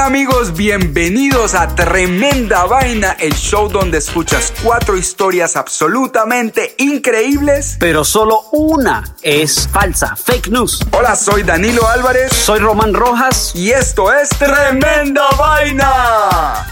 Hola 0.00 0.06
amigos, 0.06 0.56
bienvenidos 0.56 1.52
a 1.52 1.74
Tremenda 1.74 2.64
Vaina, 2.64 3.18
el 3.20 3.34
show 3.34 3.68
donde 3.68 3.98
escuchas 3.98 4.50
cuatro 4.62 4.96
historias 4.96 5.56
absolutamente 5.56 6.74
increíbles. 6.78 7.76
pero 7.78 8.02
solo 8.02 8.44
una 8.50 9.04
es 9.20 9.68
falsa, 9.68 10.16
fake 10.16 10.48
news. 10.48 10.80
Hola, 10.92 11.14
soy 11.14 11.42
Danilo 11.42 11.86
Álvarez 11.86 12.32
Soy 12.32 12.60
Román 12.60 12.94
Rojas. 12.94 13.52
y 13.54 13.72
esto 13.72 14.10
es 14.10 14.30
Tremenda 14.30 15.28
Vaina. 15.38 16.66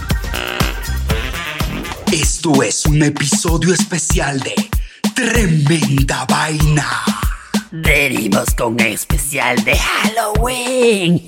Esto 2.11 2.63
es 2.63 2.87
un 2.87 3.03
episodio 3.03 3.75
especial 3.75 4.39
de 4.39 4.55
Tremenda 5.13 6.25
Vaina. 6.27 7.28
Venimos 7.71 8.55
con 8.55 8.73
un 8.73 8.79
especial 8.79 9.63
de 9.63 9.77
Halloween. 9.77 11.23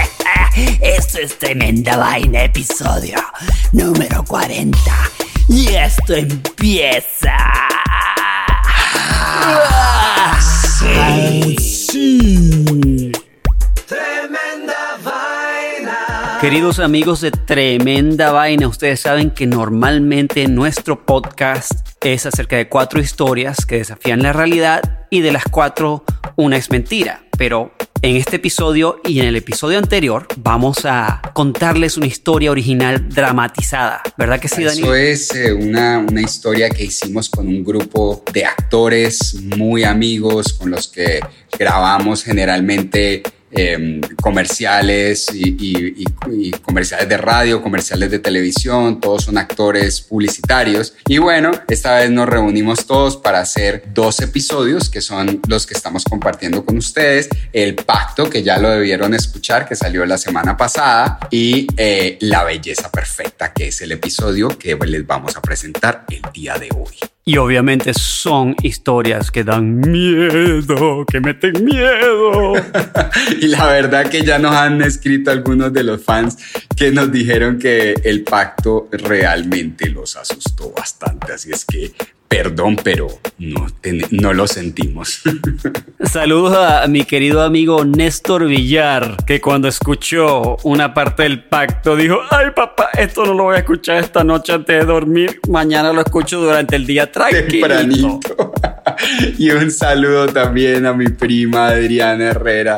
Esto 0.80 1.18
es 1.18 1.36
tremenda 1.38 1.96
vaina, 1.96 2.44
episodio 2.44 3.16
número 3.72 4.24
40. 4.24 4.78
Y 5.48 5.74
esto 5.74 6.14
empieza. 6.14 7.36
Queridos 16.42 16.80
amigos 16.80 17.20
de 17.20 17.30
Tremenda 17.30 18.32
Vaina, 18.32 18.66
ustedes 18.66 18.98
saben 18.98 19.30
que 19.30 19.46
normalmente 19.46 20.48
nuestro 20.48 21.06
podcast 21.06 21.70
es 22.00 22.26
acerca 22.26 22.56
de 22.56 22.68
cuatro 22.68 23.00
historias 23.00 23.64
que 23.64 23.76
desafían 23.76 24.24
la 24.24 24.32
realidad 24.32 25.06
y 25.08 25.20
de 25.20 25.30
las 25.30 25.44
cuatro 25.44 26.02
una 26.34 26.56
es 26.56 26.68
mentira. 26.68 27.22
Pero 27.38 27.70
en 28.02 28.16
este 28.16 28.36
episodio 28.36 29.00
y 29.04 29.20
en 29.20 29.26
el 29.26 29.36
episodio 29.36 29.78
anterior 29.78 30.26
vamos 30.36 30.84
a 30.84 31.22
contarles 31.32 31.96
una 31.96 32.06
historia 32.06 32.50
original 32.50 33.08
dramatizada. 33.08 34.02
¿Verdad 34.18 34.40
que 34.40 34.48
sí, 34.48 34.64
Dani? 34.64 34.80
Eso 34.80 34.94
es 34.96 35.34
eh, 35.36 35.52
una, 35.52 36.00
una 36.00 36.22
historia 36.22 36.70
que 36.70 36.82
hicimos 36.82 37.30
con 37.30 37.46
un 37.46 37.62
grupo 37.62 38.24
de 38.32 38.46
actores 38.46 39.34
muy 39.56 39.84
amigos 39.84 40.54
con 40.54 40.72
los 40.72 40.88
que 40.88 41.20
grabamos 41.56 42.24
generalmente 42.24 43.22
eh, 43.52 44.00
comerciales 44.20 45.26
y, 45.32 46.04
comerciales 46.62 47.08
de 47.08 47.16
radio, 47.16 47.62
comerciales 47.62 48.10
de 48.10 48.18
televisión, 48.18 49.00
todos 49.00 49.24
son 49.24 49.38
actores 49.38 50.00
publicitarios. 50.00 50.94
Y 51.06 51.18
bueno, 51.18 51.50
esta 51.68 51.96
vez 51.96 52.10
nos 52.10 52.28
reunimos 52.28 52.86
todos 52.86 53.16
para 53.16 53.40
hacer 53.40 53.84
dos 53.92 54.20
episodios 54.20 54.88
que 54.88 55.00
son 55.00 55.40
los 55.48 55.66
que 55.66 55.74
estamos 55.74 56.04
compartiendo 56.04 56.64
con 56.64 56.78
ustedes. 56.78 57.28
El 57.52 57.74
pacto, 57.74 58.30
que 58.30 58.42
ya 58.42 58.58
lo 58.58 58.70
debieron 58.70 59.14
escuchar, 59.14 59.68
que 59.68 59.76
salió 59.76 60.06
la 60.06 60.18
semana 60.18 60.56
pasada, 60.56 61.18
y 61.30 61.66
eh, 61.76 62.18
La 62.20 62.44
belleza 62.44 62.90
perfecta, 62.90 63.52
que 63.52 63.68
es 63.68 63.80
el 63.82 63.92
episodio 63.92 64.48
que 64.58 64.76
les 64.86 65.06
vamos 65.06 65.36
a 65.36 65.42
presentar 65.42 66.04
el 66.08 66.22
día 66.32 66.58
de 66.58 66.68
hoy. 66.74 67.11
Y 67.24 67.36
obviamente 67.36 67.94
son 67.94 68.56
historias 68.62 69.30
que 69.30 69.44
dan 69.44 69.78
miedo, 69.78 71.06
que 71.06 71.20
meten 71.20 71.64
miedo. 71.64 72.54
Y 73.40 73.46
la 73.46 73.66
verdad 73.66 74.10
que 74.10 74.22
ya 74.22 74.38
nos 74.38 74.54
han 74.54 74.82
escrito 74.82 75.30
algunos 75.30 75.72
de 75.72 75.84
los 75.84 76.02
fans 76.02 76.36
que 76.76 76.90
nos 76.90 77.12
dijeron 77.12 77.58
que 77.58 77.94
el 78.04 78.22
pacto 78.22 78.88
realmente 78.90 79.88
los 79.88 80.16
asustó 80.16 80.72
bastante. 80.72 81.32
Así 81.32 81.50
es 81.52 81.64
que, 81.64 81.92
perdón, 82.32 82.76
pero 82.82 83.08
no, 83.38 84.32
lo 84.32 84.46
sentimos. 84.46 85.20
Saludos 86.02 86.56
a 86.56 86.86
mi 86.86 87.04
querido 87.04 87.42
amigo 87.42 87.84
Néstor 87.84 88.46
Villar, 88.46 89.18
que 89.26 89.38
cuando 89.42 89.68
escuchó 89.68 90.56
una 90.62 90.94
parte 90.94 91.24
del 91.24 91.44
pacto 91.44 91.94
dijo, 91.94 92.20
ay 92.30 92.46
papá, 92.56 92.88
esto 92.94 93.26
no 93.26 93.34
lo 93.34 93.42
voy 93.44 93.56
a 93.56 93.58
escuchar 93.58 93.98
esta 94.02 94.24
noche 94.24 94.54
antes 94.54 94.80
de 94.80 94.86
dormir, 94.86 95.40
mañana 95.46 95.92
lo 95.92 96.00
escucho 96.00 96.40
durante 96.40 96.76
el 96.76 96.86
día 96.86 97.12
tranquilo. 97.12 97.68
Tempranito. 97.68 98.20
y 99.38 99.50
un 99.50 99.70
saludo 99.70 100.26
también 100.28 100.86
a 100.86 100.94
mi 100.94 101.08
prima 101.08 101.68
Adriana 101.68 102.30
Herrera, 102.30 102.76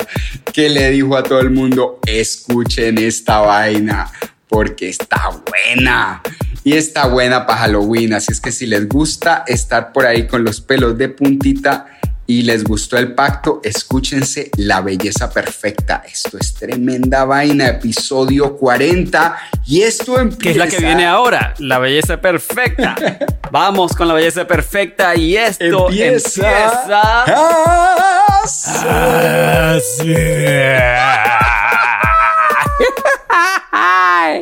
que 0.53 0.69
le 0.69 0.91
dijo 0.91 1.17
a 1.17 1.23
todo 1.23 1.39
el 1.39 1.51
mundo, 1.51 2.01
escuchen 2.05 2.99
esta 2.99 3.39
vaina, 3.39 4.11
porque 4.49 4.89
está 4.89 5.31
buena. 5.49 6.21
Y 6.65 6.73
está 6.73 7.07
buena 7.09 7.47
para 7.47 7.61
Halloween, 7.61 8.15
así 8.15 8.33
es 8.33 8.41
que 8.41 8.51
si 8.51 8.67
les 8.67 8.89
gusta 8.89 9.45
estar 9.47 9.93
por 9.93 10.07
ahí 10.07 10.27
con 10.27 10.45
los 10.45 10.63
pelos 10.63 10.97
de 10.97 11.11
puntita 11.11 11.87
y 12.27 12.43
les 12.43 12.65
gustó 12.65 12.97
el 12.97 13.15
pacto, 13.15 13.61
escúchense 13.63 14.51
La 14.57 14.81
Belleza 14.81 15.31
Perfecta. 15.31 16.03
Esto 16.11 16.39
es 16.39 16.55
tremenda 16.55 17.27
vaina, 17.27 17.67
episodio 17.69 18.57
40. 18.57 19.37
Y 19.67 19.83
esto 19.83 20.19
empieza... 20.19 20.43
Que 20.43 20.51
es 20.53 20.57
la 20.57 20.67
que 20.69 20.79
viene 20.79 21.05
ahora, 21.05 21.53
la 21.59 21.79
belleza 21.79 22.19
perfecta. 22.19 22.97
Vamos 23.51 23.95
con 23.95 24.09
la 24.09 24.15
belleza 24.15 24.47
perfecta 24.47 25.15
y 25.15 25.37
esto 25.37 25.91
Empieza. 25.91 26.49
empieza. 26.49 27.25
Ah, 33.77 34.35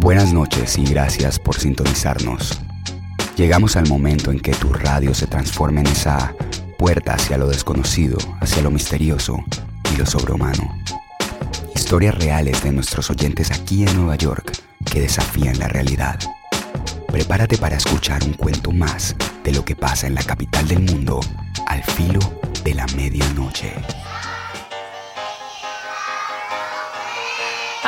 Buenas 0.00 0.32
noches 0.32 0.78
y 0.78 0.84
gracias 0.86 1.38
por 1.38 1.56
sintonizarnos. 1.56 2.58
Llegamos 3.36 3.76
al 3.76 3.86
momento 3.86 4.30
en 4.30 4.40
que 4.40 4.52
tu 4.52 4.72
radio 4.72 5.12
se 5.12 5.26
transforma 5.26 5.80
en 5.80 5.88
esa 5.88 6.34
puerta 6.78 7.12
hacia 7.12 7.36
lo 7.36 7.46
desconocido, 7.46 8.16
hacia 8.40 8.62
lo 8.62 8.70
misterioso 8.70 9.36
y 9.92 9.98
lo 9.98 10.06
sobrehumano. 10.06 10.74
Historias 11.74 12.14
reales 12.14 12.64
de 12.64 12.72
nuestros 12.72 13.10
oyentes 13.10 13.50
aquí 13.50 13.82
en 13.82 13.94
Nueva 13.94 14.16
York 14.16 14.52
que 14.90 15.02
desafían 15.02 15.58
la 15.58 15.68
realidad. 15.68 16.18
Prepárate 17.08 17.58
para 17.58 17.76
escuchar 17.76 18.24
un 18.24 18.32
cuento 18.32 18.72
más 18.72 19.14
de 19.44 19.52
lo 19.52 19.66
que 19.66 19.76
pasa 19.76 20.06
en 20.06 20.14
la 20.14 20.22
capital 20.22 20.66
del 20.66 20.80
mundo 20.80 21.20
al 21.66 21.84
filo 21.84 22.20
de 22.64 22.72
la 22.72 22.86
medianoche. 22.96 23.74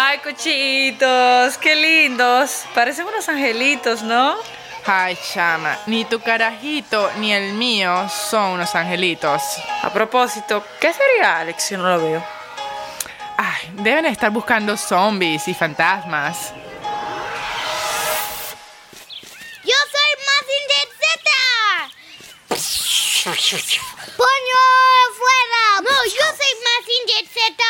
Ay, 0.04 0.19
cochitos, 0.19 1.56
qué 1.58 1.76
lindos. 1.76 2.64
Parecen 2.75 3.06
unos 3.06 3.28
angelitos, 3.28 4.02
¿no? 4.02 4.37
Ay, 4.84 5.16
chama, 5.32 5.78
ni 5.87 6.04
tu 6.04 6.19
carajito 6.20 7.08
ni 7.19 7.32
el 7.32 7.52
mío 7.52 8.08
son 8.08 8.54
unos 8.54 8.75
angelitos. 8.75 9.40
A 9.81 9.93
propósito, 9.93 10.66
¿qué 10.81 10.93
sería 10.93 11.38
Alex 11.38 11.62
si 11.62 11.76
no 11.76 11.84
lo 11.84 12.02
veo? 12.02 12.26
Ay, 13.37 13.70
deben 13.75 14.06
estar 14.06 14.32
buscando 14.32 14.76
zombies 14.76 15.46
y 15.46 15.54
fantasmas. 15.54 16.52
¡Yo 19.62 19.76
soy 19.93 20.10
Mazinger 20.26 20.88
Z! 23.22 23.54
¡Poño 24.16 24.62
fuera! 25.16 25.81
No, 25.81 25.96
yo 26.06 26.26
soy 26.37 26.52
Mazinger 26.66 27.25
Z. 27.28 27.62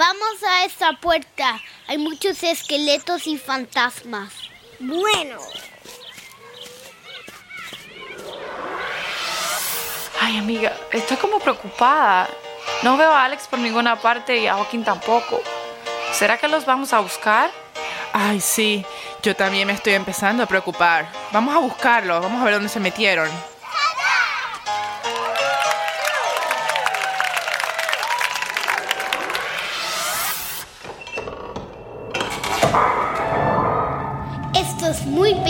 Vamos 0.00 0.42
a 0.48 0.64
esta 0.64 0.94
puerta. 0.94 1.60
Hay 1.86 1.98
muchos 1.98 2.42
esqueletos 2.42 3.26
y 3.26 3.36
fantasmas. 3.36 4.32
Bueno. 4.78 5.36
Ay, 10.18 10.38
amiga, 10.38 10.74
estoy 10.90 11.18
como 11.18 11.38
preocupada. 11.38 12.30
No 12.82 12.96
veo 12.96 13.10
a 13.10 13.26
Alex 13.26 13.46
por 13.46 13.58
ninguna 13.58 14.00
parte 14.00 14.38
y 14.38 14.46
a 14.46 14.54
Joaquín 14.54 14.84
tampoco. 14.84 15.42
¿Será 16.14 16.38
que 16.38 16.48
los 16.48 16.64
vamos 16.64 16.94
a 16.94 17.00
buscar? 17.00 17.50
Ay, 18.14 18.40
sí, 18.40 18.82
yo 19.22 19.36
también 19.36 19.66
me 19.66 19.74
estoy 19.74 19.92
empezando 19.92 20.42
a 20.42 20.46
preocupar. 20.46 21.12
Vamos 21.30 21.54
a 21.54 21.58
buscarlos, 21.58 22.22
vamos 22.22 22.40
a 22.40 22.44
ver 22.46 22.54
dónde 22.54 22.70
se 22.70 22.80
metieron. 22.80 23.28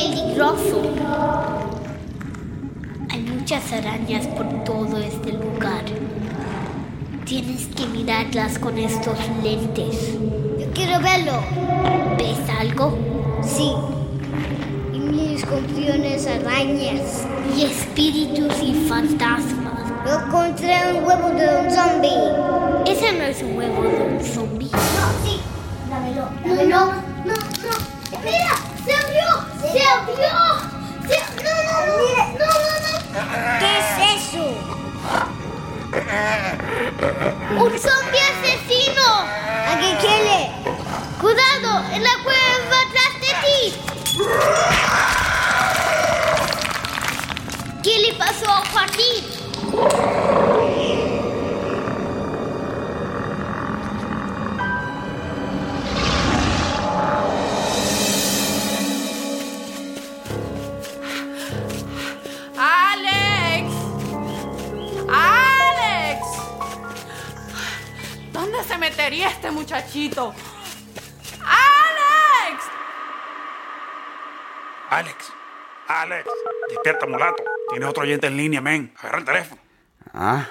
Peligroso. 0.00 0.82
Hay 3.10 3.20
muchas 3.22 3.72
arañas 3.72 4.26
por 4.28 4.46
todo 4.64 4.98
este 4.98 5.32
lugar. 5.32 5.84
Tienes 7.24 7.66
que 7.66 7.86
mirarlas 7.86 8.58
con 8.58 8.78
estos 8.78 9.18
lentes. 9.42 10.16
Yo 10.58 10.66
quiero 10.72 11.00
verlo. 11.00 11.32
¿Ves 12.16 12.38
algo? 12.58 12.98
Sí. 13.42 13.72
Y 14.94 14.98
mis 14.98 15.42
escorpiones, 15.42 16.26
arañas. 16.26 17.26
Y 17.56 17.64
espíritus 17.64 18.54
y 18.62 18.72
fantasmas. 18.88 19.80
Yo 20.06 20.26
encontré 20.26 20.76
un 20.96 21.04
huevo 21.04 21.28
de 21.30 21.46
un 21.58 21.70
zombie. 21.70 22.90
Ese 22.90 23.12
no 23.18 23.24
es 23.24 23.42
un 23.42 23.56
huevo 23.56 23.82
de 23.82 24.16
un 24.16 24.24
zombie. 24.24 24.70
No, 24.70 25.28
sí. 25.28 25.40
Dámelo. 25.90 26.28
Dámelo. 26.44 26.86
No, 26.86 26.94
no. 27.26 27.60
¡Mira! 28.10 28.10
¡Se 28.10 28.16
abrió! 28.16 28.59
Despierta, 76.80 77.06
mulato. 77.06 77.44
Tienes 77.70 77.88
otro 77.88 78.02
oyente 78.02 78.26
en 78.26 78.36
línea, 78.36 78.60
men. 78.60 78.92
Agarra 78.98 79.18
el 79.18 79.24
teléfono. 79.24 79.60
Ah, 80.12 80.48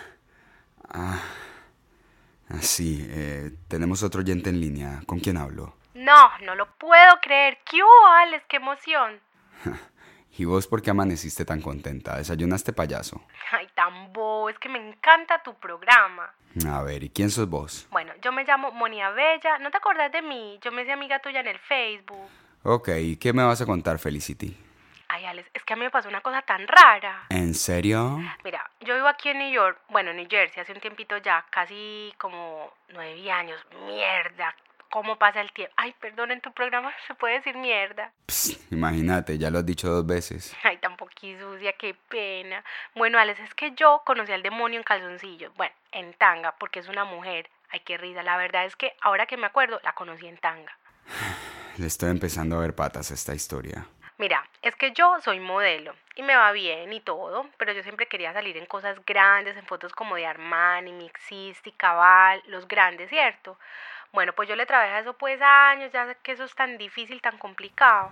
ah, 0.90 1.22
ah, 2.50 2.62
sí, 2.62 3.06
eh, 3.10 3.52
tenemos 3.68 4.04
otro 4.04 4.22
oyente 4.22 4.50
en 4.50 4.62
línea. 4.62 5.02
¿Con 5.06 5.20
quién 5.20 5.38
hablo? 5.38 5.76
No, 5.96 6.30
no 6.46 6.56
lo 6.56 6.68
puedo 6.78 7.20
creer. 7.22 7.58
¿Qué 7.66 7.78
hubo, 7.78 8.08
Alex? 8.08 8.46
¡Qué 8.48 8.58
emoción! 8.58 9.20
¿Y 10.38 10.46
vos 10.46 10.68
por 10.68 10.81
qué 10.81 10.92
amaneciste 10.92 11.44
tan 11.44 11.62
contenta? 11.62 12.18
¿Desayunaste 12.18 12.72
payaso? 12.72 13.22
Ay, 13.52 13.68
tan 13.75 14.14
bobo, 14.14 14.50
es 14.50 14.58
que 14.60 14.70
me 14.70 14.80
encanta 14.80 15.42
tu 15.44 15.56
programa. 15.56 16.32
A 16.68 16.82
ver, 16.84 17.04
¿y 17.04 17.10
quién 17.10 17.30
sos 17.30 17.50
vos? 17.50 17.88
Bueno, 17.92 18.14
yo 18.22 18.32
me 18.32 18.46
llamo 18.46 18.72
Monia 18.72 19.10
Bella. 19.10 19.58
¿No 19.60 19.72
te 19.72 19.78
acordás 19.78 20.12
de 20.12 20.22
mí? 20.22 20.60
Yo 20.64 20.72
me 20.72 20.84
hice 20.84 20.94
amiga 20.94 21.20
tuya 21.20 21.42
en 21.42 21.48
el 21.48 21.60
Facebook. 21.60 22.30
Ok, 22.64 22.90
¿y 23.00 23.18
qué 23.18 23.34
me 23.34 23.44
vas 23.44 23.62
a 23.62 23.66
contar, 23.66 24.00
Felicity? 24.00 24.69
Ay, 25.12 25.26
Alex, 25.26 25.50
es 25.56 25.64
que 25.64 25.74
a 25.74 25.76
mí 25.76 25.82
me 25.82 25.90
pasó 25.90 26.08
una 26.08 26.22
cosa 26.22 26.44
tan 26.44 26.68
rara. 26.68 27.26
¿En 27.30 27.56
serio? 27.56 28.20
Mira, 28.44 28.70
yo 28.82 28.94
vivo 28.94 29.08
aquí 29.08 29.30
en 29.30 29.39
New 29.39 29.51
York, 29.51 29.80
bueno, 29.89 30.12
en 30.12 30.18
New 30.18 30.28
Jersey, 30.30 30.62
hace 30.62 30.72
un 30.72 30.80
tiempito 30.80 31.18
ya, 31.18 31.44
casi 31.50 32.13
como 32.20 32.72
nueve 32.89 33.32
años. 33.32 33.60
Mierda, 33.88 34.56
¿cómo 34.92 35.18
pasa 35.18 35.42
el 35.42 35.51
tiempo? 35.51 35.74
Ay, 35.78 35.96
perdón, 36.00 36.30
en 36.30 36.42
tu 36.42 36.51
programa 36.54 36.94
se 37.08 37.16
puede 37.16 37.36
decir 37.36 37.58
mierda. 37.58 38.12
Psst, 38.28 38.72
imagínate, 38.72 39.39
ya 39.39 39.50
lo 39.50 39.58
has 39.58 39.66
dicho 39.66 39.89
dos 39.89 40.06
veces. 40.06 40.56
Ay, 40.63 40.78
tan 40.78 40.96
sucia, 41.39 41.74
qué 41.74 41.96
pena. 42.08 42.63
Bueno, 42.94 43.18
Alex, 43.18 43.39
es 43.39 43.54
que 43.56 43.72
yo 43.72 44.04
conocí 44.06 44.32
al 44.32 44.44
demonio 44.44 44.78
en 44.78 44.84
calzoncillos. 44.84 45.51
Bueno, 45.56 45.74
en 45.92 46.13
tanga, 46.13 46.54
porque 46.60 46.80
es 46.80 46.88
una 46.88 47.04
mujer. 47.04 47.50
Ay, 47.72 47.80
qué 47.82 47.98
risa. 47.98 48.22
La 48.22 48.38
verdad 48.38 48.66
es 48.66 48.75
que 48.75 48.96
ahora 49.01 49.25
que 49.25 49.38
me 49.38 49.48
acuerdo, 49.48 49.80
la 49.84 49.94
conocí 49.94 50.28
en 50.28 50.38
tanga. 50.38 50.78
Le 51.78 51.88
estoy 51.88 52.10
empezando 52.10 52.58
a 52.58 52.60
ver 52.60 52.75
patas 52.75 53.10
a 53.10 53.13
esta 53.13 53.34
historia. 53.34 53.86
Mira, 54.20 54.46
es 54.62 54.76
que 54.76 54.92
yo 54.92 55.16
soy 55.22 55.40
modelo 55.40 55.96
y 56.18 56.24
me 56.24 56.36
va 56.36 56.52
bien 56.52 56.92
y 56.92 57.00
todo, 57.00 57.46
pero 57.58 57.72
yo 57.72 57.82
siempre 57.84 58.06
quería 58.06 58.34
salir 58.34 58.58
en 58.58 58.66
cosas 58.66 58.98
grandes, 59.06 59.56
en 59.56 59.66
fotos 59.66 59.94
como 59.94 60.18
de 60.18 60.26
Armani, 60.26 60.92
Mixisti, 60.92 61.72
Cabal, 61.72 62.44
los 62.48 62.68
grandes, 62.68 63.10
¿cierto? 63.10 63.58
Bueno, 64.12 64.34
pues 64.34 64.50
yo 64.50 64.58
le 64.58 64.66
trabajé 64.66 64.92
a 64.92 65.00
eso 65.00 65.14
pues 65.14 65.40
años, 65.42 65.94
ya 65.94 66.06
sé 66.06 66.18
que 66.22 66.34
eso 66.34 66.44
es 66.44 66.54
tan 66.54 66.78
difícil, 66.78 67.22
tan 67.22 67.38
complicado. 67.38 68.12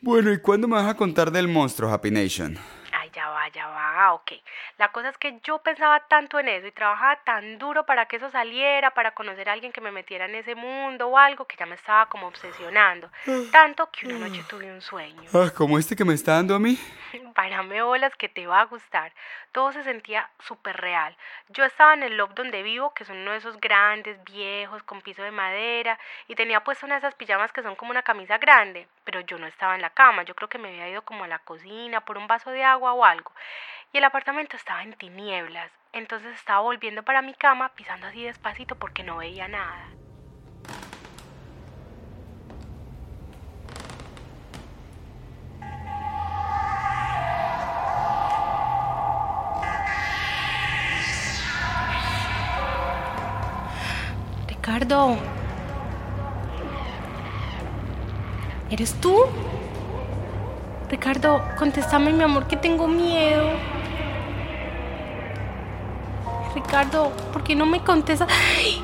Bueno, 0.00 0.32
¿y 0.32 0.40
cuándo 0.40 0.66
me 0.66 0.74
vas 0.74 0.88
a 0.88 0.96
contar 0.96 1.30
del 1.30 1.46
monstruo, 1.46 1.88
Happy 1.88 2.10
Nation? 2.10 2.58
Ay, 2.90 3.10
ya 3.14 3.28
va, 3.28 3.48
ya 3.50 3.68
va, 3.68 3.87
ok. 4.14 4.32
La 4.78 4.92
cosa 4.92 5.08
es 5.08 5.18
que 5.18 5.38
yo 5.42 5.58
pensaba 5.58 6.00
tanto 6.08 6.38
en 6.38 6.48
eso 6.48 6.66
y 6.66 6.72
trabajaba 6.72 7.16
tan 7.24 7.58
duro 7.58 7.84
para 7.84 8.06
que 8.06 8.16
eso 8.16 8.30
saliera, 8.30 8.92
para 8.92 9.12
conocer 9.12 9.48
a 9.48 9.52
alguien 9.52 9.72
que 9.72 9.80
me 9.80 9.90
metiera 9.90 10.26
en 10.26 10.34
ese 10.34 10.54
mundo 10.54 11.08
o 11.08 11.18
algo, 11.18 11.46
que 11.46 11.56
ya 11.56 11.66
me 11.66 11.74
estaba 11.74 12.06
como 12.06 12.26
obsesionando. 12.26 13.10
Tanto 13.50 13.90
que 13.90 14.06
una 14.06 14.28
noche 14.28 14.44
tuve 14.48 14.70
un 14.70 14.80
sueño. 14.80 15.28
Ah, 15.34 15.50
¿como 15.54 15.78
este 15.78 15.96
que 15.96 16.04
me 16.04 16.14
está 16.14 16.34
dando 16.34 16.54
a 16.54 16.58
mí? 16.58 16.78
Párame 17.34 17.82
bolas 17.82 18.14
que 18.16 18.28
te 18.28 18.46
va 18.46 18.60
a 18.60 18.64
gustar. 18.64 19.12
Todo 19.52 19.72
se 19.72 19.82
sentía 19.82 20.28
súper 20.40 20.76
real. 20.76 21.16
Yo 21.48 21.64
estaba 21.64 21.94
en 21.94 22.02
el 22.02 22.16
loft 22.16 22.34
donde 22.34 22.62
vivo, 22.62 22.92
que 22.94 23.04
son 23.04 23.16
uno 23.18 23.32
de 23.32 23.38
esos 23.38 23.58
grandes, 23.60 24.22
viejos, 24.24 24.82
con 24.82 25.00
piso 25.00 25.22
de 25.22 25.30
madera, 25.30 25.98
y 26.26 26.34
tenía 26.34 26.62
puesto 26.62 26.86
una 26.86 26.96
de 26.96 27.00
esas 27.00 27.14
pijamas 27.14 27.52
que 27.52 27.62
son 27.62 27.76
como 27.76 27.90
una 27.90 28.02
camisa 28.02 28.38
grande, 28.38 28.86
pero 29.04 29.20
yo 29.20 29.38
no 29.38 29.46
estaba 29.46 29.74
en 29.74 29.82
la 29.82 29.90
cama, 29.90 30.22
yo 30.22 30.34
creo 30.34 30.48
que 30.48 30.58
me 30.58 30.68
había 30.68 30.88
ido 30.90 31.02
como 31.02 31.24
a 31.24 31.28
la 31.28 31.38
cocina 31.38 32.02
por 32.02 32.18
un 32.18 32.26
vaso 32.26 32.50
de 32.50 32.62
agua 32.62 32.92
o 32.92 33.04
algo. 33.04 33.32
Y 33.92 33.98
el 33.98 34.04
apartamento 34.04 34.56
estaba 34.56 34.82
en 34.82 34.92
tinieblas, 34.94 35.70
entonces 35.92 36.34
estaba 36.34 36.60
volviendo 36.60 37.02
para 37.02 37.22
mi 37.22 37.32
cama 37.32 37.70
pisando 37.74 38.06
así 38.06 38.22
despacito 38.22 38.74
porque 38.74 39.02
no 39.02 39.16
veía 39.16 39.48
nada. 39.48 39.88
Ricardo, 54.48 55.16
¿Eres 58.70 58.92
tú? 59.00 59.16
Ricardo, 60.90 61.42
contéstame, 61.58 62.12
mi 62.12 62.22
amor, 62.22 62.46
que 62.46 62.56
tengo 62.58 62.86
miedo. 62.86 63.77
Ricardo, 66.58 67.12
¿por 67.32 67.44
qué 67.44 67.54
no 67.54 67.66
me 67.66 67.84
contestas? 67.84 68.28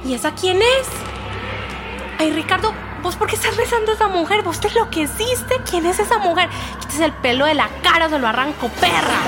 ¿Y 0.05 0.15
esa 0.15 0.33
quién 0.33 0.59
es? 0.63 0.89
Ay, 2.21 2.31
Ricardo, 2.31 2.73
¿vos 3.03 3.17
por 3.17 3.29
qué 3.29 3.35
estás 3.35 3.57
rezando 3.57 3.91
a 3.91 3.95
esa 3.97 4.07
mujer? 4.07 4.43
¿Vos 4.43 4.61
te 4.61 4.69
enloqueciste? 4.69 5.57
¿Quién 5.69 5.85
es 5.87 5.99
esa 5.99 6.19
mujer? 6.19 6.49
Quítese 6.79 7.07
el 7.07 7.13
pelo 7.15 7.47
de 7.47 7.55
la 7.55 7.69
cara, 7.83 8.09
se 8.09 8.21
lo 8.21 8.29
arranco, 8.29 8.69
perra. 8.81 9.19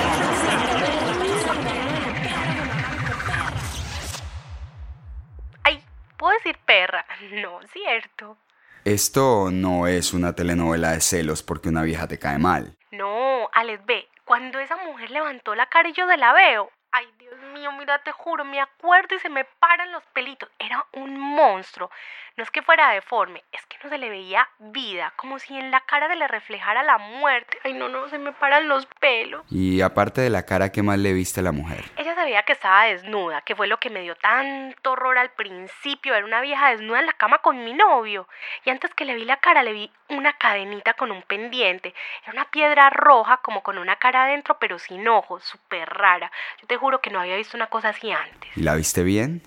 Ay, 5.64 5.82
¿puedo 6.16 6.32
decir 6.34 6.56
perra? 6.64 7.04
No, 7.32 7.58
cierto. 7.72 8.36
Esto 8.84 9.48
no 9.50 9.88
es 9.88 10.14
una 10.14 10.36
telenovela 10.36 10.92
de 10.92 11.00
celos 11.00 11.42
porque 11.42 11.68
una 11.68 11.82
vieja 11.82 12.06
te 12.06 12.20
cae 12.20 12.38
mal. 12.38 12.76
No, 12.92 13.48
Alex, 13.52 13.84
ve, 13.86 14.08
cuando 14.24 14.60
esa 14.60 14.76
mujer 14.76 15.10
levantó 15.10 15.56
la 15.56 15.66
cara 15.66 15.88
y 15.88 15.94
yo 15.94 16.06
de 16.06 16.16
la 16.16 16.32
veo. 16.32 16.70
Ay, 16.92 17.06
Dios 17.18 17.34
mío, 17.56 17.72
mira, 17.72 17.98
te 17.98 18.12
juro, 18.12 18.44
me 18.44 18.60
acuerdo 18.60 19.14
y 19.14 19.18
se 19.18 19.28
me 19.28 19.44
paran 19.44 19.92
los 19.92 20.04
pelitos. 20.06 20.48
Era 20.58 20.84
un 20.92 21.18
monstruo. 21.18 21.90
No 22.36 22.42
es 22.42 22.50
que 22.50 22.60
fuera 22.60 22.90
deforme, 22.90 23.42
es 23.50 23.64
que 23.64 23.78
no 23.82 23.88
se 23.88 23.96
le 23.96 24.10
veía 24.10 24.46
vida, 24.58 25.14
como 25.16 25.38
si 25.38 25.56
en 25.56 25.70
la 25.70 25.80
cara 25.80 26.06
se 26.06 26.16
le 26.16 26.28
reflejara 26.28 26.82
la 26.82 26.98
muerte. 26.98 27.58
Ay, 27.64 27.72
no, 27.72 27.88
no, 27.88 28.08
se 28.08 28.18
me 28.18 28.32
paran 28.32 28.68
los 28.68 28.84
pelos. 29.00 29.42
Y 29.50 29.80
aparte 29.80 30.20
de 30.20 30.28
la 30.28 30.44
cara, 30.44 30.70
¿qué 30.70 30.82
más 30.82 30.98
le 30.98 31.14
viste 31.14 31.40
a 31.40 31.42
la 31.42 31.52
mujer? 31.52 31.84
Ella 31.96 32.14
sabía 32.14 32.42
que 32.42 32.52
estaba 32.52 32.84
desnuda, 32.84 33.40
que 33.40 33.56
fue 33.56 33.66
lo 33.68 33.78
que 33.78 33.88
me 33.88 34.02
dio 34.02 34.16
tanto 34.16 34.92
horror 34.92 35.16
al 35.16 35.30
principio, 35.30 36.14
era 36.14 36.26
una 36.26 36.42
vieja 36.42 36.70
desnuda 36.70 37.00
en 37.00 37.06
la 37.06 37.14
cama 37.14 37.38
con 37.38 37.64
mi 37.64 37.72
novio. 37.72 38.28
Y 38.64 38.70
antes 38.70 38.92
que 38.92 39.06
le 39.06 39.14
vi 39.14 39.24
la 39.24 39.38
cara, 39.38 39.62
le 39.62 39.72
vi 39.72 39.90
una 40.08 40.34
cadenita 40.34 40.92
con 40.92 41.10
un 41.10 41.22
pendiente. 41.22 41.94
Era 42.22 42.32
una 42.32 42.50
piedra 42.50 42.90
roja, 42.90 43.38
como 43.38 43.62
con 43.62 43.78
una 43.78 43.96
cara 43.96 44.24
adentro, 44.24 44.58
pero 44.58 44.78
sin 44.78 45.08
ojos, 45.08 45.42
súper 45.42 45.88
rara. 45.88 46.30
Yo 46.60 46.66
te 46.66 46.76
juro 46.76 47.00
que 47.00 47.10
no 47.10 47.20
había 47.20 47.36
visto 47.36 47.45
una 47.54 47.68
cosa 47.68 47.90
así 47.90 48.10
antes. 48.10 48.50
¿Y 48.56 48.62
la 48.62 48.74
viste 48.74 49.02
bien? 49.02 49.42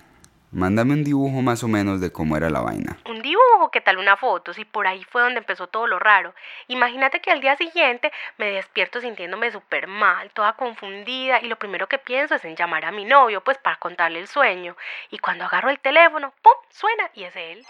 Mándame 0.52 0.94
un 0.94 1.04
dibujo 1.04 1.44
más 1.44 1.64
o 1.64 1.68
menos 1.68 2.02
de 2.02 2.12
cómo 2.12 2.36
era 2.36 2.50
la 2.50 2.62
vaina. 2.62 2.98
Un 3.06 3.22
dibujo, 3.22 3.70
¿qué 3.72 3.82
tal 3.82 4.00
una 4.00 4.18
foto? 4.18 4.52
Si 4.52 4.66
por 4.66 4.88
ahí 4.88 5.04
fue 5.04 5.22
donde 5.22 5.38
empezó 5.38 5.68
todo 5.68 5.86
lo 5.86 6.00
raro. 6.00 6.34
Imagínate 6.68 7.20
que 7.20 7.30
al 7.30 7.40
día 7.40 7.56
siguiente 7.56 8.12
me 8.40 8.48
despierto 8.48 9.00
sintiéndome 9.00 9.52
súper 9.52 9.86
mal, 9.86 10.32
toda 10.32 10.54
confundida, 10.54 11.40
y 11.40 11.48
lo 11.48 11.58
primero 11.58 11.88
que 11.88 12.00
pienso 12.00 12.34
es 12.34 12.46
en 12.46 12.56
llamar 12.56 12.86
a 12.86 12.92
mi 12.92 13.06
novio, 13.06 13.42
pues 13.42 13.60
para 13.60 13.76
contarle 13.76 14.20
el 14.20 14.28
sueño. 14.28 14.76
Y 15.12 15.20
cuando 15.20 15.46
agarro 15.46 15.70
el 15.70 15.80
teléfono, 15.80 16.34
¡pum! 16.42 16.54
suena 16.72 17.12
y 17.14 17.26
es 17.26 17.36
él. 17.36 17.64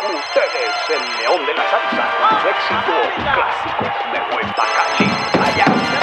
Con 0.00 0.14
ustedes, 0.16 0.90
el 0.90 1.18
león 1.22 1.46
de 1.46 1.54
la 1.54 1.62
salsa, 1.70 2.40
su 2.40 2.48
éxito 2.48 2.92
clásico 3.34 3.84
de 4.12 4.20
Bacalí. 4.56 5.95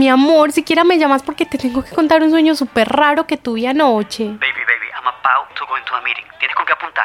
Mi 0.00 0.08
amor, 0.08 0.50
siquiera 0.50 0.82
me 0.82 0.96
llamas 0.96 1.22
porque 1.22 1.44
te 1.44 1.58
tengo 1.58 1.84
que 1.84 1.90
contar 1.90 2.22
un 2.22 2.30
sueño 2.30 2.54
súper 2.54 2.88
raro 2.88 3.26
que 3.26 3.36
tuve 3.36 3.68
anoche. 3.68 4.24
Baby, 4.24 4.64
baby, 4.64 4.88
I'm 4.96 5.06
about 5.06 5.52
to 5.54 5.66
go 5.66 5.76
into 5.76 5.94
a 5.94 6.00
meeting. 6.00 6.24
¿Tienes 6.38 6.56
con 6.56 6.64
qué 6.64 6.72
apuntar? 6.72 7.04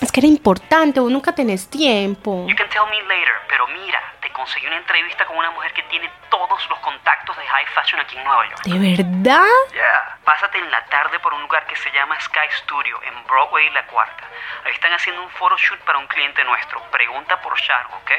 Es 0.00 0.12
que 0.12 0.20
era 0.20 0.28
importante, 0.28 1.00
vos 1.00 1.10
nunca 1.10 1.34
tenés 1.34 1.68
tiempo. 1.68 2.46
You 2.46 2.54
can 2.54 2.68
tell 2.68 2.86
me 2.88 3.02
later, 3.10 3.34
pero 3.48 3.66
mira, 3.66 4.00
te 4.22 4.30
conseguí 4.30 4.68
una 4.68 4.76
entrevista 4.76 5.26
con 5.26 5.36
una 5.36 5.50
mujer 5.50 5.72
que 5.72 5.82
tiene 5.90 6.08
todos 6.30 6.62
los 6.70 6.78
contactos 6.78 7.36
de 7.36 7.42
high 7.44 7.66
fashion 7.74 7.98
aquí 7.98 8.16
en 8.16 8.22
Nueva 8.22 8.48
York. 8.48 8.62
¿De 8.62 8.78
verdad? 8.78 9.50
Yeah. 9.72 10.18
Pásate 10.22 10.58
en 10.58 10.70
la 10.70 10.84
tarde 10.84 11.18
por 11.18 11.34
un 11.34 11.42
lugar 11.42 11.66
que 11.66 11.74
se 11.74 11.90
llama 11.90 12.20
Sky 12.20 12.46
Studio 12.62 13.02
en 13.02 13.14
Broadway 13.26 13.66
y 13.66 13.70
La 13.70 13.84
Cuarta. 13.88 14.22
Ahí 14.64 14.74
están 14.74 14.92
haciendo 14.92 15.24
un 15.24 15.30
photoshoot 15.30 15.80
para 15.80 15.98
un 15.98 16.06
cliente 16.06 16.44
nuestro. 16.44 16.80
Pregunta 16.92 17.42
por 17.42 17.58
Sharon, 17.58 17.94
¿ok? 17.94 18.12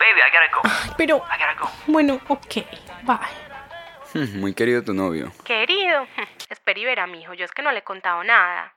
Baby, 0.00 0.22
I 0.26 0.30
gotta 0.34 0.50
go. 0.56 0.62
Pero, 0.96 1.22
I 1.30 1.38
gotta 1.38 1.54
go. 1.54 1.70
bueno, 1.86 2.18
ok, 2.26 2.66
bye. 3.06 3.49
Muy 4.34 4.54
querido 4.54 4.82
tu 4.82 4.92
novio. 4.92 5.32
Querido, 5.44 6.06
espera 6.48 6.80
y 6.80 6.84
verá, 6.84 7.06
mijo, 7.06 7.34
yo 7.34 7.44
es 7.44 7.52
que 7.52 7.62
no 7.62 7.72
le 7.72 7.78
he 7.78 7.84
contado 7.84 8.24
nada. 8.24 8.74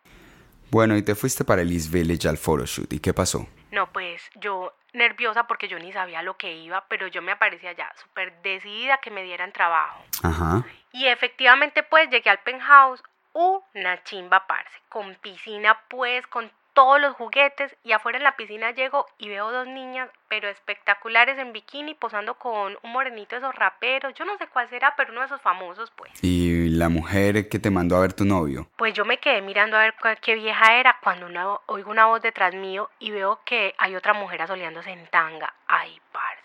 Bueno, 0.70 0.98
y 0.98 1.04
te 1.04 1.16
fuiste 1.16 1.44
para 1.44 1.62
el 1.62 1.72
East 1.72 1.92
Village 1.92 2.28
al 2.28 2.38
photoshoot. 2.38 2.92
¿Y 2.92 3.00
qué 3.00 3.14
pasó? 3.14 3.48
No, 3.72 3.92
pues 3.92 4.22
yo 4.36 4.74
nerviosa 4.94 5.46
porque 5.48 5.68
yo 5.68 5.78
ni 5.80 5.92
sabía 5.92 6.22
lo 6.22 6.38
que 6.38 6.56
iba, 6.56 6.86
pero 6.88 7.08
yo 7.08 7.22
me 7.22 7.32
aparecía 7.32 7.74
ya 7.74 7.92
súper 7.96 8.42
decidida 8.42 8.98
que 8.98 9.12
me 9.12 9.24
dieran 9.24 9.52
trabajo. 9.52 10.04
Ajá. 10.24 10.66
Y 10.92 11.08
efectivamente 11.08 11.84
pues 11.84 12.10
llegué 12.10 12.30
al 12.30 12.40
penthouse, 12.40 13.04
una 13.34 14.04
chimba 14.04 14.46
parce, 14.48 14.80
con 14.90 15.16
piscina 15.16 15.80
pues, 15.90 16.26
con 16.28 16.52
todos 16.74 17.00
los 17.00 17.16
juguetes 17.16 17.76
y 17.84 17.92
afuera 17.92 18.18
en 18.18 18.24
la 18.24 18.36
piscina 18.36 18.72
llego 18.72 19.06
y 19.18 19.30
veo 19.30 19.52
dos 19.52 19.68
niñas, 19.68 20.10
pero 20.28 20.50
espectaculares 20.50 21.38
en 21.38 21.54
bikini 21.54 21.94
posando 21.94 22.34
con 22.36 22.78
un 22.82 22.92
morenito 22.92 23.36
de 23.36 23.42
esos 23.42 23.56
raperos, 23.56 24.14
yo 24.16 24.26
no 24.26 24.38
sé 24.38 24.48
cuál 24.48 24.68
será, 24.70 24.96
pero 24.98 25.12
uno 25.12 25.22
de 25.22 25.28
esos 25.28 25.42
famosos 25.42 25.92
pues. 25.96 26.12
¿Y 26.24 26.70
la 26.70 26.90
mujer 26.90 27.48
que 27.50 27.60
te 27.60 27.70
mandó 27.70 27.96
a 27.98 28.02
ver 28.02 28.14
tu 28.14 28.26
novio? 28.26 28.68
Pues 28.76 28.94
yo 28.94 29.06
me 29.06 29.18
quedé 29.20 29.42
mirando 29.42 29.78
a 29.78 29.82
ver 29.82 29.94
cuál- 30.02 30.20
qué 30.20 30.36
vieja 30.36 30.76
era 30.76 30.98
cuando 31.04 31.28
una- 31.28 31.60
oigo 31.68 31.92
una 31.92 32.06
voz 32.08 32.22
detrás 32.22 32.54
mío 32.56 32.90
y 33.00 33.12
veo 33.12 33.40
que 33.46 33.76
hay 33.78 33.96
otra 33.96 34.14
mujer 34.14 34.42
asoleándose 34.42 34.90
en 34.92 35.06
tanga. 35.08 35.54
Ay, 35.68 36.02
parce. 36.12 36.42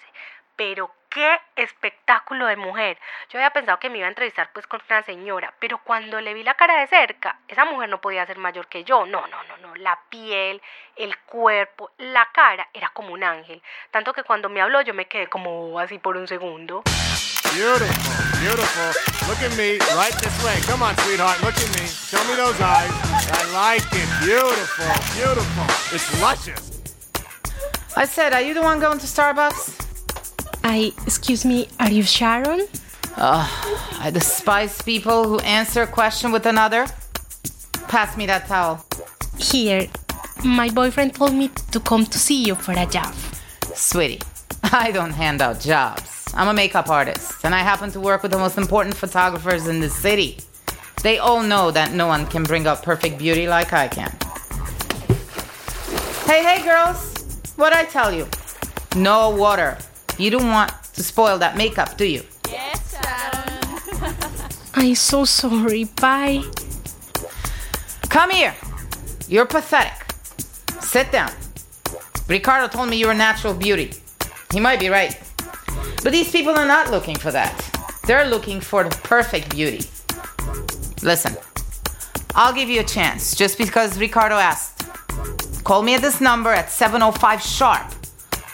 Pero 0.56 0.90
qué 1.10 1.40
espectáculo 1.56 2.46
de 2.46 2.56
mujer. 2.56 2.98
Yo 3.30 3.38
había 3.38 3.50
pensado 3.50 3.78
que 3.78 3.90
me 3.90 3.98
iba 3.98 4.06
a 4.06 4.10
entrevistar 4.10 4.50
pues 4.52 4.66
con 4.66 4.80
una 4.88 5.02
señora, 5.02 5.52
pero 5.58 5.78
cuando 5.78 6.20
le 6.20 6.34
vi 6.34 6.42
la 6.42 6.54
cara 6.54 6.80
de 6.80 6.86
cerca, 6.86 7.38
esa 7.48 7.64
mujer 7.64 7.88
no 7.88 8.00
podía 8.00 8.26
ser 8.26 8.38
mayor 8.38 8.66
que 8.66 8.84
yo. 8.84 9.06
No, 9.06 9.26
no, 9.26 9.42
no, 9.44 9.56
no. 9.58 9.74
La 9.76 9.98
piel, 10.08 10.60
el 10.96 11.16
cuerpo, 11.18 11.90
la 11.98 12.28
cara 12.32 12.68
era 12.72 12.90
como 12.90 13.12
un 13.12 13.24
ángel. 13.24 13.62
Tanto 13.90 14.12
que 14.12 14.22
cuando 14.22 14.48
me 14.48 14.60
habló 14.60 14.80
yo 14.82 14.94
me 14.94 15.06
quedé 15.06 15.28
como 15.28 15.78
así 15.78 15.98
por 15.98 16.16
un 16.16 16.28
segundo. 16.28 16.82
Beautiful, 17.54 18.40
beautiful. 18.40 18.92
Look 19.26 19.42
at 19.42 19.56
me, 19.56 19.78
right 19.96 20.14
this 20.20 20.44
way. 20.44 20.60
Come 20.66 20.82
on, 20.82 20.94
sweetheart, 20.98 21.40
look 21.42 21.54
at 21.54 21.80
me. 21.80 21.86
Show 21.86 22.22
me 22.28 22.36
those 22.36 22.60
eyes. 22.60 22.92
I 23.32 23.52
like 23.52 23.86
it. 23.92 24.08
Beautiful, 24.22 24.86
beautiful. 25.14 25.64
It's 25.94 26.20
luscious. 26.20 26.82
I 27.96 28.04
said, 28.04 28.32
are 28.32 28.42
you 28.42 28.54
the 28.54 28.62
one 28.62 28.78
going 28.78 28.98
to 28.98 29.06
Starbucks? 29.06 29.88
I, 30.64 30.92
excuse 31.06 31.44
me, 31.44 31.68
are 31.80 31.90
you 31.90 32.02
Sharon? 32.02 32.66
Oh, 33.16 33.98
I 34.00 34.10
despise 34.10 34.80
people 34.82 35.24
who 35.24 35.38
answer 35.40 35.82
a 35.82 35.86
question 35.86 36.30
with 36.30 36.46
another. 36.46 36.86
Pass 37.88 38.16
me 38.16 38.26
that 38.26 38.46
towel. 38.46 38.84
Here, 39.38 39.88
my 40.44 40.68
boyfriend 40.68 41.14
told 41.14 41.34
me 41.34 41.48
to 41.72 41.80
come 41.80 42.04
to 42.06 42.18
see 42.18 42.44
you 42.44 42.54
for 42.54 42.72
a 42.72 42.86
job. 42.86 43.14
Sweetie, 43.74 44.20
I 44.62 44.90
don't 44.92 45.12
hand 45.12 45.42
out 45.42 45.60
jobs. 45.60 46.32
I'm 46.34 46.48
a 46.48 46.54
makeup 46.54 46.88
artist, 46.88 47.44
and 47.44 47.54
I 47.54 47.60
happen 47.60 47.90
to 47.92 48.00
work 48.00 48.22
with 48.22 48.32
the 48.32 48.38
most 48.38 48.58
important 48.58 48.94
photographers 48.94 49.66
in 49.66 49.80
the 49.80 49.88
city. 49.88 50.38
They 51.02 51.18
all 51.18 51.42
know 51.42 51.70
that 51.70 51.92
no 51.92 52.06
one 52.06 52.26
can 52.26 52.42
bring 52.42 52.66
out 52.66 52.82
perfect 52.82 53.18
beauty 53.18 53.48
like 53.48 53.72
I 53.72 53.88
can. 53.88 54.14
Hey, 56.26 56.42
hey, 56.44 56.62
girls. 56.62 57.14
What'd 57.56 57.76
I 57.76 57.84
tell 57.84 58.12
you? 58.12 58.28
No 58.94 59.30
water. 59.30 59.78
You 60.18 60.30
don't 60.30 60.48
want 60.48 60.72
to 60.94 61.02
spoil 61.02 61.38
that 61.38 61.56
makeup, 61.56 61.96
do 61.96 62.04
you? 62.04 62.22
Yes. 62.50 62.96
I'm 64.75 64.94
so 64.94 65.25
sorry. 65.25 65.84
Bye. 65.84 66.42
Come 68.08 68.30
here. 68.30 68.54
You're 69.28 69.46
pathetic. 69.46 70.12
Sit 70.80 71.12
down. 71.12 71.30
Ricardo 72.26 72.68
told 72.68 72.88
me 72.88 72.96
you're 72.96 73.12
a 73.12 73.14
natural 73.14 73.54
beauty. 73.54 73.92
He 74.52 74.60
might 74.60 74.80
be 74.80 74.88
right. 74.88 75.16
But 76.02 76.12
these 76.12 76.30
people 76.32 76.52
are 76.52 76.66
not 76.66 76.90
looking 76.90 77.16
for 77.16 77.30
that. 77.32 77.54
They're 78.06 78.28
looking 78.28 78.60
for 78.60 78.84
the 78.84 78.90
perfect 78.90 79.50
beauty. 79.50 79.88
Listen, 81.02 81.37
I'll 82.34 82.54
give 82.54 82.68
you 82.68 82.80
a 82.80 82.84
chance 82.84 83.34
just 83.34 83.58
because 83.58 83.98
Ricardo 83.98 84.37
asked. 84.37 84.84
Call 85.64 85.82
me 85.82 85.94
at 85.94 86.00
this 86.00 86.20
number 86.20 86.50
at 86.50 86.70
705 86.70 87.42
sharp, 87.42 87.92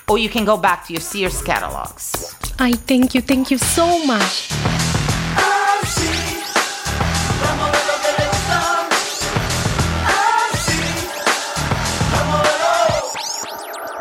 or 0.08 0.18
you 0.18 0.28
can 0.28 0.44
go 0.44 0.56
back 0.56 0.86
to 0.86 0.92
your 0.92 1.02
Sears 1.02 1.42
catalogs. 1.42 2.34
I 2.58 2.72
thank 2.72 3.14
you, 3.14 3.22
thank 3.22 3.50
you 3.50 3.58
so 3.58 4.04
much. 4.06 4.50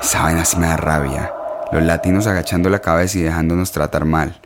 Esa 0.02 0.22
vaina 0.22 0.46
sí 0.46 0.58
me 0.58 0.68
da 0.68 0.78
rabia. 0.78 1.32
Los 1.72 1.82
latinos 1.82 2.28
agachando 2.28 2.70
la 2.70 2.80
cabeza 2.80 3.18
y 3.18 3.24
dejándonos 3.24 3.72
tratar 3.72 4.06
mal. 4.06 4.40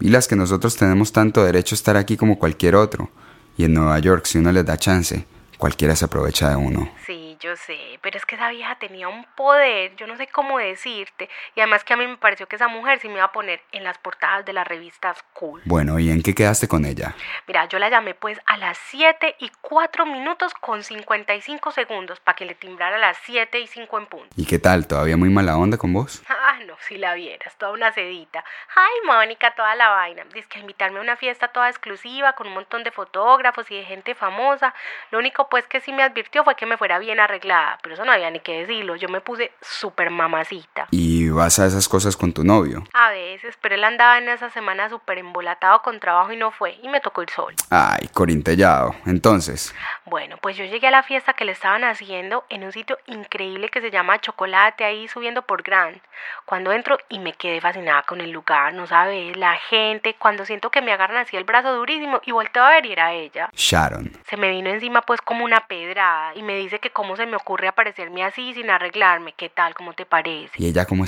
Y 0.00 0.08
las 0.08 0.26
que 0.26 0.34
nosotros 0.34 0.76
tenemos 0.76 1.12
tanto 1.12 1.44
derecho 1.44 1.74
a 1.74 1.78
estar 1.78 1.96
aquí 1.96 2.16
como 2.16 2.40
cualquier 2.40 2.74
otro. 2.74 3.08
Y 3.56 3.64
en 3.64 3.74
Nueva 3.74 4.00
York, 4.00 4.24
si 4.26 4.38
uno 4.38 4.50
les 4.50 4.66
da 4.66 4.76
chance, 4.76 5.24
cualquiera 5.58 5.94
se 5.94 6.06
aprovecha 6.06 6.48
de 6.48 6.56
uno. 6.56 6.90
Sí, 7.06 7.21
yo 7.42 7.56
sé, 7.56 7.98
pero 8.02 8.16
es 8.16 8.24
que 8.24 8.36
esa 8.36 8.48
vieja 8.50 8.76
tenía 8.76 9.08
un 9.08 9.24
poder, 9.34 9.96
yo 9.96 10.06
no 10.06 10.16
sé 10.16 10.28
cómo 10.28 10.58
decirte, 10.58 11.28
y 11.56 11.60
además 11.60 11.82
que 11.82 11.92
a 11.92 11.96
mí 11.96 12.06
me 12.06 12.16
pareció 12.16 12.46
que 12.46 12.56
esa 12.56 12.68
mujer 12.68 13.00
sí 13.00 13.08
me 13.08 13.14
iba 13.14 13.24
a 13.24 13.32
poner 13.32 13.60
en 13.72 13.82
las 13.82 13.98
portadas 13.98 14.44
de 14.44 14.52
las 14.52 14.66
revistas 14.66 15.22
cool. 15.32 15.60
Bueno, 15.64 15.98
¿y 15.98 16.10
en 16.10 16.22
qué 16.22 16.34
quedaste 16.34 16.68
con 16.68 16.84
ella? 16.84 17.14
Mira, 17.48 17.64
yo 17.66 17.80
la 17.80 17.88
llamé 17.88 18.14
pues 18.14 18.40
a 18.46 18.56
las 18.56 18.78
7 18.90 19.36
y 19.40 19.50
4 19.60 20.06
minutos 20.06 20.54
con 20.54 20.84
55 20.84 21.72
segundos 21.72 22.20
para 22.20 22.36
que 22.36 22.44
le 22.44 22.54
timbrara 22.54 22.96
a 22.96 23.00
las 23.00 23.18
7 23.24 23.58
y 23.58 23.66
5 23.66 23.98
en 23.98 24.06
punto. 24.06 24.28
¿Y 24.36 24.46
qué 24.46 24.60
tal? 24.60 24.86
¿Todavía 24.86 25.16
muy 25.16 25.28
mala 25.28 25.56
onda 25.56 25.76
con 25.76 25.92
vos? 25.92 26.22
Ah, 26.44 26.58
no, 26.66 26.76
si 26.80 26.98
la 26.98 27.14
vieras, 27.14 27.56
toda 27.56 27.72
una 27.72 27.92
sedita. 27.92 28.44
Ay, 28.74 29.06
Mónica, 29.06 29.54
toda 29.54 29.74
la 29.74 29.88
vaina. 29.88 30.24
Dice 30.34 30.48
que 30.48 30.58
invitarme 30.58 30.98
a 30.98 31.02
una 31.02 31.16
fiesta 31.16 31.48
toda 31.48 31.70
exclusiva 31.70 32.34
con 32.34 32.46
un 32.46 32.52
montón 32.52 32.84
de 32.84 32.90
fotógrafos 32.90 33.70
y 33.70 33.76
de 33.76 33.84
gente 33.84 34.14
famosa. 34.14 34.74
Lo 35.10 35.18
único 35.18 35.48
pues 35.48 35.66
que 35.66 35.80
sí 35.80 35.92
me 35.92 36.02
advirtió 36.02 36.44
fue 36.44 36.54
que 36.54 36.66
me 36.66 36.76
fuera 36.76 36.98
bien 36.98 37.20
arreglada, 37.32 37.78
pero 37.82 37.94
eso 37.94 38.04
no 38.04 38.12
había 38.12 38.30
ni 38.30 38.40
que 38.40 38.60
decirlo. 38.60 38.96
Yo 38.96 39.08
me 39.08 39.20
puse 39.20 39.52
súper 39.60 40.10
mamacita. 40.10 40.88
¿Y 40.90 41.21
vas 41.32 41.58
a 41.58 41.66
esas 41.66 41.88
cosas 41.88 42.16
con 42.16 42.32
tu 42.32 42.44
novio? 42.44 42.84
A 42.92 43.10
veces, 43.10 43.56
pero 43.60 43.74
él 43.74 43.84
andaba 43.84 44.18
en 44.18 44.28
esa 44.28 44.50
semana 44.50 44.88
súper 44.88 45.18
embolatado 45.18 45.82
con 45.82 46.00
trabajo 46.00 46.32
y 46.32 46.36
no 46.36 46.50
fue, 46.50 46.78
y 46.82 46.88
me 46.88 47.00
tocó 47.00 47.22
ir 47.22 47.30
solo. 47.30 47.56
Ay, 47.70 48.08
corintellado. 48.12 48.94
Entonces, 49.06 49.74
Bueno, 50.04 50.36
pues 50.40 50.56
yo 50.56 50.64
llegué 50.64 50.88
a 50.88 50.90
la 50.90 51.02
fiesta 51.02 51.32
que 51.32 51.44
le 51.44 51.52
estaban 51.52 51.84
haciendo 51.84 52.44
en 52.50 52.64
un 52.64 52.72
sitio 52.72 52.98
increíble 53.06 53.68
que 53.68 53.80
se 53.80 53.90
llama 53.90 54.20
Chocolate, 54.20 54.84
ahí 54.84 55.08
subiendo 55.08 55.42
por 55.42 55.62
Grand. 55.62 56.00
Cuando 56.44 56.72
entro 56.72 56.98
y 57.08 57.18
me 57.18 57.32
quedé 57.32 57.60
fascinada 57.60 58.02
con 58.02 58.20
el 58.20 58.30
lugar, 58.30 58.74
no 58.74 58.86
sabes, 58.86 59.36
la 59.36 59.56
gente, 59.56 60.14
cuando 60.18 60.44
siento 60.44 60.70
que 60.70 60.82
me 60.82 60.92
agarran 60.92 61.18
así 61.18 61.36
el 61.36 61.44
brazo 61.44 61.74
durísimo 61.74 62.20
y 62.24 62.32
volteo 62.32 62.62
a 62.64 62.70
ver 62.70 62.86
y 62.86 62.92
era 62.92 63.12
ella. 63.12 63.48
Sharon. 63.54 64.12
Se 64.28 64.36
me 64.36 64.50
vino 64.50 64.70
encima 64.70 65.02
pues 65.02 65.20
como 65.20 65.44
una 65.44 65.66
pedrada 65.66 66.34
y 66.34 66.42
me 66.42 66.56
dice 66.56 66.78
que 66.78 66.90
cómo 66.90 67.16
se 67.16 67.26
me 67.26 67.36
ocurre 67.36 67.68
aparecerme 67.68 68.24
así 68.24 68.54
sin 68.54 68.70
arreglarme, 68.70 69.32
¿qué 69.32 69.48
tal? 69.48 69.74
¿Cómo 69.74 69.94
te 69.94 70.04
parece? 70.06 70.50
¿Y 70.56 70.66
ella 70.68 70.84
cómo 70.86 71.04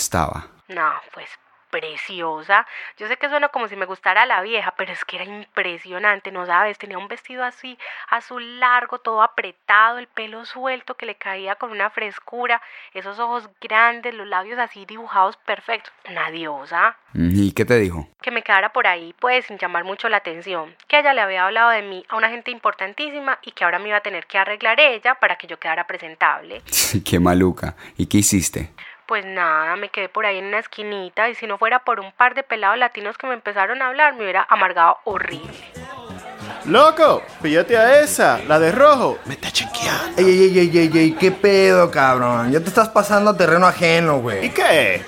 No, 0.69 0.93
pues 1.13 1.29
preciosa. 1.75 2.67
Yo 2.99 3.09
sé 3.09 3.17
que 3.17 3.29
suena 3.29 3.49
como 3.49 3.67
si 3.67 3.75
me 3.75 3.85
gustara 3.85 4.27
la 4.27 4.43
vieja, 4.43 4.73
pero 4.77 4.93
es 4.93 5.05
que 5.05 5.17
era 5.17 5.25
impresionante, 5.25 6.31
¿no 6.31 6.47
sabes? 6.47 6.79
Tenía 6.79 6.99
un 6.99 7.09
vestido 7.09 7.43
así, 7.43 7.77
azul 8.09 8.61
largo, 8.61 8.99
todo 8.99 9.23
apretado, 9.23 9.99
el 9.99 10.07
pelo 10.07 10.45
suelto 10.45 10.95
que 10.95 11.05
le 11.05 11.17
caía 11.17 11.57
con 11.57 11.73
una 11.73 11.91
frescura, 11.91 12.63
esos 12.93 13.19
ojos 13.19 13.49
grandes, 13.61 14.15
los 14.15 14.29
labios 14.29 14.61
así 14.61 14.87
dibujados 14.87 15.37
perfectos. 15.39 15.93
Una 16.09 16.31
diosa. 16.31 16.97
¿Y 17.13 17.53
qué 17.53 17.65
te 17.65 17.77
dijo? 17.79 18.09
Que 18.23 18.31
me 18.31 18.43
quedara 18.43 18.73
por 18.73 18.87
ahí, 18.87 19.13
pues, 19.19 19.47
sin 19.47 19.59
llamar 19.59 19.83
mucho 19.83 20.09
la 20.09 20.19
atención. 20.19 20.77
Que 20.87 21.01
ella 21.01 21.13
le 21.13 21.23
había 21.23 21.45
hablado 21.45 21.71
de 21.71 21.83
mí 21.83 22.05
a 22.09 22.17
una 22.17 22.31
gente 22.31 22.53
importantísima 22.53 23.41
y 23.43 23.51
que 23.51 23.65
ahora 23.65 23.81
me 23.81 23.89
iba 23.89 23.97
a 23.97 24.03
tener 24.03 24.27
que 24.27 24.39
arreglar 24.39 24.79
ella 24.79 25.17
para 25.17 25.35
que 25.37 25.49
yo 25.49 25.59
quedara 25.59 25.89
presentable. 25.89 26.63
qué 27.05 27.19
maluca. 27.19 27.75
¿Y 27.97 28.07
qué 28.07 28.19
hiciste? 28.19 28.73
Pues 29.07 29.25
nada, 29.27 29.77
me 29.77 29.91
quedé 29.91 30.09
por 30.09 30.25
ahí 30.25 30.39
en 30.39 30.47
una 30.47 30.59
esquinita 30.59 31.29
y 31.29 31.35
si 31.35 31.47
no 31.47 31.59
fuera 31.59 31.85
por 31.85 32.01
un 32.01 32.11
par 32.13 32.35
de 32.35 32.43
pelados 32.43 32.79
latinos 32.79 33.19
que 33.19 33.27
me 33.27 33.35
empezaron 33.35 33.83
a 33.83 33.89
hablar, 33.89 34.15
me 34.15 34.23
hubiera 34.23 34.47
amargado 34.49 34.97
horrible. 35.05 35.53
Loco, 36.65 37.23
píllate 37.43 37.77
a 37.77 38.01
esa, 38.01 38.41
la 38.49 38.59
de 38.59 38.73
rojo. 38.73 39.19
Me 39.27 39.35
está 39.35 39.51
chequeando. 39.51 40.17
Ey, 40.17 40.45
ey, 40.45 40.59
ey, 40.59 40.79
ey, 40.79 40.91
ey, 40.95 41.13
qué 41.13 41.31
pedo, 41.31 41.91
cabrón. 41.91 42.51
Ya 42.51 42.61
te 42.61 42.69
estás 42.69 42.89
pasando 42.89 43.33
a 43.33 43.37
terreno 43.37 43.67
ajeno, 43.67 44.21
güey. 44.21 44.47
¿Y 44.47 44.49
qué? 44.49 45.03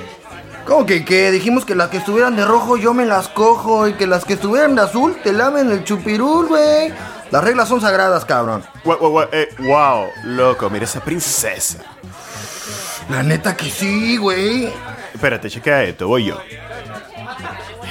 ¿Cómo 0.66 0.84
que 0.84 1.02
qué? 1.02 1.30
Dijimos 1.30 1.64
que 1.64 1.74
las 1.74 1.88
que 1.88 1.96
estuvieran 1.96 2.36
de 2.36 2.44
rojo 2.44 2.76
yo 2.76 2.92
me 2.92 3.06
las 3.06 3.28
cojo 3.28 3.88
y 3.88 3.94
que 3.94 4.06
las 4.06 4.26
que 4.26 4.34
estuvieran 4.34 4.74
de 4.74 4.82
azul 4.82 5.16
te 5.22 5.32
lamen 5.32 5.70
el 5.70 5.84
chupirul, 5.84 6.48
güey. 6.48 6.92
Las 7.30 7.42
reglas 7.42 7.68
son 7.68 7.80
sagradas, 7.80 8.26
cabrón. 8.26 8.62
Wow, 8.84 8.98
wow, 8.98 9.10
wow, 9.10 9.28
eh, 9.32 9.48
wow, 9.60 10.08
loco, 10.24 10.68
mira 10.68 10.84
esa 10.84 11.00
princesa. 11.00 11.78
La 13.08 13.22
neta 13.22 13.56
que 13.56 13.70
sí, 13.70 14.16
güey. 14.16 14.68
Espérate, 15.14 15.48
chequea 15.48 15.84
esto, 15.84 16.08
voy 16.08 16.26
yo. 16.26 16.40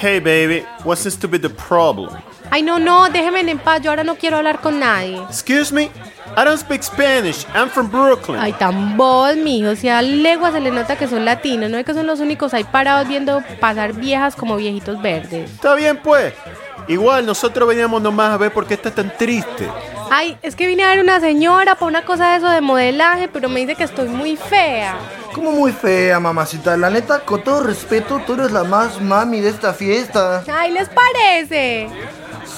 Hey 0.01 0.19
baby, 0.19 0.65
what 0.83 0.97
seems 0.97 1.17
to 1.17 1.27
be 1.27 1.39
the 1.39 1.49
problem? 1.49 2.09
Ay, 2.51 2.61
no, 2.61 2.79
no, 2.79 3.09
déjeme 3.09 3.39
en 3.49 3.57
paz, 3.57 3.81
yo 3.81 3.89
ahora 3.89 4.03
no 4.03 4.15
quiero 4.15 4.37
hablar 4.37 4.59
con 4.59 4.79
nadie. 4.79 5.17
Excuse 5.29 5.73
me? 5.73 5.89
I 6.37 6.43
don't 6.43 6.59
speak 6.59 6.83
Spanish. 6.83 7.45
I'm 7.55 7.69
from 7.69 7.89
Brooklyn. 7.89 8.39
Ay, 8.39 8.51
tan 8.53 8.97
vos, 8.97 9.35
mijo, 9.37 9.75
si 9.75 9.87
a 9.87 10.01
legua 10.01 10.51
se 10.51 10.59
le 10.59 10.69
nota 10.69 10.97
que 10.97 11.07
son 11.07 11.23
latinos, 11.23 11.69
no 11.69 11.77
es 11.77 11.85
que 11.85 11.93
son 11.93 12.05
los 12.05 12.19
únicos 12.19 12.53
ahí 12.53 12.65
parados 12.65 13.07
viendo 13.07 13.41
pasar 13.59 13.93
viejas 13.93 14.35
como 14.35 14.57
viejitos 14.57 15.01
verdes. 15.01 15.49
Está 15.49 15.75
bien, 15.75 15.97
pues. 15.97 16.33
Igual, 16.87 17.25
nosotros 17.25 17.67
veníamos 17.67 18.01
nomás 18.01 18.31
a 18.31 18.37
ver 18.37 18.51
por 18.51 18.67
qué 18.67 18.73
está 18.75 18.91
tan 18.91 19.15
triste. 19.17 19.69
Ay, 20.11 20.37
es 20.41 20.55
que 20.55 20.67
vine 20.67 20.83
a 20.83 20.89
ver 20.89 20.99
una 20.99 21.19
señora 21.19 21.75
para 21.75 21.87
una 21.87 22.05
cosa 22.05 22.31
de 22.31 22.37
eso 22.37 22.49
de 22.49 22.61
modelaje, 22.61 23.27
pero 23.27 23.49
me 23.49 23.61
dice 23.61 23.75
que 23.75 23.83
estoy 23.83 24.07
muy 24.07 24.37
fea. 24.37 24.95
Como 25.33 25.51
muy 25.51 25.71
fea, 25.71 26.19
mamacita. 26.19 26.77
La 26.77 26.89
neta, 26.89 27.19
con 27.21 27.43
todo 27.43 27.63
respeto, 27.63 28.21
tú 28.25 28.33
eres 28.33 28.51
la 28.51 28.63
más 28.63 29.01
mami 29.01 29.41
de 29.41 29.49
esta 29.49 29.73
fiesta. 29.73 30.43
Ay, 30.51 30.71
¿les 30.71 30.89
parece? 30.89 31.89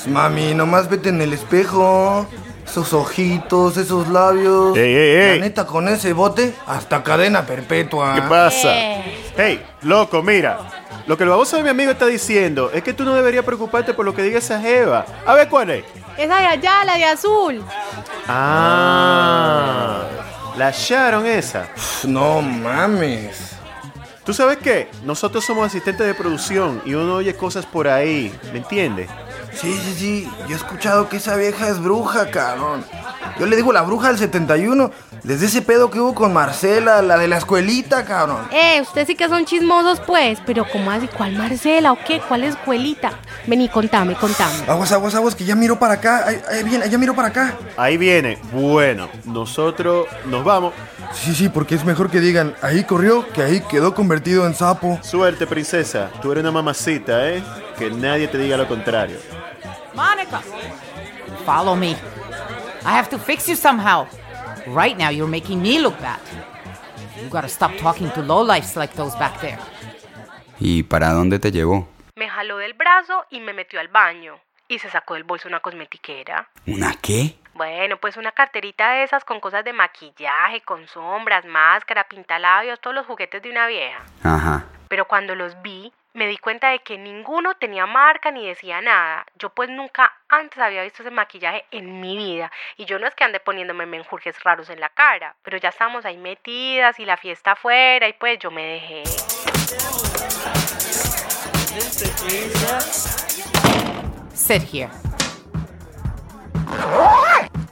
Mami, 0.07 0.53
nomás 0.53 0.89
vete 0.89 1.09
en 1.09 1.21
el 1.21 1.33
espejo. 1.33 2.27
Esos 2.65 2.91
ojitos, 2.93 3.77
esos 3.77 4.09
labios. 4.09 4.77
Ey, 4.77 4.93
ey, 4.93 5.15
ey. 5.15 5.39
La 5.39 5.45
neta, 5.45 5.65
con 5.65 5.87
ese 5.87 6.11
bote, 6.13 6.53
hasta 6.67 7.01
cadena 7.01 7.45
perpetua. 7.45 8.13
¿Qué 8.13 8.21
pasa? 8.23 8.69
Hey, 9.37 9.65
loco, 9.81 10.21
mira. 10.21 10.59
Lo 11.07 11.17
que 11.17 11.23
el 11.23 11.29
baboso 11.29 11.55
de 11.55 11.63
mi 11.63 11.69
amigo 11.69 11.91
está 11.91 12.05
diciendo 12.05 12.69
es 12.73 12.83
que 12.83 12.91
tú 12.91 13.05
no 13.05 13.13
deberías 13.13 13.45
preocuparte 13.45 13.93
por 13.93 14.05
lo 14.05 14.13
que 14.13 14.21
diga 14.21 14.39
esa 14.39 14.59
jeva. 14.59 15.05
A 15.25 15.33
ver 15.33 15.47
cuál 15.47 15.69
es. 15.69 15.85
Esa 16.17 16.37
de 16.39 16.45
allá, 16.47 16.83
la 16.83 16.95
de 16.95 17.05
azul. 17.05 17.63
Ah, 18.27 20.03
la 20.57 20.71
Sharon 20.71 21.25
esa. 21.25 21.67
No 22.03 22.41
mames. 22.41 23.55
¿Tú 24.25 24.33
sabes 24.33 24.57
qué? 24.57 24.89
Nosotros 25.03 25.45
somos 25.45 25.67
asistentes 25.67 26.05
de 26.05 26.13
producción 26.13 26.81
y 26.85 26.95
uno 26.95 27.15
oye 27.15 27.35
cosas 27.35 27.65
por 27.65 27.87
ahí, 27.87 28.37
¿me 28.51 28.57
entiendes? 28.57 29.09
Sí, 29.59 29.73
sí, 29.73 29.93
sí. 29.97 30.29
Yo 30.47 30.55
he 30.55 30.57
escuchado 30.57 31.09
que 31.09 31.17
esa 31.17 31.35
vieja 31.35 31.67
es 31.67 31.79
bruja, 31.79 32.29
cabrón. 32.29 32.85
Yo 33.39 33.45
le 33.45 33.55
digo 33.55 33.71
la 33.71 33.81
bruja 33.81 34.07
del 34.07 34.17
71, 34.17 34.91
desde 35.23 35.47
ese 35.47 35.61
pedo 35.61 35.89
que 35.89 35.99
hubo 35.99 36.15
con 36.15 36.33
Marcela, 36.33 37.01
la 37.01 37.17
de 37.17 37.27
la 37.27 37.37
escuelita, 37.37 38.05
cabrón. 38.05 38.47
Eh, 38.51 38.81
ustedes 38.81 39.07
sí 39.07 39.15
que 39.15 39.27
son 39.27 39.45
chismosos, 39.45 39.99
pues. 39.99 40.39
Pero, 40.45 40.65
¿cómo 40.71 40.91
así? 40.91 41.07
¿Cuál 41.07 41.33
Marcela 41.33 41.91
o 41.91 41.97
qué? 42.05 42.21
¿Cuál 42.27 42.43
escuelita? 42.43 43.11
Vení, 43.45 43.69
contame, 43.69 44.15
contame. 44.15 44.53
Aguas, 44.67 44.91
aguas, 44.91 45.15
aguas, 45.15 45.35
que 45.35 45.45
ya 45.45 45.55
miro 45.55 45.77
para 45.77 45.95
acá. 45.95 46.25
Ahí, 46.27 46.41
ahí 46.49 46.63
viene, 46.63 46.89
ya 46.89 46.97
miro 46.97 47.15
para 47.15 47.27
acá. 47.29 47.55
Ahí 47.77 47.97
viene. 47.97 48.37
Bueno, 48.51 49.09
nosotros 49.25 50.07
nos 50.25 50.43
vamos. 50.43 50.73
Sí, 51.13 51.33
sí, 51.33 51.49
porque 51.49 51.75
es 51.75 51.85
mejor 51.85 52.09
que 52.09 52.19
digan, 52.19 52.55
ahí 52.61 52.83
corrió, 52.83 53.27
que 53.33 53.41
ahí 53.41 53.61
quedó 53.61 53.93
convertido 53.93 54.45
en 54.45 54.55
sapo. 54.55 54.99
Suerte, 55.01 55.47
princesa. 55.47 56.09
Tú 56.21 56.31
eres 56.31 56.41
una 56.43 56.51
mamacita, 56.51 57.29
¿eh? 57.29 57.43
Que 57.77 57.89
nadie 57.91 58.27
te 58.27 58.37
diga 58.37 58.57
lo 58.57 58.67
contrario. 58.67 59.17
Monica! 59.97 60.41
Follow 61.43 61.75
me. 61.75 61.95
I 62.85 62.91
have 62.91 63.09
to 63.09 63.17
fix 63.17 63.49
you 63.49 63.55
somehow. 63.55 64.05
Right 64.67 64.95
now, 64.95 65.09
you're 65.09 65.27
making 65.27 65.59
me 65.59 65.79
look 65.79 65.99
bad. 65.99 66.19
You 67.19 67.29
gotta 67.29 67.49
stop 67.49 67.75
talking 67.77 68.11
to 68.11 68.21
lowlifes 68.21 68.75
like 68.75 68.93
those 68.93 69.17
back 69.17 69.41
there. 69.41 69.57
¿Y 70.59 70.83
para 70.83 71.09
dónde 71.13 71.39
te 71.39 71.51
llevó? 71.51 71.87
Me 72.15 72.29
jaló 72.29 72.57
del 72.57 72.75
brazo 72.75 73.25
y 73.31 73.39
me 73.39 73.53
metió 73.53 73.79
al 73.79 73.87
baño. 73.87 74.39
Y 74.67 74.77
se 74.77 74.89
sacó 74.91 75.15
del 75.15 75.23
bolso 75.23 75.47
una 75.47 75.61
cosmetiquera. 75.61 76.47
¿Una 76.67 76.93
qué? 77.01 77.39
Bueno, 77.55 77.97
pues 77.97 78.17
una 78.17 78.33
carterita 78.33 78.91
de 78.91 79.03
esas 79.03 79.25
con 79.25 79.39
cosas 79.39 79.65
de 79.65 79.73
maquillaje, 79.73 80.61
con 80.61 80.87
sombras, 80.87 81.43
máscara, 81.45 82.03
pintalabios, 82.07 82.79
todos 82.81 82.95
los 82.95 83.07
juguetes 83.07 83.41
de 83.41 83.49
una 83.49 83.65
vieja. 83.65 84.03
Ajá. 84.23 84.65
Pero 84.87 85.07
cuando 85.07 85.35
los 85.35 85.61
vi, 85.61 85.91
me 86.13 86.27
di 86.27 86.37
cuenta 86.37 86.69
de 86.69 86.79
que 86.79 86.97
ninguno 86.97 87.53
tenía 87.55 87.85
marca 87.85 88.31
ni 88.31 88.47
decía 88.47 88.81
nada. 88.81 89.25
Yo 89.37 89.49
pues 89.49 89.69
nunca 89.69 90.11
antes 90.29 90.57
había 90.57 90.81
visto 90.83 91.03
ese 91.03 91.11
maquillaje 91.11 91.65
en 91.71 92.01
mi 92.01 92.17
vida. 92.17 92.51
Y 92.75 92.85
yo 92.85 92.97
no 92.97 93.05
es 93.05 93.13
que 93.13 93.23
ande 93.23 93.39
poniéndome 93.39 93.85
menjurjes 93.85 94.43
raros 94.43 94.69
en 94.69 94.79
la 94.79 94.89
cara, 94.89 95.35
pero 95.43 95.57
ya 95.57 95.69
estamos 95.69 96.05
ahí 96.05 96.17
metidas 96.17 96.99
y 96.99 97.05
la 97.05 97.17
fiesta 97.17 97.51
afuera 97.51 98.07
y 98.07 98.13
pues 98.13 98.39
yo 98.39 98.49
me 98.49 98.63
dejé. 98.63 99.03
Sit 104.33 104.63
here. 104.63 104.89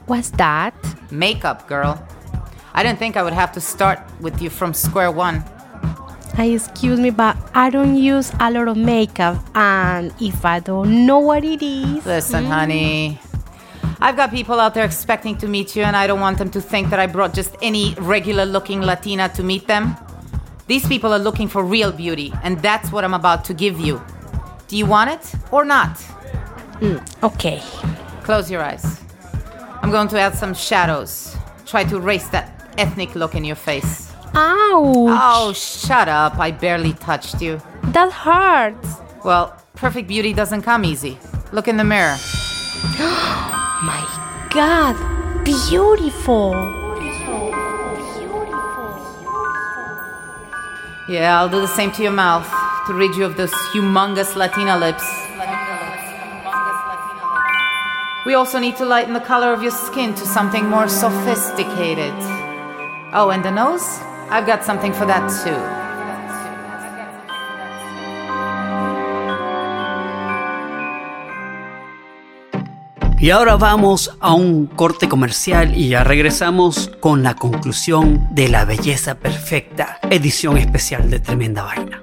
What's 0.06 0.30
that? 0.32 0.72
Makeup, 1.10 1.66
girl. 1.66 1.98
I 2.74 2.84
didn't 2.84 2.98
think 2.98 3.16
I 3.16 3.22
would 3.22 3.34
have 3.34 3.50
to 3.52 3.60
start 3.60 3.98
with 4.20 4.40
you 4.40 4.50
from 4.50 4.72
square 4.72 5.10
one. 5.10 5.42
Excuse 6.38 7.00
me, 7.00 7.10
but 7.10 7.36
I 7.54 7.70
don't 7.70 7.96
use 7.96 8.30
a 8.40 8.50
lot 8.50 8.68
of 8.68 8.76
makeup, 8.76 9.42
and 9.54 10.12
if 10.20 10.44
I 10.44 10.60
don't 10.60 11.06
know 11.06 11.18
what 11.18 11.44
it 11.44 11.62
is. 11.62 12.04
Listen, 12.04 12.44
mm. 12.44 12.48
honey. 12.48 13.20
I've 14.00 14.16
got 14.16 14.30
people 14.30 14.60
out 14.60 14.74
there 14.74 14.84
expecting 14.84 15.38
to 15.38 15.48
meet 15.48 15.74
you, 15.74 15.82
and 15.82 15.96
I 15.96 16.06
don't 16.06 16.20
want 16.20 16.36
them 16.36 16.50
to 16.50 16.60
think 16.60 16.90
that 16.90 17.00
I 17.00 17.06
brought 17.06 17.32
just 17.32 17.56
any 17.62 17.94
regular 17.94 18.44
looking 18.44 18.82
Latina 18.82 19.30
to 19.30 19.42
meet 19.42 19.66
them. 19.66 19.96
These 20.66 20.86
people 20.86 21.14
are 21.14 21.18
looking 21.18 21.48
for 21.48 21.64
real 21.64 21.90
beauty, 21.90 22.32
and 22.42 22.60
that's 22.60 22.92
what 22.92 23.04
I'm 23.04 23.14
about 23.14 23.44
to 23.46 23.54
give 23.54 23.80
you. 23.80 24.02
Do 24.68 24.76
you 24.76 24.84
want 24.84 25.10
it 25.10 25.34
or 25.50 25.64
not? 25.64 25.96
Mm, 26.80 27.00
okay. 27.22 27.62
Close 28.24 28.50
your 28.50 28.62
eyes. 28.62 29.00
I'm 29.80 29.90
going 29.90 30.08
to 30.08 30.20
add 30.20 30.34
some 30.34 30.52
shadows. 30.52 31.36
Try 31.64 31.84
to 31.84 31.96
erase 31.96 32.28
that 32.28 32.70
ethnic 32.76 33.14
look 33.14 33.34
in 33.34 33.44
your 33.44 33.56
face. 33.56 34.05
Ouch. 34.34 35.08
Oh, 35.08 35.52
shut 35.54 36.08
up. 36.08 36.38
I 36.38 36.50
barely 36.50 36.92
touched 36.94 37.40
you. 37.40 37.60
That 37.84 38.12
hurts. 38.12 38.96
Well, 39.24 39.56
perfect 39.74 40.08
beauty 40.08 40.32
doesn't 40.32 40.62
come 40.62 40.84
easy. 40.84 41.18
Look 41.52 41.68
in 41.68 41.76
the 41.76 41.84
mirror. 41.84 42.16
My 43.82 44.02
God. 44.50 44.96
Beautiful. 45.44 46.52
Yeah, 51.08 51.38
I'll 51.38 51.48
do 51.48 51.60
the 51.60 51.68
same 51.68 51.92
to 51.92 52.02
your 52.02 52.12
mouth 52.12 52.48
to 52.86 52.94
rid 52.94 53.14
you 53.14 53.24
of 53.24 53.36
those 53.36 53.52
humongous 53.72 54.34
Latina 54.34 54.76
lips. 54.76 55.04
We 58.26 58.34
also 58.34 58.58
need 58.58 58.76
to 58.76 58.84
lighten 58.84 59.14
the 59.14 59.20
color 59.20 59.52
of 59.52 59.62
your 59.62 59.70
skin 59.70 60.14
to 60.14 60.26
something 60.26 60.66
more 60.66 60.88
sophisticated. 60.88 62.14
Oh, 63.12 63.30
and 63.32 63.44
the 63.44 63.52
nose? 63.52 64.00
I've 64.30 64.46
got 64.46 64.64
something 64.64 64.92
for 64.92 65.06
that 65.06 65.28
too. 65.44 65.86
Y 73.18 73.30
ahora 73.30 73.56
vamos 73.56 74.10
a 74.20 74.34
un 74.34 74.66
corte 74.66 75.08
comercial 75.08 75.74
y 75.74 75.88
ya 75.88 76.04
regresamos 76.04 76.90
con 77.00 77.22
la 77.22 77.34
conclusión 77.34 78.28
de 78.32 78.48
La 78.48 78.66
Belleza 78.66 79.18
Perfecta, 79.18 79.98
edición 80.10 80.58
especial 80.58 81.08
de 81.08 81.18
Tremenda 81.18 81.62
Vaina. 81.62 82.02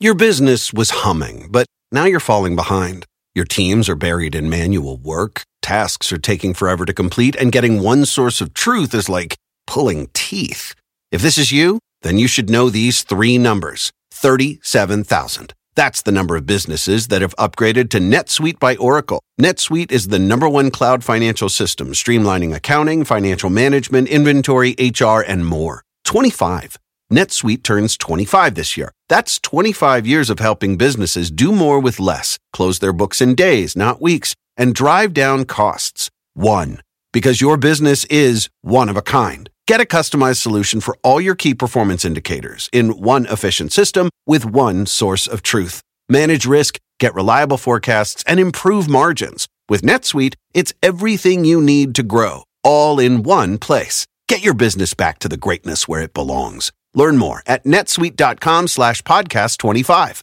Your 0.00 0.14
business 0.14 0.72
was 0.72 1.04
humming, 1.04 1.48
but 1.50 1.66
now 1.92 2.06
you're 2.06 2.18
falling 2.18 2.56
behind. 2.56 3.04
Your 3.34 3.44
teams 3.44 3.88
are 3.88 3.94
buried 3.94 4.34
in 4.34 4.48
manual 4.48 4.96
work, 4.96 5.42
tasks 5.60 6.12
are 6.12 6.18
taking 6.18 6.54
forever 6.54 6.86
to 6.86 6.94
complete, 6.94 7.36
and 7.36 7.52
getting 7.52 7.82
one 7.82 8.06
source 8.06 8.40
of 8.40 8.54
truth 8.54 8.94
is 8.94 9.08
like 9.08 9.36
pulling 9.66 10.08
teeth. 10.14 10.74
If 11.12 11.20
this 11.20 11.36
is 11.36 11.52
you, 11.52 11.78
then 12.00 12.16
you 12.16 12.26
should 12.26 12.48
know 12.48 12.70
these 12.70 13.02
three 13.02 13.36
numbers 13.36 13.92
37,000. 14.12 15.52
That's 15.74 16.00
the 16.00 16.10
number 16.10 16.36
of 16.36 16.46
businesses 16.46 17.08
that 17.08 17.20
have 17.20 17.36
upgraded 17.36 17.90
to 17.90 17.98
NetSuite 17.98 18.58
by 18.58 18.76
Oracle. 18.76 19.20
NetSuite 19.38 19.92
is 19.92 20.08
the 20.08 20.18
number 20.18 20.48
one 20.48 20.70
cloud 20.70 21.04
financial 21.04 21.50
system, 21.50 21.88
streamlining 21.92 22.54
accounting, 22.54 23.04
financial 23.04 23.50
management, 23.50 24.08
inventory, 24.08 24.74
HR, 24.78 25.20
and 25.20 25.44
more. 25.44 25.82
25. 26.04 26.78
NetSuite 27.12 27.62
turns 27.62 27.98
25 27.98 28.54
this 28.54 28.78
year. 28.78 28.90
That's 29.10 29.38
25 29.38 30.06
years 30.06 30.30
of 30.30 30.38
helping 30.38 30.78
businesses 30.78 31.30
do 31.30 31.52
more 31.52 31.78
with 31.78 32.00
less, 32.00 32.38
close 32.54 32.78
their 32.78 32.94
books 32.94 33.20
in 33.20 33.34
days, 33.34 33.76
not 33.76 34.00
weeks, 34.00 34.34
and 34.56 34.74
drive 34.74 35.12
down 35.12 35.44
costs. 35.44 36.08
One. 36.32 36.80
Because 37.12 37.42
your 37.42 37.58
business 37.58 38.06
is 38.06 38.48
one 38.62 38.88
of 38.88 38.96
a 38.96 39.02
kind. 39.02 39.50
Get 39.68 39.80
a 39.80 39.84
customized 39.84 40.42
solution 40.42 40.80
for 40.80 40.96
all 41.04 41.20
your 41.20 41.36
key 41.36 41.54
performance 41.54 42.04
indicators 42.04 42.68
in 42.72 43.00
one 43.00 43.26
efficient 43.26 43.72
system 43.72 44.10
with 44.26 44.44
one 44.44 44.86
source 44.86 45.28
of 45.28 45.42
truth. 45.42 45.80
Manage 46.08 46.46
risk, 46.46 46.78
get 46.98 47.14
reliable 47.14 47.58
forecasts, 47.58 48.24
and 48.26 48.40
improve 48.40 48.88
margins. 48.88 49.46
With 49.68 49.82
NetSuite, 49.82 50.34
it's 50.52 50.74
everything 50.82 51.44
you 51.44 51.60
need 51.60 51.94
to 51.94 52.02
grow, 52.02 52.42
all 52.64 52.98
in 52.98 53.22
one 53.22 53.56
place. 53.56 54.04
Get 54.28 54.42
your 54.42 54.54
business 54.54 54.94
back 54.94 55.20
to 55.20 55.28
the 55.28 55.36
greatness 55.36 55.86
where 55.86 56.02
it 56.02 56.12
belongs. 56.12 56.72
Learn 56.94 57.16
more 57.16 57.42
at 57.46 57.64
netsuite.com 57.64 58.66
slash 58.66 59.02
podcast 59.02 59.58
25. 59.58 60.22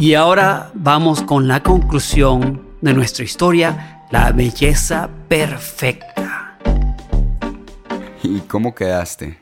Y 0.00 0.14
ahora 0.14 0.70
vamos 0.74 1.24
con 1.24 1.48
la 1.48 1.60
conclusión 1.60 2.76
de 2.80 2.94
nuestra 2.94 3.24
historia, 3.24 4.04
la 4.12 4.30
belleza 4.30 5.10
perfecta. 5.28 6.56
¿Y 8.22 8.40
cómo 8.42 8.76
quedaste? 8.76 9.40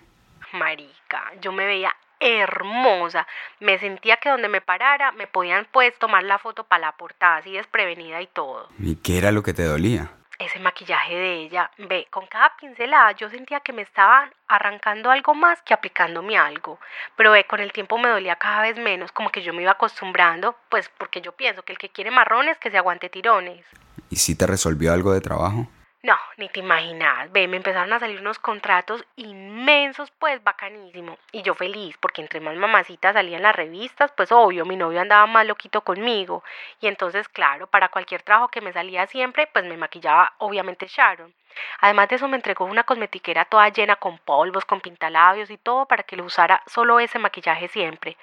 Marica, 0.53 1.33
yo 1.43 1.53
me 1.53 1.67
veía 1.67 1.95
hermosa. 2.21 3.27
Me 3.61 3.79
sentía 3.79 4.17
que 4.17 4.31
donde 4.31 4.49
me 4.49 4.63
parara 4.63 5.13
me 5.13 5.27
podían 5.27 5.67
pues 5.71 5.93
tomar 5.99 6.25
la 6.25 6.39
foto 6.39 6.65
para 6.65 6.87
la 6.87 6.93
portada, 6.93 7.37
así 7.37 7.53
desprevenida 7.53 8.23
y 8.23 8.27
todo. 8.27 8.71
¿Y 8.79 8.97
qué 8.97 9.19
era 9.19 9.33
lo 9.33 9.43
que 9.43 9.53
te 9.53 9.65
dolía? 9.65 10.11
Ese 10.39 10.59
maquillaje 10.59 11.15
de 11.15 11.35
ella, 11.35 11.71
ve, 11.79 12.07
con 12.11 12.27
cada 12.27 12.55
pincelada 12.57 13.13
yo 13.13 13.31
sentía 13.31 13.61
que 13.61 13.73
me 13.73 13.83
estaban 13.83 14.31
arrancando 14.49 15.11
algo 15.11 15.35
más 15.35 15.63
que 15.63 15.73
aplicándome 15.73 16.37
algo. 16.37 16.79
Pero 17.17 17.33
ve, 17.33 17.45
con 17.45 17.61
el 17.61 17.73
tiempo 17.73 17.97
me 17.97 18.11
dolía 18.11 18.37
cada 18.37 18.61
vez 18.63 18.77
menos, 18.77 19.13
como 19.13 19.31
que 19.31 19.43
yo 19.43 19.55
me 19.55 19.63
iba 19.63 19.73
acostumbrando, 19.73 20.55
pues 20.69 20.91
porque 20.99 21.23
yo 21.23 21.33
pienso 21.33 21.63
que 21.63 21.73
el 21.73 21.79
que 21.79 21.89
quiere 21.89 22.11
marrones 22.11 22.59
que 22.59 22.71
se 22.71 22.77
aguante 22.77 23.09
tirones. 23.09 23.65
¿Y 24.11 24.17
si 24.17 24.37
te 24.37 24.47
resolvió 24.47 24.93
algo 24.93 25.13
de 25.13 25.23
trabajo? 25.23 25.69
No, 26.07 26.17
ni 26.37 26.49
te 26.49 26.61
imaginas. 26.61 27.33
Ve, 27.33 27.49
me 27.49 27.57
empezaron 27.57 27.93
a 27.93 27.99
salir 27.99 28.21
unos 28.21 28.39
contratos 28.39 29.05
inmensos, 29.17 30.13
pues 30.13 30.41
bacanísimo. 30.45 31.19
Y 31.33 31.43
yo 31.43 31.57
feliz, 31.57 31.97
porque 31.99 32.21
entre 32.23 32.39
más 32.39 32.55
mamacitas 32.55 33.15
salían 33.15 33.43
las 33.43 33.57
revistas, 33.57 34.13
pues 34.13 34.31
obvio, 34.31 34.65
mi 34.65 34.77
novio 34.77 35.01
andaba 35.01 35.27
más 35.27 35.45
loquito 35.45 35.81
conmigo. 35.81 36.45
Y 36.81 36.87
entonces, 36.87 37.29
claro, 37.29 37.67
para 37.67 37.89
cualquier 37.89 38.23
trabajo 38.23 38.47
que 38.53 38.61
me 38.61 38.73
salía 38.73 39.09
siempre, 39.09 39.49
pues 39.49 39.65
me 39.65 39.77
maquillaba 39.77 40.33
obviamente 40.39 40.87
Sharon. 40.87 41.35
Además 41.81 42.09
de 42.09 42.17
eso, 42.17 42.29
me 42.29 42.37
entregó 42.37 42.67
una 42.67 42.85
cosmetiquera 42.85 43.45
toda 43.45 43.69
llena 43.71 43.97
con 43.97 44.19
polvos, 44.19 44.65
con 44.65 44.81
pintalabios 44.81 45.51
y 45.51 45.59
todo 45.59 45.87
para 45.87 46.05
que 46.05 46.17
lo 46.17 46.23
usara 46.23 46.63
solo 46.67 47.01
ese 47.01 47.19
maquillaje 47.19 47.67
siempre. 47.67 48.17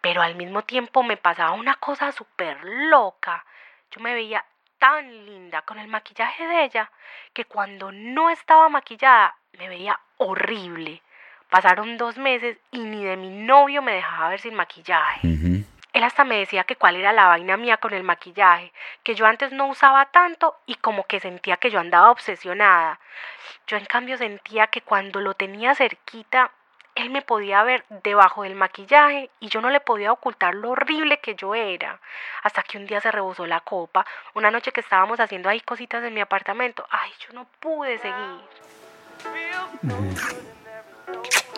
Pero 0.00 0.22
al 0.22 0.34
mismo 0.34 0.62
tiempo 0.62 1.02
me 1.02 1.18
pasaba 1.18 1.52
una 1.52 1.74
cosa 1.74 2.10
súper 2.10 2.56
loca. 2.64 3.44
Yo 3.90 4.00
me 4.00 4.14
veía 4.14 4.42
tan 4.82 5.26
linda 5.26 5.62
con 5.62 5.78
el 5.78 5.86
maquillaje 5.86 6.44
de 6.44 6.64
ella 6.64 6.90
que 7.32 7.44
cuando 7.44 7.92
no 7.92 8.30
estaba 8.30 8.68
maquillada 8.68 9.36
me 9.56 9.68
veía 9.68 9.96
horrible. 10.16 11.00
Pasaron 11.48 11.96
dos 11.96 12.18
meses 12.18 12.58
y 12.72 12.80
ni 12.80 13.04
de 13.04 13.16
mi 13.16 13.30
novio 13.30 13.80
me 13.80 13.92
dejaba 13.92 14.30
ver 14.30 14.40
sin 14.40 14.56
maquillaje. 14.56 15.20
Él 15.92 16.02
hasta 16.02 16.24
me 16.24 16.38
decía 16.38 16.64
que 16.64 16.74
cuál 16.74 16.96
era 16.96 17.12
la 17.12 17.28
vaina 17.28 17.56
mía 17.56 17.76
con 17.76 17.94
el 17.94 18.02
maquillaje, 18.02 18.72
que 19.04 19.14
yo 19.14 19.24
antes 19.24 19.52
no 19.52 19.68
usaba 19.68 20.06
tanto 20.06 20.56
y 20.66 20.74
como 20.74 21.04
que 21.04 21.20
sentía 21.20 21.58
que 21.58 21.70
yo 21.70 21.78
andaba 21.78 22.10
obsesionada. 22.10 22.98
Yo 23.68 23.76
en 23.76 23.84
cambio 23.84 24.18
sentía 24.18 24.66
que 24.66 24.80
cuando 24.80 25.20
lo 25.20 25.34
tenía 25.34 25.76
cerquita 25.76 26.50
él 26.94 27.10
me 27.10 27.22
podía 27.22 27.62
ver 27.62 27.84
debajo 27.88 28.42
del 28.42 28.54
maquillaje 28.54 29.30
y 29.40 29.48
yo 29.48 29.60
no 29.60 29.70
le 29.70 29.80
podía 29.80 30.12
ocultar 30.12 30.54
lo 30.54 30.70
horrible 30.70 31.18
que 31.20 31.34
yo 31.34 31.54
era. 31.54 32.00
Hasta 32.42 32.62
que 32.62 32.78
un 32.78 32.86
día 32.86 33.00
se 33.00 33.10
rebosó 33.10 33.46
la 33.46 33.60
copa, 33.60 34.06
una 34.34 34.50
noche 34.50 34.72
que 34.72 34.80
estábamos 34.80 35.20
haciendo 35.20 35.48
ahí 35.48 35.60
cositas 35.60 36.04
en 36.04 36.14
mi 36.14 36.20
apartamento. 36.20 36.86
Ay, 36.90 37.10
yo 37.26 37.32
no 37.34 37.46
pude 37.60 37.98
seguir. 37.98 38.40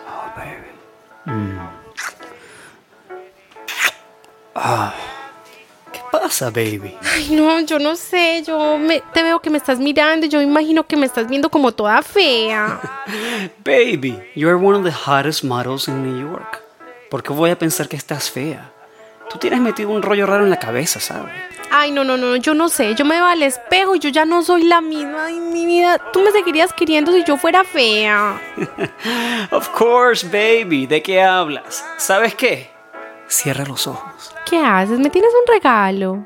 Oh, 0.07 0.31
baby. 0.35 0.71
Mm. 1.25 1.59
Ah. 4.55 4.93
¿Qué 6.15 6.21
pasa, 6.21 6.49
baby? 6.49 6.97
Ay, 7.13 7.29
no, 7.31 7.59
yo 7.61 7.79
no 7.79 7.95
sé. 7.95 8.43
Yo 8.45 8.77
me, 8.77 9.01
te 9.13 9.23
veo 9.23 9.39
que 9.39 9.49
me 9.49 9.57
estás 9.57 9.79
mirando 9.79 10.25
y 10.25 10.29
yo 10.29 10.41
imagino 10.41 10.85
que 10.85 10.95
me 10.95 11.05
estás 11.05 11.27
viendo 11.27 11.49
como 11.49 11.71
toda 11.71 12.01
fea. 12.01 12.79
Baby, 13.63 14.21
you're 14.35 14.57
one 14.57 14.77
of 14.77 14.83
the 14.83 14.91
hottest 14.91 15.43
models 15.43 15.87
in 15.87 16.03
New 16.03 16.29
York. 16.29 16.61
¿Por 17.09 17.23
qué 17.23 17.33
voy 17.33 17.49
a 17.49 17.57
pensar 17.57 17.87
que 17.87 17.95
estás 17.95 18.29
fea? 18.29 18.71
Tú 19.29 19.37
tienes 19.37 19.59
metido 19.59 19.89
un 19.89 20.01
rollo 20.01 20.25
raro 20.25 20.43
en 20.43 20.49
la 20.49 20.59
cabeza, 20.59 20.99
¿sabes? 20.99 21.33
Ay, 21.71 21.91
no, 21.91 22.03
no, 22.03 22.15
no, 22.17 22.35
yo 22.35 22.53
no 22.53 22.69
sé. 22.69 22.95
Yo 22.95 23.05
me 23.05 23.15
veo 23.15 23.25
al 23.25 23.43
espejo 23.43 23.95
y 23.95 23.99
yo 23.99 24.09
ya 24.09 24.25
no 24.25 24.43
soy 24.43 24.63
la 24.63 24.81
misma. 24.81 25.25
Ay, 25.25 25.39
mi 25.39 25.65
vida, 25.65 25.99
tú 26.13 26.21
me 26.21 26.31
seguirías 26.31 26.73
queriendo 26.73 27.11
si 27.11 27.23
yo 27.23 27.37
fuera 27.37 27.63
fea. 27.63 28.39
of 29.51 29.69
course, 29.69 30.25
baby. 30.27 30.85
¿De 30.85 31.01
qué 31.01 31.21
hablas? 31.21 31.83
¿Sabes 31.97 32.35
qué? 32.35 32.69
Cierra 33.27 33.65
los 33.65 33.87
ojos. 33.87 34.34
¿Qué 34.45 34.59
haces? 34.59 34.99
¿Me 34.99 35.09
tienes 35.09 35.31
un 35.33 35.53
regalo? 35.53 36.25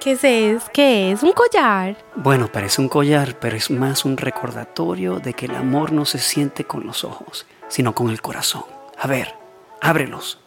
¿Qué 0.00 0.12
es 0.12 0.24
eso? 0.24 0.68
¿Qué 0.72 1.12
es? 1.12 1.22
¿Un 1.22 1.32
collar? 1.32 1.96
Bueno, 2.16 2.48
parece 2.48 2.80
un 2.80 2.88
collar, 2.88 3.38
pero 3.38 3.56
es 3.56 3.70
más 3.70 4.04
un 4.04 4.16
recordatorio 4.16 5.20
de 5.20 5.32
que 5.32 5.46
el 5.46 5.54
amor 5.54 5.92
no 5.92 6.04
se 6.04 6.18
siente 6.18 6.64
con 6.64 6.84
los 6.84 7.04
ojos, 7.04 7.46
sino 7.68 7.94
con 7.94 8.10
el 8.10 8.20
corazón. 8.20 8.64
A 8.98 9.06
ver, 9.06 9.32
ábrelos. 9.80 10.40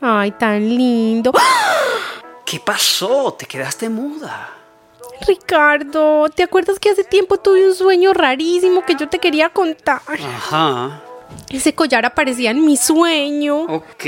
Ay, 0.00 0.32
tan 0.32 0.60
lindo. 0.66 1.32
¿Qué 2.46 2.58
pasó? 2.58 3.34
Te 3.38 3.46
quedaste 3.46 3.88
muda. 3.90 4.48
Ricardo, 5.26 6.30
¿te 6.30 6.42
acuerdas 6.42 6.78
que 6.78 6.90
hace 6.90 7.04
tiempo 7.04 7.36
tuve 7.36 7.68
un 7.68 7.74
sueño 7.74 8.14
rarísimo 8.14 8.84
que 8.86 8.94
yo 8.94 9.08
te 9.08 9.18
quería 9.18 9.50
contar? 9.50 10.00
Ajá. 10.08 11.02
Ese 11.48 11.74
collar 11.74 12.06
aparecía 12.06 12.50
en 12.50 12.64
mi 12.64 12.76
sueño. 12.76 13.62
Ok. 13.62 14.04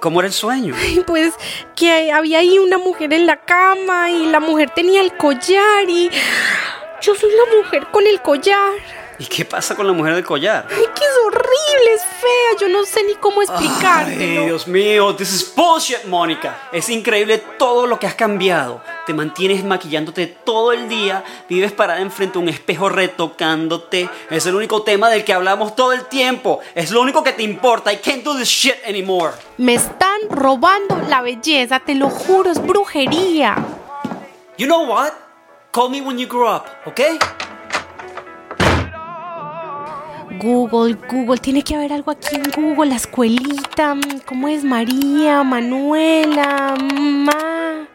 ¿Cómo 0.00 0.20
era 0.20 0.26
el 0.26 0.32
sueño? 0.32 0.74
Pues 1.06 1.34
que 1.76 2.10
había 2.12 2.38
ahí 2.40 2.58
una 2.58 2.78
mujer 2.78 3.12
en 3.12 3.26
la 3.26 3.36
cama 3.36 4.10
y 4.10 4.26
la 4.26 4.40
mujer 4.40 4.70
tenía 4.70 5.00
el 5.00 5.16
collar 5.16 5.88
y 5.88 6.10
yo 7.00 7.14
soy 7.14 7.30
la 7.30 7.56
mujer 7.56 7.86
con 7.90 8.06
el 8.06 8.20
collar. 8.20 8.72
¿Y 9.22 9.26
qué 9.26 9.44
pasa 9.44 9.76
con 9.76 9.86
la 9.86 9.92
mujer 9.92 10.16
del 10.16 10.24
collar? 10.24 10.66
Ay, 10.68 10.84
que 10.96 11.04
es 11.04 11.16
horrible, 11.24 11.94
es 11.94 12.02
fea, 12.02 12.58
yo 12.60 12.68
no 12.68 12.84
sé 12.84 13.04
ni 13.04 13.14
cómo 13.14 13.40
explicarte. 13.40 14.14
Ay, 14.14 14.46
Dios 14.46 14.66
mío, 14.66 15.14
this 15.14 15.32
is 15.32 15.54
bullshit, 15.54 16.06
Mónica. 16.06 16.68
Es 16.72 16.88
increíble 16.88 17.38
todo 17.56 17.86
lo 17.86 18.00
que 18.00 18.08
has 18.08 18.16
cambiado. 18.16 18.82
Te 19.06 19.14
mantienes 19.14 19.62
maquillándote 19.62 20.26
todo 20.26 20.72
el 20.72 20.88
día, 20.88 21.22
vives 21.48 21.70
parada 21.70 22.00
enfrente 22.00 22.36
a 22.36 22.42
un 22.42 22.48
espejo 22.48 22.88
retocándote. 22.88 24.10
Es 24.28 24.44
el 24.46 24.56
único 24.56 24.82
tema 24.82 25.08
del 25.08 25.22
que 25.22 25.32
hablamos 25.32 25.76
todo 25.76 25.92
el 25.92 26.06
tiempo. 26.06 26.58
Es 26.74 26.90
lo 26.90 27.00
único 27.00 27.22
que 27.22 27.32
te 27.32 27.44
importa. 27.44 27.92
I 27.92 27.98
can't 27.98 28.24
do 28.24 28.36
this 28.36 28.48
shit 28.48 28.74
anymore. 28.84 29.34
Me 29.56 29.74
están 29.74 30.18
robando 30.30 31.00
la 31.08 31.22
belleza, 31.22 31.78
te 31.78 31.94
lo 31.94 32.10
juro, 32.10 32.50
es 32.50 32.60
brujería. 32.60 33.54
You 34.58 34.66
know 34.66 34.84
what? 34.84 35.12
Call 35.70 35.90
me 35.90 36.00
when 36.00 36.18
you 36.18 36.26
grow 36.26 36.56
up, 36.56 36.64
¿ok? 36.86 37.00
Google, 40.42 40.96
Google, 41.08 41.38
tiene 41.38 41.62
que 41.62 41.76
haber 41.76 41.92
algo 41.92 42.10
aquí 42.10 42.34
en 42.34 42.50
Google, 42.50 42.90
la 42.90 42.96
escuelita, 42.96 43.94
¿cómo 44.26 44.48
es 44.48 44.64
María, 44.64 45.44
Manuela, 45.44 46.74
Ma? 46.80 47.86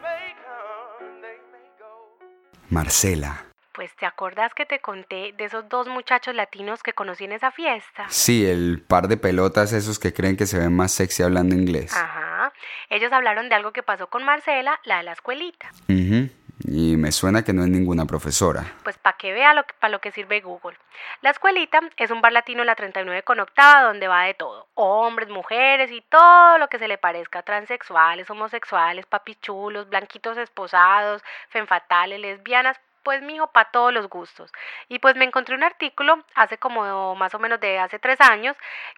Marcela. 2.70 3.44
Pues 3.74 3.94
te 3.96 4.06
acordás 4.06 4.54
que 4.54 4.64
te 4.64 4.80
conté 4.80 5.34
de 5.36 5.44
esos 5.44 5.68
dos 5.68 5.88
muchachos 5.88 6.34
latinos 6.34 6.82
que 6.82 6.94
conocí 6.94 7.24
en 7.24 7.32
esa 7.32 7.50
fiesta. 7.50 8.06
Sí, 8.08 8.46
el 8.46 8.80
par 8.80 9.08
de 9.08 9.18
pelotas 9.18 9.74
esos 9.74 9.98
que 9.98 10.14
creen 10.14 10.38
que 10.38 10.46
se 10.46 10.58
ven 10.58 10.74
más 10.74 10.92
sexy 10.92 11.22
hablando 11.22 11.54
inglés. 11.54 11.94
Ajá. 11.94 12.54
Ellos 12.88 13.12
hablaron 13.12 13.50
de 13.50 13.56
algo 13.56 13.72
que 13.72 13.82
pasó 13.82 14.06
con 14.06 14.24
Marcela, 14.24 14.80
la 14.84 14.96
de 14.96 15.02
la 15.02 15.12
escuelita. 15.12 15.70
Ujú. 15.90 16.30
Y 16.70 16.96
me 16.96 17.12
suena 17.12 17.42
que 17.42 17.52
no 17.52 17.62
es 17.62 17.68
ninguna 17.68 18.04
profesora. 18.04 18.64
Pues 18.84 18.98
para 18.98 19.16
que 19.16 19.32
vea 19.32 19.54
lo 19.54 19.64
que, 19.64 19.74
para 19.78 19.90
lo 19.90 20.00
que 20.00 20.12
sirve 20.12 20.40
Google. 20.40 20.76
La 21.22 21.30
escuelita 21.30 21.80
es 21.96 22.10
un 22.10 22.20
bar 22.20 22.32
latino 22.32 22.62
la 22.64 22.74
39 22.74 23.22
con 23.22 23.40
octava 23.40 23.82
donde 23.82 24.08
va 24.08 24.24
de 24.24 24.34
todo. 24.34 24.68
Hombres, 24.74 25.28
mujeres 25.28 25.90
y 25.90 26.02
todo 26.02 26.58
lo 26.58 26.68
que 26.68 26.78
se 26.78 26.88
le 26.88 26.98
parezca. 26.98 27.42
Transexuales, 27.42 28.28
homosexuales, 28.28 29.06
papichulos, 29.06 29.88
blanquitos 29.88 30.36
esposados, 30.36 31.22
fenfatales, 31.48 32.20
lesbianas. 32.20 32.78
Pues 33.08 33.22
mijo, 33.22 33.46
para 33.46 33.70
todos 33.70 33.90
los 33.90 34.06
gustos. 34.10 34.52
Y 34.86 34.98
pues 34.98 35.16
me 35.16 35.24
encontré 35.24 35.54
un 35.54 35.62
artículo 35.62 36.22
hace 36.34 36.58
como 36.58 37.14
más 37.14 37.34
o 37.34 37.38
menos 37.38 37.58
de 37.58 37.78
hace 37.78 37.98
tres 37.98 38.20
años 38.20 38.54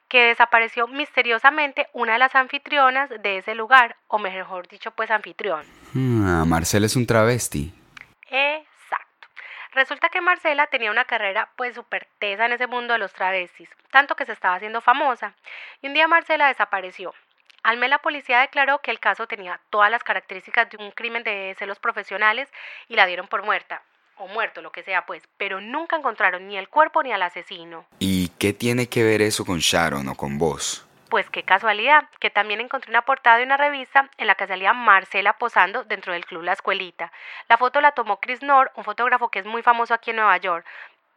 que 0.08 0.24
desapareció 0.24 0.88
misteriosamente 0.88 1.86
una 1.92 2.14
de 2.14 2.18
las 2.18 2.34
anfitrionas 2.34 3.08
de 3.08 3.38
ese 3.38 3.54
lugar, 3.54 3.94
o 4.08 4.18
mejor 4.18 4.66
dicho, 4.66 4.90
pues 4.90 5.12
anfitrión. 5.12 5.64
Ah, 5.94 6.44
Marcela 6.44 6.86
es 6.86 6.96
un 6.96 7.06
travesti. 7.06 7.72
Exacto. 8.28 9.28
Resulta 9.74 10.08
que 10.08 10.20
Marcela 10.20 10.66
tenía 10.66 10.90
una 10.90 11.04
carrera 11.04 11.48
pues 11.54 11.76
súper 11.76 12.08
tesa 12.18 12.46
en 12.46 12.52
ese 12.54 12.66
mundo 12.66 12.94
de 12.94 12.98
los 12.98 13.12
travestis, 13.12 13.70
tanto 13.92 14.16
que 14.16 14.26
se 14.26 14.32
estaba 14.32 14.56
haciendo 14.56 14.80
famosa. 14.80 15.34
Y 15.82 15.86
un 15.86 15.94
día 15.94 16.08
Marcela 16.08 16.48
desapareció. 16.48 17.14
Al 17.62 17.76
mes 17.76 17.90
la 17.90 17.98
policía 17.98 18.40
declaró 18.40 18.80
que 18.80 18.90
el 18.90 18.98
caso 18.98 19.28
tenía 19.28 19.60
todas 19.70 19.88
las 19.88 20.02
características 20.02 20.68
de 20.68 20.78
un 20.78 20.90
crimen 20.90 21.22
de 21.22 21.54
celos 21.56 21.78
profesionales 21.78 22.48
y 22.88 22.96
la 22.96 23.06
dieron 23.06 23.28
por 23.28 23.44
muerta. 23.44 23.82
O 24.20 24.28
muerto, 24.28 24.60
lo 24.60 24.70
que 24.70 24.82
sea, 24.82 25.06
pues. 25.06 25.26
Pero 25.38 25.62
nunca 25.62 25.96
encontraron 25.96 26.46
ni 26.46 26.58
el 26.58 26.68
cuerpo 26.68 27.02
ni 27.02 27.10
al 27.10 27.22
asesino. 27.22 27.86
¿Y 27.98 28.28
qué 28.38 28.52
tiene 28.52 28.86
que 28.86 29.02
ver 29.02 29.22
eso 29.22 29.46
con 29.46 29.60
Sharon 29.60 30.06
o 30.08 30.14
con 30.14 30.36
vos? 30.36 30.86
Pues 31.08 31.30
qué 31.30 31.42
casualidad, 31.42 32.04
que 32.20 32.28
también 32.28 32.60
encontré 32.60 32.90
una 32.90 33.00
portada 33.00 33.38
de 33.38 33.44
una 33.44 33.56
revista 33.56 34.10
en 34.18 34.26
la 34.26 34.34
que 34.34 34.46
salía 34.46 34.74
Marcela 34.74 35.32
posando 35.38 35.84
dentro 35.84 36.12
del 36.12 36.26
club 36.26 36.42
La 36.42 36.52
Escuelita. 36.52 37.10
La 37.48 37.56
foto 37.56 37.80
la 37.80 37.92
tomó 37.92 38.20
Chris 38.20 38.42
Nord, 38.42 38.70
un 38.76 38.84
fotógrafo 38.84 39.30
que 39.30 39.38
es 39.38 39.46
muy 39.46 39.62
famoso 39.62 39.94
aquí 39.94 40.10
en 40.10 40.16
Nueva 40.16 40.36
York, 40.36 40.66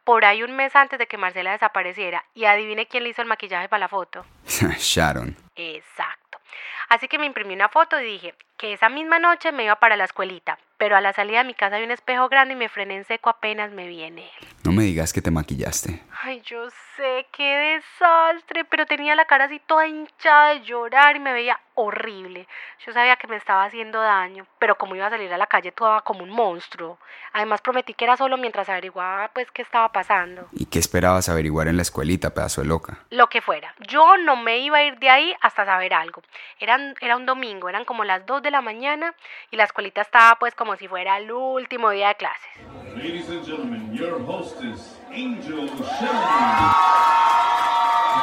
por 0.06 0.24
ahí 0.24 0.42
un 0.42 0.56
mes 0.56 0.74
antes 0.74 0.98
de 0.98 1.06
que 1.06 1.18
Marcela 1.18 1.52
desapareciera. 1.52 2.24
Y 2.34 2.46
adivine 2.46 2.88
quién 2.88 3.04
le 3.04 3.10
hizo 3.10 3.22
el 3.22 3.28
maquillaje 3.28 3.68
para 3.68 3.82
la 3.82 3.88
foto. 3.89 4.26
Sharon. 4.46 5.36
Exacto. 5.58 6.39
Así 6.88 7.10
que 7.10 7.20
me 7.20 7.26
imprimí 7.26 7.54
una 7.54 7.68
foto 7.68 8.00
y 8.00 8.06
dije 8.06 8.36
que 8.58 8.74
esa 8.74 8.89
misma 8.89 9.20
noche 9.20 9.52
me 9.52 9.63
iba 9.66 9.76
para 9.76 9.98
la 9.98 10.06
escuelita, 10.06 10.58
pero 10.78 10.96
a 10.96 11.02
la 11.02 11.13
salida 11.13 11.39
de 11.39 11.46
mi 11.46 11.54
casa 11.54 11.78
hay 11.78 11.84
un 11.84 11.92
espejo 11.92 12.30
grande 12.30 12.54
y 12.54 12.58
me 12.58 12.70
frené 12.70 12.98
en 12.98 13.06
seco 13.06 13.30
apenas 13.30 13.72
me 13.72 13.88
vi 13.88 14.04
en 14.04 14.20
él. 14.20 14.30
No 14.63 14.72
me 14.72 14.84
digas 14.84 15.12
que 15.12 15.22
te 15.22 15.32
maquillaste. 15.32 16.02
Ay, 16.22 16.42
yo 16.42 16.70
sé, 16.96 17.28
qué 17.32 17.44
desastre, 17.44 18.66
pero 18.66 18.86
tenía 18.86 19.16
la 19.16 19.26
cara 19.26 19.46
así 19.46 19.60
toda 19.60 19.88
hinchada 19.88 20.54
de 20.54 20.62
llorar 20.62 21.16
y 21.16 21.20
me 21.20 21.34
veía 21.34 21.60
horrible. 21.76 22.48
Yo 22.86 22.94
sabía 22.94 23.16
que 23.16 23.28
me 23.28 23.36
estaba 23.36 23.66
haciendo 23.66 24.00
daño, 24.00 24.46
pero 24.60 24.76
como 24.78 24.96
iba 24.96 25.08
a 25.08 25.10
salir 25.10 25.34
a 25.34 25.38
la 25.38 25.48
calle 25.48 25.72
toda 25.72 26.02
como 26.02 26.24
un 26.24 26.30
monstruo. 26.30 26.98
Además 27.34 27.62
prometí 27.62 27.94
que 27.94 28.06
era 28.06 28.16
solo 28.16 28.38
mientras 28.38 28.70
averiguaba 28.70 29.30
pues 29.34 29.50
qué 29.52 29.62
estaba 29.62 29.92
pasando. 29.92 30.48
¿Y 30.52 30.68
qué 30.68 30.80
esperabas 30.80 31.30
averiguar 31.30 31.68
en 31.68 31.76
la 31.76 31.82
escuelita, 31.82 32.34
pedazo 32.34 32.62
de 32.62 32.68
loca? 32.68 33.00
Lo 33.10 33.28
que 33.28 33.42
fuera. 33.42 33.74
Yo 33.88 34.18
no 34.18 34.36
me 34.36 34.60
iba 34.60 34.78
a 34.78 34.84
ir 34.84 34.98
de 35.00 35.10
ahí 35.10 35.36
hasta 35.42 35.66
saber 35.66 35.94
algo. 35.94 36.22
Eran, 36.60 36.96
era 37.02 37.18
un 37.18 37.26
domingo, 37.26 37.70
eran 37.70 37.86
como 37.86 38.04
las 38.04 38.26
2 38.43 38.51
de 38.51 38.51
la 38.51 38.62
mañana 38.62 39.15
y 39.51 39.56
la 39.56 39.63
escuelita 39.63 40.01
estaba 40.01 40.36
pues 40.38 40.53
como 40.53 40.75
si 40.75 40.88
fuera 40.88 41.17
el 41.17 41.32
último 41.32 41.89
día 41.91 42.10
de 42.10 42.15
clases. 42.15 42.49
Ladies 42.95 43.29
and 43.29 43.43
gentlemen, 43.45 43.91
your 43.93 44.19
hostess, 44.21 44.95
Angel 45.12 45.67
Shelby. 45.67 46.67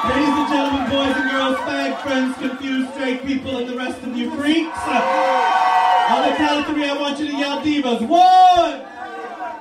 Ladies 0.08 0.28
and 0.28 0.48
gentlemen, 0.48 0.90
boys 0.90 1.16
and 1.16 1.30
girls, 1.30 1.56
fag 1.66 1.98
friends, 2.02 2.36
confused 2.38 2.90
straight 2.94 3.26
people, 3.26 3.56
and 3.58 3.68
the 3.68 3.76
rest 3.76 4.00
of 4.02 4.16
you 4.16 4.30
freaks. 4.36 4.78
On 4.86 6.22
the 6.28 6.36
count 6.36 6.60
of 6.60 6.74
three, 6.74 6.88
I 6.88 6.96
want 6.98 7.18
you 7.18 7.26
to 7.26 7.36
yell 7.36 7.60
divas. 7.60 8.00
One, 8.06 8.82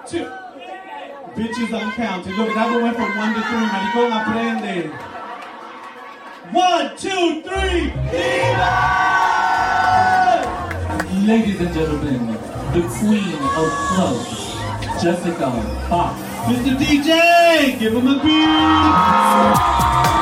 two. 0.06 0.30
Bitches, 1.36 1.74
I'm 1.74 1.92
counting. 1.94 2.34
Look, 2.36 2.54
that 2.54 2.72
one 2.72 2.84
went 2.84 2.96
from 2.96 3.18
one 3.18 3.34
to 3.34 3.42
three. 3.42 3.66
Maricón, 3.66 4.12
aprende. 4.12 4.92
One, 6.52 6.98
two, 6.98 7.42
three. 7.44 7.92
Divas! 8.12 9.19
Ladies 11.30 11.62
and 11.62 11.72
gentlemen, 11.72 12.26
the 12.74 12.82
queen 12.98 13.36
of 13.36 13.70
clubs, 13.94 14.58
Jessica 15.00 15.52
Fox. 15.88 16.20
Mr. 16.50 16.76
DJ, 16.76 17.78
give 17.78 17.94
him 17.94 18.08
a 18.08 18.16
beat. 18.24 20.19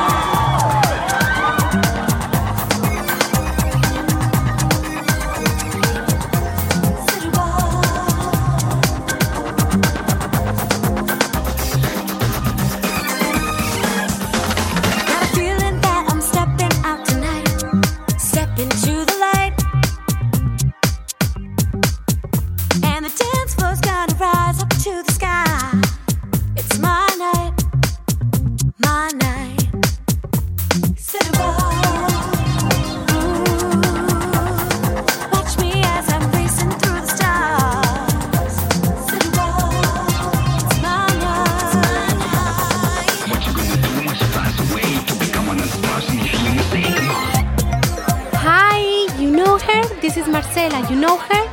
Marcela. 50.58 50.90
You 50.90 50.96
know 50.96 51.16
her? 51.16 51.46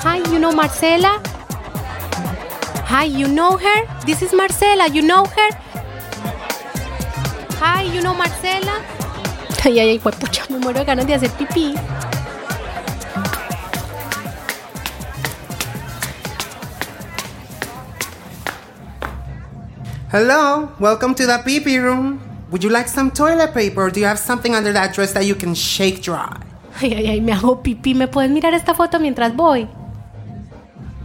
Hi, 0.00 0.16
you 0.32 0.38
know 0.38 0.52
Marcela? 0.52 1.20
Hi, 2.88 3.04
you 3.04 3.28
know 3.28 3.58
her? 3.58 3.84
This 4.06 4.22
is 4.22 4.32
Marcela. 4.32 4.88
You 4.88 5.02
know 5.02 5.26
her? 5.26 5.50
Hi, 7.60 7.82
you 7.82 8.00
know 8.00 8.14
Marcela? 8.14 8.80
Ay, 9.62 9.80
ay, 9.80 9.90
ay, 9.90 9.98
pucha, 9.98 10.48
me 10.48 10.58
muero 10.58 10.78
de 10.78 10.84
ganas 10.86 11.06
de 11.06 11.12
hacer 11.12 11.28
pipí. 11.36 11.76
Hello, 20.10 20.72
welcome 20.80 21.14
to 21.14 21.26
the 21.26 21.36
pee 21.44 21.60
pee 21.60 21.78
room. 21.78 22.18
Would 22.50 22.64
you 22.64 22.70
like 22.70 22.88
some 22.88 23.10
toilet 23.10 23.52
paper 23.52 23.82
or 23.82 23.90
do 23.90 24.00
you 24.00 24.06
have 24.06 24.18
something 24.18 24.54
under 24.54 24.72
that 24.72 24.94
dress 24.94 25.12
that 25.12 25.26
you 25.26 25.34
can 25.34 25.54
shake 25.54 26.00
dry? 26.00 26.49
Ay, 26.80 26.94
ay, 26.94 27.06
ay, 27.08 27.20
me 27.20 27.32
hago 27.32 27.62
pipí. 27.62 27.94
¿Me 27.94 28.08
puedes 28.08 28.30
mirar 28.30 28.54
esta 28.54 28.74
foto 28.74 28.98
mientras 28.98 29.36
voy? 29.36 29.68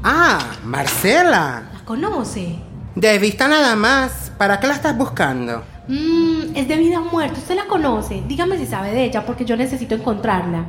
Ah, 0.03 0.39
Marcela. 0.63 1.63
¿La 1.73 1.85
conoce? 1.85 2.55
De 2.95 3.19
vista 3.19 3.47
nada 3.47 3.75
más. 3.75 4.31
¿Para 4.37 4.59
qué 4.59 4.67
la 4.67 4.75
estás 4.75 4.97
buscando? 4.97 5.63
Mmm, 5.87 6.55
es 6.55 6.67
de 6.67 6.77
vida 6.77 6.99
o 6.99 7.03
muerte. 7.03 7.39
¿Usted 7.39 7.55
la 7.55 7.65
conoce? 7.65 8.23
Dígame 8.27 8.57
si 8.57 8.65
sabe 8.65 8.91
de 8.91 9.03
ella 9.03 9.25
porque 9.25 9.45
yo 9.45 9.57
necesito 9.57 9.95
encontrarla. 9.95 10.65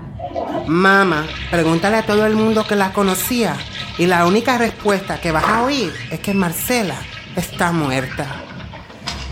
Mamá, 0.66 1.24
pregúntale 1.50 1.96
a 1.98 2.06
todo 2.06 2.26
el 2.26 2.34
mundo 2.34 2.64
que 2.66 2.74
la 2.74 2.92
conocía. 2.92 3.56
Y 3.98 4.06
la 4.06 4.26
única 4.26 4.58
respuesta 4.58 5.20
que 5.20 5.32
vas 5.32 5.44
a 5.44 5.62
oír 5.62 5.92
es 6.10 6.18
que 6.20 6.34
Marcela 6.34 6.96
está 7.36 7.70
muerta. 7.70 8.26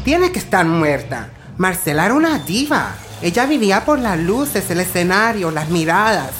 Tiene 0.04 0.30
que 0.30 0.38
estar 0.38 0.64
muerta. 0.64 1.30
Marcela 1.58 2.04
era 2.04 2.14
una 2.14 2.38
diva. 2.38 2.94
Ella 3.24 3.46
vivía 3.46 3.86
por 3.86 4.00
las 4.00 4.18
luces, 4.18 4.70
el 4.70 4.80
escenario, 4.80 5.50
las 5.50 5.70
miradas, 5.70 6.32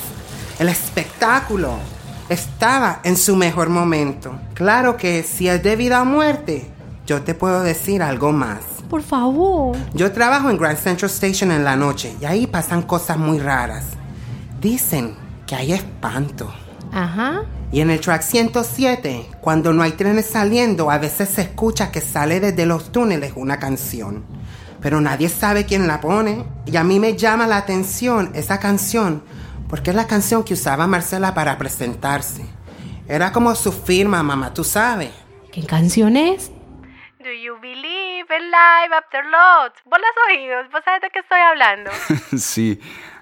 el 0.59 0.69
espectáculo. 0.69 1.79
Estaba 2.29 3.01
en 3.05 3.17
su 3.17 3.37
mejor 3.37 3.71
momento. 3.71 4.39
Claro 4.53 4.99
que 4.99 5.23
si 5.23 5.49
es 5.49 5.63
de 5.63 5.77
vida 5.77 6.03
o 6.03 6.05
muerte, 6.05 6.71
yo 7.07 7.23
te 7.23 7.33
puedo 7.33 7.63
decir 7.63 8.03
algo 8.03 8.33
más. 8.33 8.59
Por 8.91 9.01
favor. 9.01 9.75
Yo 9.95 10.13
trabajo 10.13 10.51
en 10.51 10.59
Grand 10.59 10.77
Central 10.77 11.11
Station 11.11 11.53
en 11.53 11.65
la 11.65 11.75
noche 11.75 12.15
y 12.21 12.27
ahí 12.27 12.47
pasan 12.47 12.83
cosas 12.83 13.17
muy 13.17 13.39
raras. 13.39 13.87
Dicen 14.61 15.15
que 15.47 15.55
hay 15.55 15.73
espanto. 15.73 16.53
Ajá. 16.93 17.45
Y 17.73 17.81
en 17.81 17.89
el 17.89 18.01
track 18.01 18.21
107, 18.21 19.31
cuando 19.41 19.73
no 19.73 19.83
hay 19.83 19.93
trenes 19.93 20.27
saliendo, 20.27 20.91
a 20.91 20.99
veces 20.99 21.31
se 21.31 21.41
escucha 21.41 21.91
que 21.91 22.03
sale 22.03 22.41
desde 22.41 22.67
los 22.67 22.93
túneles 22.93 23.33
una 23.37 23.59
canción. 23.59 24.34
Pero 24.85 25.01
nadie 25.01 25.31
sabe 25.31 25.65
quién 25.65 25.87
la 25.87 25.99
pone. 26.03 26.45
Y 26.67 26.77
a 26.77 26.85
mí 26.85 27.01
me 27.01 27.17
llama 27.17 27.47
la 27.47 27.57
atención 27.57 28.31
esa 28.35 28.61
canción, 28.61 29.25
porque 29.71 29.89
es 29.89 29.97
la 29.97 30.07
canción 30.07 30.45
que 30.45 30.53
usaba 30.53 30.87
Marcela 30.87 31.33
para 31.33 31.57
presentarse. 31.57 32.45
Era 33.09 33.33
como 33.33 33.55
su 33.55 33.73
firma, 33.73 34.23
mamá, 34.23 34.53
tú 34.53 34.63
sabes. 34.63 35.11
¿Qué 35.51 35.65
canción 35.65 36.19
es? 36.19 36.53
Do 37.19 37.33
you 37.33 37.59
believe 37.63 38.27
in 38.29 38.51
life 38.51 38.95
after 38.95 39.25
lots? 39.25 39.81
Vos 39.87 39.99
las 39.99 40.11
has 40.11 40.37
oído, 40.37 40.57
vos 40.71 40.83
sabes 40.85 41.01
de 41.01 41.09
qué 41.09 41.21
estoy 41.21 41.41
hablando. 41.41 41.91
sí, 42.37 42.79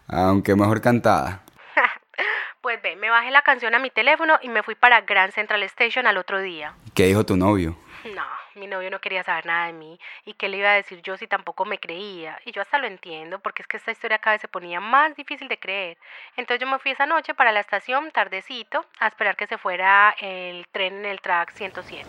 aunque 0.09 0.57
mejor 0.57 0.81
cantada. 0.81 1.42
Pues 2.61 2.81
ve, 2.81 2.94
me 2.94 3.11
bajé 3.11 3.33
la 3.33 3.42
canción 3.42 3.75
a 3.75 3.81
mi 3.81 3.90
teléfono 3.90 4.38
y 4.40 4.48
me 4.48 4.62
fui 4.62 4.77
para 4.77 5.01
Grand 5.01 5.33
Central 5.33 5.64
Station 5.64 6.07
al 6.07 6.16
otro 6.16 6.40
día. 6.40 6.75
¿Qué 6.94 7.07
dijo 7.07 7.27
tu 7.27 7.37
novio? 7.37 7.77
No, 8.14 8.22
mi 8.55 8.67
novio 8.67 8.91
no 8.91 9.01
quería 9.01 9.23
saber 9.23 9.47
nada 9.47 9.67
de 9.67 9.73
mí. 9.73 9.99
¿Y 10.25 10.35
qué 10.35 10.49
le 10.49 10.59
iba 10.59 10.71
a 10.71 10.75
decir 10.75 11.03
yo 11.03 11.17
si 11.17 11.27
tampoco 11.27 11.65
me 11.65 11.79
creía? 11.79 12.38
Y 12.45 12.53
yo 12.53 12.62
hasta 12.62 12.79
lo 12.79 12.87
entiendo, 12.87 13.38
porque 13.41 13.62
es 13.62 13.69
que 13.69 13.77
esta 13.77 13.93
historia 13.93 14.19
cada 14.19 14.35
vez 14.35 14.41
se 14.41 14.49
ponía 14.49 14.81
más 14.81 15.15
difícil 15.17 15.49
de 15.49 15.59
creer. 15.59 15.99
Entonces 16.37 16.61
yo 16.61 16.67
me 16.67 16.79
fui 16.79 16.93
esa 16.93 17.07
noche 17.07 17.35
para 17.35 17.53
la 17.53 17.61
estación, 17.61 18.11
tardecito, 18.11 18.85
a 18.99 19.09
esperar 19.09 19.37
que 19.37 19.47
se 19.47 19.59
fuera 19.59 20.15
el 20.21 20.67
tren 20.69 20.99
en 20.99 21.07
el 21.07 21.21
track 21.21 21.53
107. 21.53 22.09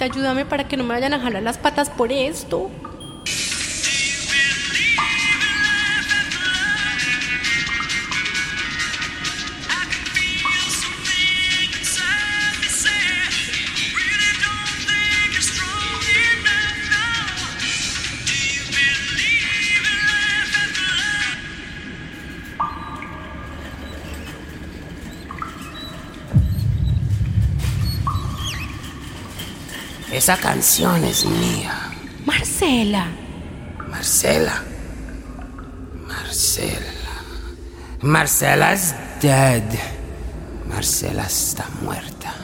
Ayúdame 0.00 0.44
para 0.44 0.66
que 0.66 0.76
no 0.76 0.84
me 0.84 0.94
vayan 0.94 1.14
a 1.14 1.20
jalar 1.20 1.42
las 1.42 1.58
patas 1.58 1.88
por 1.90 2.10
esto. 2.10 2.70
Esa 30.24 30.38
canción 30.38 31.04
es 31.04 31.26
mía. 31.26 31.92
Marcela. 32.24 33.08
Marcela. 33.90 34.62
Marcela. 36.08 36.92
Marcela 38.00 38.72
es 38.72 38.94
dead. 39.20 39.62
Marcela 40.66 41.24
está 41.24 41.66
muerta. 41.82 42.34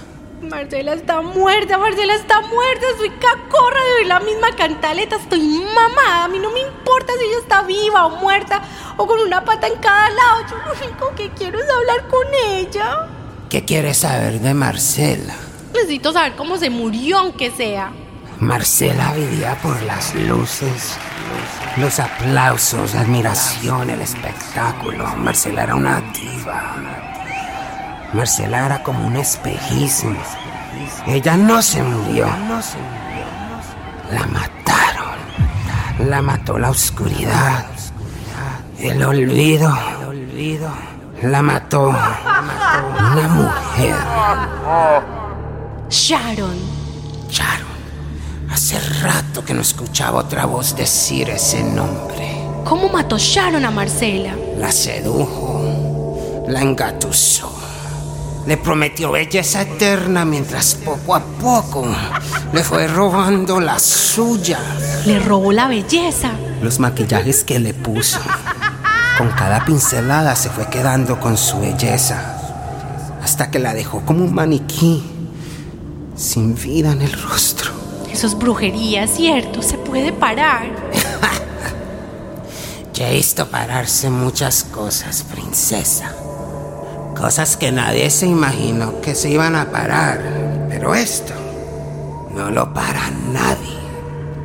Marcela 0.43 0.93
está 0.93 1.23
muerta, 1.23 1.79
Marcela 1.79 2.16
está 2.16 2.43
muerta, 2.43 2.87
soy 2.99 3.09
cacorra 3.12 3.83
de 3.83 3.95
oír 4.01 4.09
la 4.09 4.21
misma 4.21 4.55
cantaleta, 4.55 5.16
estoy 5.16 5.40
mamada, 5.40 6.25
a 6.25 6.29
mí 6.29 6.38
no 6.38 6.51
me 6.51 6.61
importa 6.61 7.14
si 7.19 7.25
ella 7.25 7.38
está 7.40 7.62
viva 7.62 8.05
o 8.05 8.11
muerta 8.16 8.61
o 8.99 9.07
con 9.07 9.21
una 9.21 9.43
pata 9.43 9.69
en 9.69 9.77
cada 9.77 10.11
lado, 10.11 10.43
yo 10.51 10.57
lo 10.59 10.87
único 10.87 11.14
que 11.14 11.31
quiero 11.31 11.59
es 11.59 11.71
hablar 11.71 12.07
con 12.09 12.27
ella. 12.47 13.07
¿Qué 13.49 13.64
quieres 13.64 13.97
saber 13.97 14.40
de 14.40 14.53
Marcela? 14.53 15.35
Necesito 15.72 16.12
saber 16.12 16.35
cómo 16.37 16.56
se 16.56 16.70
murió, 16.70 17.18
aunque 17.18 17.50
sea. 17.50 17.90
Marcela 18.40 19.12
vivía 19.12 19.54
por 19.62 19.80
las 19.83 20.14
luces, 20.14 20.96
los 21.76 22.00
aplausos, 22.00 22.94
la 22.94 23.02
admiración, 23.02 23.90
el 23.90 24.00
espectáculo. 24.00 25.06
Marcela 25.16 25.64
era 25.64 25.74
una 25.74 26.00
diva. 26.12 26.76
Marcela 28.14 28.66
era 28.66 28.83
como 28.83 29.06
un 29.06 29.16
espejismo. 29.16 30.16
Ella 31.06 31.37
no 31.37 31.61
se 31.61 31.83
murió. 31.83 32.26
La 34.11 34.26
mataron. 34.26 35.18
La 36.09 36.22
mató 36.22 36.59
la 36.59 36.70
oscuridad. 36.70 37.66
El 38.78 39.02
olvido. 39.02 39.70
La 41.22 41.42
mató. 41.42 41.90
Una 41.90 43.28
mujer. 43.28 43.94
Sharon. 45.90 46.57
Sharon. 47.29 47.66
Hace 48.48 48.79
rato 49.03 49.44
que 49.44 49.53
no 49.53 49.61
escuchaba 49.61 50.20
otra 50.20 50.46
voz 50.46 50.76
decir 50.76 51.29
ese 51.31 51.64
nombre. 51.64 52.31
¿Cómo 52.64 52.88
mató 52.88 53.18
Sharon 53.18 53.64
a 53.64 53.72
Marcela? 53.72 54.37
La 54.57 54.70
sedujo. 54.70 56.44
La 56.46 56.61
engatusó. 56.61 57.53
Le 58.46 58.57
prometió 58.57 59.11
belleza 59.11 59.62
eterna 59.62 60.24
mientras 60.24 60.76
poco 60.76 61.16
a 61.16 61.20
poco 61.20 61.85
le 62.53 62.62
fue 62.62 62.87
robando 62.87 63.61
la 63.61 63.79
suya. 63.81 64.59
Le 65.07 65.18
robó 65.18 65.50
la 65.50 65.66
belleza. 65.66 66.31
Los 66.62 66.79
maquillajes 66.79 67.42
que 67.42 67.59
le 67.59 67.74
puso. 67.74 68.20
Con 69.18 69.29
cada 69.31 69.64
pincelada 69.64 70.37
se 70.37 70.50
fue 70.50 70.68
quedando 70.68 71.18
con 71.18 71.37
su 71.37 71.59
belleza. 71.59 72.37
Hasta 73.22 73.50
que 73.50 73.59
la 73.59 73.74
dejó 73.74 74.00
como 74.07 74.24
un 74.24 74.35
maniquí. 74.35 75.19
Sin 76.20 76.54
vida 76.54 76.92
en 76.92 77.00
el 77.00 77.12
rostro. 77.12 77.70
Eso 78.12 78.26
es 78.26 78.37
brujería, 78.37 79.06
¿cierto? 79.06 79.62
Se 79.62 79.78
puede 79.78 80.12
parar. 80.12 80.66
Ya 82.92 83.09
he 83.09 83.14
visto 83.14 83.48
pararse 83.48 84.11
muchas 84.11 84.62
cosas, 84.62 85.22
princesa. 85.22 86.14
Cosas 87.16 87.56
que 87.56 87.72
nadie 87.72 88.11
se 88.11 88.26
imaginó 88.26 89.00
que 89.00 89.14
se 89.14 89.30
iban 89.30 89.56
a 89.56 89.70
parar. 89.70 90.20
Pero 90.68 90.94
esto 90.94 91.33
no 92.35 92.50
lo 92.50 92.74
para 92.74 93.11
nadie. 93.33 93.78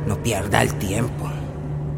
No 0.06 0.22
pierda 0.22 0.62
el 0.62 0.72
tiempo. 0.78 1.30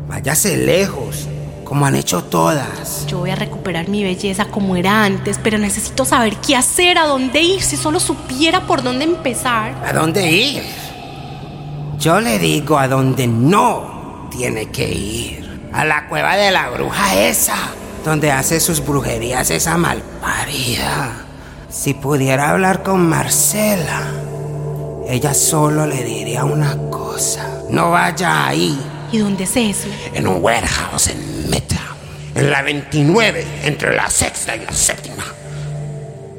Váyase 0.08 0.56
lejos, 0.56 1.28
como 1.68 1.84
han 1.84 1.94
hecho 1.96 2.24
todas. 2.24 3.06
Yo 3.06 3.18
voy 3.18 3.30
a 3.30 3.34
recuperar 3.34 3.88
mi 3.88 4.02
belleza 4.02 4.46
como 4.46 4.74
era 4.74 5.04
antes, 5.04 5.38
pero 5.42 5.58
necesito 5.58 6.06
saber 6.06 6.36
qué 6.36 6.56
hacer, 6.56 6.96
a 6.96 7.04
dónde 7.04 7.42
ir, 7.42 7.60
si 7.60 7.76
solo 7.76 8.00
supiera 8.00 8.66
por 8.66 8.82
dónde 8.82 9.04
empezar. 9.04 9.74
¿A 9.84 9.92
dónde 9.92 10.30
ir? 10.30 10.62
Yo 11.98 12.20
le 12.22 12.38
digo 12.38 12.78
a 12.78 12.88
dónde 12.88 13.26
no 13.26 14.28
tiene 14.30 14.70
que 14.70 14.88
ir. 14.88 15.68
A 15.70 15.84
la 15.84 16.08
cueva 16.08 16.36
de 16.36 16.50
la 16.50 16.70
bruja 16.70 17.14
esa, 17.14 17.56
donde 18.02 18.32
hace 18.32 18.60
sus 18.60 18.82
brujerías 18.82 19.50
esa 19.50 19.76
malparida. 19.76 21.12
Si 21.68 21.92
pudiera 21.92 22.48
hablar 22.48 22.82
con 22.82 23.06
Marcela, 23.06 24.10
ella 25.06 25.34
solo 25.34 25.84
le 25.84 26.02
diría 26.02 26.44
una 26.44 26.78
cosa. 26.88 27.60
No 27.68 27.90
vaya 27.90 28.46
ahí. 28.46 28.97
¿Y 29.10 29.18
dónde 29.18 29.44
es 29.44 29.56
eso? 29.56 29.88
En 30.12 30.26
un 30.26 30.42
warehouse 30.42 31.08
en 31.08 31.50
Meta. 31.50 31.76
En 32.34 32.50
la 32.50 32.62
29, 32.62 33.44
entre 33.64 33.96
la 33.96 34.10
sexta 34.10 34.54
y 34.54 34.64
la 34.64 34.72
séptima. 34.72 35.24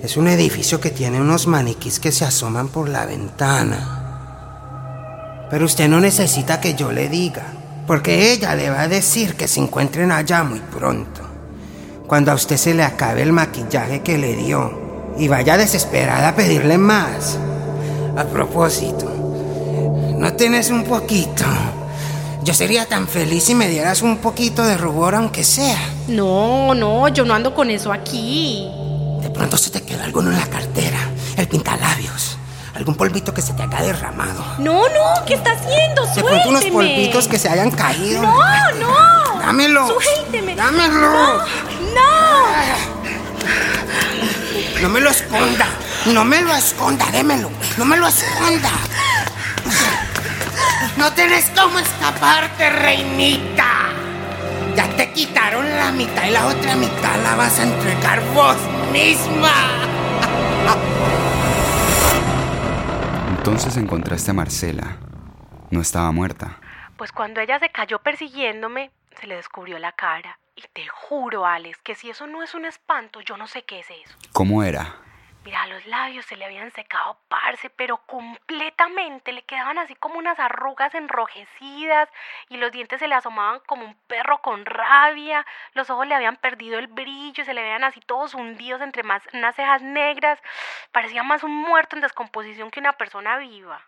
Es 0.04 0.16
un 0.18 0.28
edificio 0.28 0.80
que 0.80 0.92
tiene 0.92 1.20
unos 1.20 1.48
maniquís 1.48 2.00
que 2.00 2.12
se 2.12 2.26
asoman 2.26 2.70
por 2.70 2.88
la 2.88 3.06
ventana. 3.06 3.98
Pero 5.50 5.66
usted 5.66 5.90
no 5.90 6.00
necesita 6.00 6.62
que 6.62 6.76
yo 6.76 6.92
le 6.92 7.10
diga, 7.10 7.48
porque 7.88 8.32
ella 8.32 8.56
le 8.56 8.70
va 8.70 8.84
a 8.84 8.88
decir 8.88 9.36
que 9.36 9.48
se 9.48 9.60
encuentren 9.60 10.12
allá 10.12 10.44
muy 10.44 10.60
pronto. 10.60 11.22
Cuando 12.08 12.32
a 12.32 12.36
usted 12.36 12.58
se 12.58 12.74
le 12.74 12.84
acabe 12.84 13.24
el 13.24 13.34
maquillaje 13.34 14.02
que 14.02 14.18
le 14.18 14.36
dio 14.36 15.16
y 15.18 15.28
vaya 15.28 15.58
desesperada 15.58 16.30
a 16.30 16.36
pedirle 16.36 16.78
más. 16.78 17.38
A 18.16 18.24
propósito, 18.26 19.12
¿no 20.18 20.34
tienes 20.34 20.70
un 20.70 20.84
poquito? 20.84 21.46
Yo 22.50 22.56
sería 22.56 22.88
tan 22.88 23.08
feliz 23.08 23.44
si 23.44 23.54
me 23.54 23.68
dieras 23.68 24.02
un 24.02 24.18
poquito 24.18 24.64
de 24.64 24.76
rubor 24.76 25.14
aunque 25.14 25.44
sea. 25.44 25.78
No, 26.08 26.74
no, 26.74 27.08
yo 27.10 27.24
no 27.24 27.36
ando 27.36 27.54
con 27.54 27.70
eso 27.70 27.94
aquí. 27.94 28.68
De 29.22 29.30
pronto 29.30 29.56
se 29.56 29.70
te 29.70 29.84
queda 29.84 30.06
alguno 30.06 30.32
en 30.32 30.40
la 30.40 30.48
cartera, 30.48 30.98
el 31.38 31.48
pintalabios, 31.48 32.40
algún 32.74 32.96
polvito 32.96 33.36
que 33.36 33.44
se 33.44 33.54
te 33.54 33.62
haya 33.62 33.84
derramado. 33.84 34.44
No, 34.58 34.82
no, 34.90 35.26
¿qué 35.28 35.36
está 35.36 35.52
haciendo? 35.52 36.04
De 36.08 36.24
pronto 36.24 36.50
unos 36.50 36.66
polvitos 36.66 37.28
que 37.28 37.38
se 37.38 37.50
hayan 37.50 37.70
caído. 37.70 38.24
No, 38.24 38.72
no. 38.80 39.40
Dámelo. 39.42 39.88
Suélteme. 39.88 40.56
Dámelo. 40.56 41.02
No, 41.02 41.38
no. 41.94 42.10
No 44.82 44.90
me 44.90 45.02
lo 45.02 45.12
esconda. 45.12 45.68
No 46.08 46.26
me 46.26 46.42
lo 46.42 46.56
esconda, 46.56 47.06
démelo. 47.12 47.52
No 47.78 47.86
me 47.86 47.96
lo 47.96 48.08
esconda. 48.08 48.72
No 51.00 51.14
tienes 51.14 51.50
cómo 51.58 51.80
escaparte, 51.80 52.70
reinita. 52.72 53.94
Ya 54.76 54.86
te 54.98 55.14
quitaron 55.14 55.66
la 55.66 55.94
mitad 55.94 56.26
y 56.28 56.32
la 56.32 56.46
otra 56.46 56.76
mitad 56.76 57.24
la 57.24 57.36
vas 57.38 57.58
a 57.58 57.64
entregar 57.64 58.22
vos 58.34 58.58
misma. 58.92 59.54
Entonces 63.30 63.78
encontraste 63.78 64.32
a 64.32 64.34
Marcela. 64.34 64.98
No 65.72 65.80
estaba 65.80 66.12
muerta. 66.12 66.58
Pues 66.98 67.14
cuando 67.14 67.40
ella 67.40 67.60
se 67.60 67.70
cayó 67.70 68.00
persiguiéndome, 68.00 68.92
se 69.22 69.26
le 69.26 69.38
descubrió 69.38 69.80
la 69.80 69.94
cara. 69.94 70.38
Y 70.58 70.64
te 70.74 70.86
juro, 70.90 71.46
Alex, 71.46 71.80
que 71.82 71.96
si 71.96 72.10
eso 72.10 72.28
no 72.28 72.44
es 72.44 72.54
un 72.54 72.66
espanto, 72.66 73.22
yo 73.22 73.38
no 73.38 73.48
sé 73.48 73.64
qué 73.64 73.80
es 73.80 73.88
eso. 73.90 74.18
¿Cómo 74.34 74.64
era? 74.64 74.98
Mira, 75.46 75.66
los 75.68 75.86
labios 75.86 76.26
se 76.26 76.36
le 76.36 76.46
habían 76.46 76.72
secado, 76.72 77.18
parce, 77.30 77.70
pero 77.70 77.98
completamente. 78.06 79.32
Le 79.32 79.44
quedaban 79.44 79.78
así 79.78 79.96
como 79.96 80.20
unas 80.20 80.38
arrugas 80.38 80.94
enrojecidas 80.94 82.10
y 82.50 82.58
los 82.58 82.72
dientes 82.72 83.00
se 83.00 83.08
le 83.08 83.16
asomaban 83.16 83.62
como 83.66 83.86
un 83.86 83.96
perro 84.08 84.42
con 84.42 84.66
rabia. 84.66 85.46
Los 85.74 85.90
ojos 85.90 86.06
le 86.08 86.16
habían 86.16 86.36
perdido 86.36 86.78
el 86.78 86.88
brillo, 86.88 87.46
se 87.46 87.54
le 87.54 87.62
veían 87.62 87.86
así 87.86 88.02
todos 88.02 88.34
hundidos 88.34 88.82
entre 88.82 89.04
más 89.04 89.24
unas 89.34 89.56
cejas 89.56 89.82
negras. 89.82 90.40
Parecía 90.92 91.24
más 91.24 91.44
un 91.44 91.56
muerto 91.56 91.96
en 91.96 92.02
descomposición 92.02 92.70
que 92.70 92.82
una 92.82 92.94
persona 92.94 93.38
viva. 93.38 93.82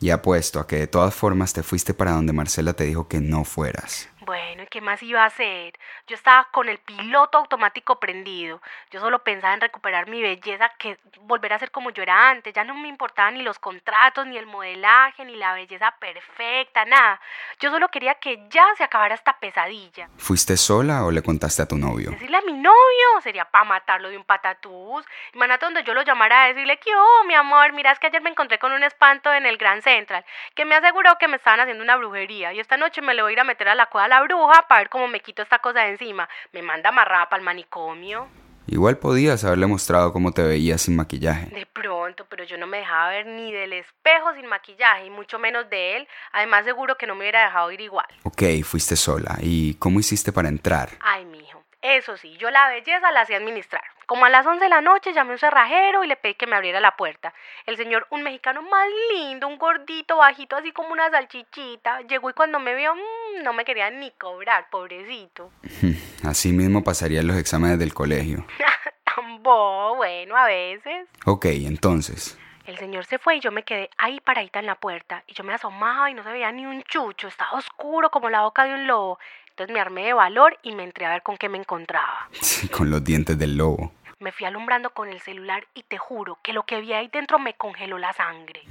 Y 0.00 0.10
apuesto 0.10 0.60
a 0.60 0.66
que 0.66 0.76
de 0.76 0.86
todas 0.86 1.14
formas 1.14 1.52
te 1.52 1.62
fuiste 1.62 1.94
para 1.94 2.12
donde 2.12 2.32
Marcela 2.32 2.72
te 2.72 2.84
dijo 2.84 3.08
que 3.08 3.20
no 3.20 3.44
fueras. 3.44 4.08
Bueno, 4.28 4.62
¿y 4.62 4.66
qué 4.66 4.82
más 4.82 5.02
iba 5.02 5.22
a 5.22 5.28
hacer? 5.28 5.72
Yo 6.06 6.14
estaba 6.14 6.48
con 6.52 6.68
el 6.68 6.76
piloto 6.76 7.38
automático 7.38 7.98
prendido. 7.98 8.60
Yo 8.90 9.00
solo 9.00 9.20
pensaba 9.20 9.54
en 9.54 9.62
recuperar 9.62 10.06
mi 10.06 10.20
belleza, 10.20 10.70
que 10.78 10.98
volver 11.20 11.54
a 11.54 11.58
ser 11.58 11.70
como 11.70 11.88
yo 11.88 12.02
era 12.02 12.28
antes. 12.28 12.52
Ya 12.52 12.62
no 12.62 12.74
me 12.74 12.88
importaban 12.88 13.36
ni 13.36 13.42
los 13.42 13.58
contratos, 13.58 14.26
ni 14.26 14.36
el 14.36 14.44
modelaje, 14.44 15.24
ni 15.24 15.34
la 15.34 15.54
belleza 15.54 15.94
perfecta, 15.98 16.84
nada. 16.84 17.18
Yo 17.58 17.70
solo 17.70 17.88
quería 17.88 18.16
que 18.16 18.46
ya 18.50 18.66
se 18.76 18.84
acabara 18.84 19.14
esta 19.14 19.32
pesadilla. 19.38 20.10
¿Fuiste 20.18 20.58
sola 20.58 21.06
o 21.06 21.10
le 21.10 21.22
contaste 21.22 21.62
a 21.62 21.66
tu 21.66 21.78
novio? 21.78 22.10
Decirle 22.10 22.36
a 22.36 22.42
mi 22.42 22.52
novio 22.52 23.20
sería 23.22 23.46
para 23.46 23.64
matarlo 23.64 24.10
de 24.10 24.18
un 24.18 24.24
patatús. 24.24 25.06
Imagínate 25.32 25.64
donde 25.64 25.84
yo 25.84 25.94
lo 25.94 26.02
llamara 26.02 26.44
a 26.44 26.48
decirle 26.48 26.76
que, 26.76 26.94
oh, 26.94 27.24
mi 27.26 27.32
amor, 27.32 27.72
mira, 27.72 27.92
es 27.92 27.98
que 27.98 28.08
ayer 28.08 28.20
me 28.20 28.28
encontré 28.28 28.58
con 28.58 28.72
un 28.72 28.82
espanto 28.82 29.32
en 29.32 29.46
el 29.46 29.56
Grand 29.56 29.80
Central, 29.80 30.22
que 30.54 30.66
me 30.66 30.74
aseguró 30.74 31.16
que 31.16 31.28
me 31.28 31.36
estaban 31.36 31.60
haciendo 31.60 31.82
una 31.82 31.96
brujería 31.96 32.52
y 32.52 32.60
esta 32.60 32.76
noche 32.76 33.00
me 33.00 33.14
le 33.14 33.22
voy 33.22 33.30
a 33.30 33.32
ir 33.32 33.40
a 33.40 33.44
meter 33.44 33.70
a 33.70 33.74
la 33.74 33.86
cueva 33.86 34.04
a 34.04 34.17
la 34.18 34.24
bruja 34.24 34.66
para 34.68 34.80
ver 34.80 34.88
cómo 34.88 35.08
me 35.08 35.20
quito 35.20 35.42
esta 35.42 35.58
cosa 35.58 35.80
de 35.80 35.90
encima. 35.90 36.28
Me 36.52 36.62
manda 36.62 36.88
amarrada 36.88 37.28
para 37.28 37.40
el 37.40 37.44
manicomio. 37.44 38.28
Igual 38.66 38.98
podías 38.98 39.44
haberle 39.44 39.66
mostrado 39.66 40.12
cómo 40.12 40.32
te 40.32 40.42
veías 40.42 40.82
sin 40.82 40.96
maquillaje. 40.96 41.46
De 41.46 41.64
pronto, 41.64 42.26
pero 42.28 42.44
yo 42.44 42.58
no 42.58 42.66
me 42.66 42.78
dejaba 42.78 43.08
ver 43.10 43.26
ni 43.26 43.50
del 43.50 43.72
espejo 43.72 44.34
sin 44.34 44.46
maquillaje 44.46 45.06
y 45.06 45.10
mucho 45.10 45.38
menos 45.38 45.70
de 45.70 45.96
él. 45.96 46.08
Además, 46.32 46.64
seguro 46.66 46.96
que 46.96 47.06
no 47.06 47.14
me 47.14 47.20
hubiera 47.20 47.44
dejado 47.44 47.72
ir 47.72 47.80
igual. 47.80 48.06
Ok, 48.24 48.42
fuiste 48.64 48.94
sola. 48.96 49.38
¿Y 49.40 49.74
cómo 49.76 50.00
hiciste 50.00 50.32
para 50.32 50.48
entrar? 50.48 50.90
Ay, 51.00 51.24
mijo. 51.24 51.64
Eso 51.82 52.16
sí, 52.16 52.36
yo 52.38 52.50
la 52.50 52.68
belleza 52.68 53.12
la 53.12 53.20
hacía 53.20 53.36
administrar. 53.36 53.82
Como 54.06 54.24
a 54.24 54.30
las 54.30 54.44
11 54.44 54.64
de 54.64 54.68
la 54.68 54.80
noche 54.80 55.12
llamé 55.12 55.30
a 55.30 55.32
un 55.34 55.38
cerrajero 55.38 56.02
y 56.02 56.08
le 56.08 56.16
pedí 56.16 56.34
que 56.34 56.46
me 56.46 56.56
abriera 56.56 56.80
la 56.80 56.96
puerta. 56.96 57.32
El 57.66 57.76
señor, 57.76 58.06
un 58.10 58.22
mexicano 58.22 58.62
más 58.62 58.86
lindo, 59.12 59.46
un 59.46 59.58
gordito, 59.58 60.16
bajito, 60.16 60.56
así 60.56 60.72
como 60.72 60.88
una 60.88 61.10
salchichita, 61.10 62.00
llegó 62.02 62.30
y 62.30 62.32
cuando 62.32 62.58
me 62.58 62.74
vio, 62.74 62.94
mmm, 62.94 63.42
no 63.44 63.52
me 63.52 63.64
quería 63.64 63.90
ni 63.90 64.10
cobrar, 64.12 64.68
pobrecito. 64.70 65.52
Así 66.26 66.52
mismo 66.52 66.82
pasarían 66.82 67.26
los 67.26 67.36
exámenes 67.36 67.78
del 67.78 67.94
colegio. 67.94 68.44
Tan 69.04 69.42
bobo, 69.42 69.96
bueno, 69.96 70.36
a 70.36 70.46
veces. 70.46 71.06
Ok, 71.26 71.46
entonces. 71.46 72.36
El 72.66 72.76
señor 72.76 73.06
se 73.06 73.18
fue 73.18 73.36
y 73.36 73.40
yo 73.40 73.50
me 73.50 73.62
quedé 73.62 73.88
ahí 73.96 74.20
paradita 74.20 74.58
en 74.58 74.66
la 74.66 74.74
puerta. 74.74 75.22
Y 75.26 75.32
yo 75.32 75.42
me 75.42 75.54
asomaba 75.54 76.10
y 76.10 76.14
no 76.14 76.22
se 76.22 76.30
veía 76.30 76.52
ni 76.52 76.66
un 76.66 76.82
chucho. 76.82 77.28
Estaba 77.28 77.52
oscuro 77.52 78.10
como 78.10 78.28
la 78.28 78.42
boca 78.42 78.64
de 78.64 78.74
un 78.74 78.86
lobo. 78.86 79.18
Entonces 79.58 79.74
me 79.74 79.80
armé 79.80 80.04
de 80.04 80.12
valor 80.12 80.56
y 80.62 80.70
me 80.70 80.84
entré 80.84 81.04
a 81.04 81.10
ver 81.10 81.22
con 81.22 81.36
qué 81.36 81.48
me 81.48 81.58
encontraba. 81.58 82.28
Con 82.70 82.90
los 82.90 83.02
dientes 83.02 83.36
del 83.36 83.56
lobo. 83.56 83.90
Me 84.20 84.30
fui 84.30 84.46
alumbrando 84.46 84.90
con 84.90 85.08
el 85.08 85.20
celular 85.20 85.66
y 85.74 85.82
te 85.82 85.98
juro 85.98 86.38
que 86.44 86.52
lo 86.52 86.62
que 86.62 86.80
vi 86.80 86.92
ahí 86.92 87.08
dentro 87.08 87.40
me 87.40 87.54
congeló 87.54 87.98
la 87.98 88.12
sangre. 88.12 88.62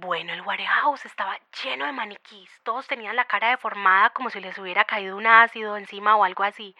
Bueno, 0.00 0.32
el 0.32 0.40
warehouse 0.40 1.04
estaba 1.04 1.38
lleno 1.62 1.84
de 1.84 1.92
maniquís. 1.92 2.48
Todos 2.62 2.86
tenían 2.86 3.16
la 3.16 3.26
cara 3.26 3.50
deformada 3.50 4.08
como 4.10 4.30
si 4.30 4.40
les 4.40 4.56
hubiera 4.56 4.86
caído 4.86 5.14
un 5.14 5.26
ácido 5.26 5.76
encima 5.76 6.16
o 6.16 6.24
algo 6.24 6.42
así. 6.42 6.74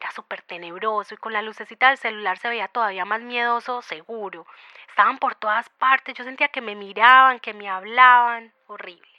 Era 0.00 0.10
súper 0.10 0.42
tenebroso 0.42 1.14
y 1.14 1.18
con 1.18 1.32
la 1.32 1.42
lucecita 1.42 1.90
del 1.90 1.98
celular 1.98 2.36
se 2.38 2.48
veía 2.48 2.66
todavía 2.66 3.04
más 3.04 3.20
miedoso, 3.20 3.80
seguro. 3.82 4.44
Estaban 4.88 5.18
por 5.18 5.36
todas 5.36 5.68
partes. 5.68 6.16
Yo 6.16 6.24
sentía 6.24 6.48
que 6.48 6.60
me 6.60 6.74
miraban, 6.74 7.38
que 7.38 7.54
me 7.54 7.68
hablaban. 7.68 8.52
Horrible. 8.66 9.15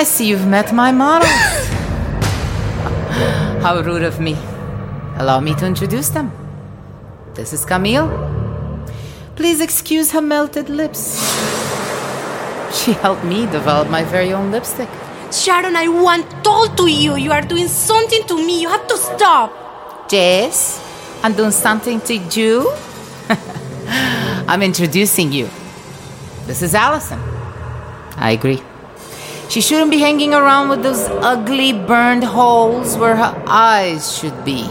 I 0.00 0.04
see 0.04 0.28
you've 0.28 0.46
met 0.46 0.72
my 0.72 0.92
models. 0.92 1.30
How 3.62 3.78
rude 3.82 4.02
of 4.02 4.18
me. 4.18 4.34
Allow 5.16 5.40
me 5.40 5.54
to 5.56 5.66
introduce 5.66 6.08
them. 6.08 6.32
This 7.34 7.52
is 7.52 7.66
Camille. 7.66 8.08
Please 9.36 9.60
excuse 9.60 10.10
her 10.12 10.22
melted 10.22 10.70
lips. 10.70 11.20
She 12.72 12.92
helped 12.92 13.24
me 13.24 13.44
develop 13.44 13.90
my 13.90 14.02
very 14.04 14.32
own 14.32 14.50
lipstick. 14.50 14.88
Sharon, 15.30 15.76
I 15.76 15.88
want 15.88 16.24
told 16.42 16.78
to 16.78 16.90
you. 16.90 17.16
You 17.16 17.32
are 17.32 17.42
doing 17.42 17.68
something 17.68 18.26
to 18.28 18.36
me. 18.36 18.62
You 18.62 18.70
have 18.70 18.86
to 18.86 18.96
stop. 18.96 19.52
Yes, 20.10 20.80
I'm 21.22 21.34
doing 21.34 21.50
something 21.50 22.00
to 22.08 22.14
you. 22.14 22.72
I'm 24.48 24.62
introducing 24.62 25.30
you. 25.30 25.50
This 26.46 26.62
is 26.62 26.74
Allison. 26.74 27.20
I 28.16 28.30
agree. 28.30 28.62
She 29.50 29.60
shouldn't 29.60 29.90
be 29.90 29.98
hanging 29.98 30.32
around 30.32 30.68
with 30.68 30.84
those 30.84 31.08
ugly 31.08 31.72
burned 31.72 32.22
holes 32.22 32.96
where 32.96 33.16
her 33.16 33.34
eyes 33.48 34.16
should 34.16 34.44
be. 34.44 34.62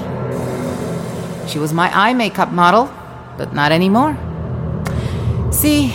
She 1.50 1.60
was 1.60 1.74
my 1.74 1.92
eye 1.94 2.14
makeup 2.14 2.54
model, 2.54 2.90
but 3.38 3.54
not 3.54 3.74
anymore. 3.74 4.16
See, 5.52 5.94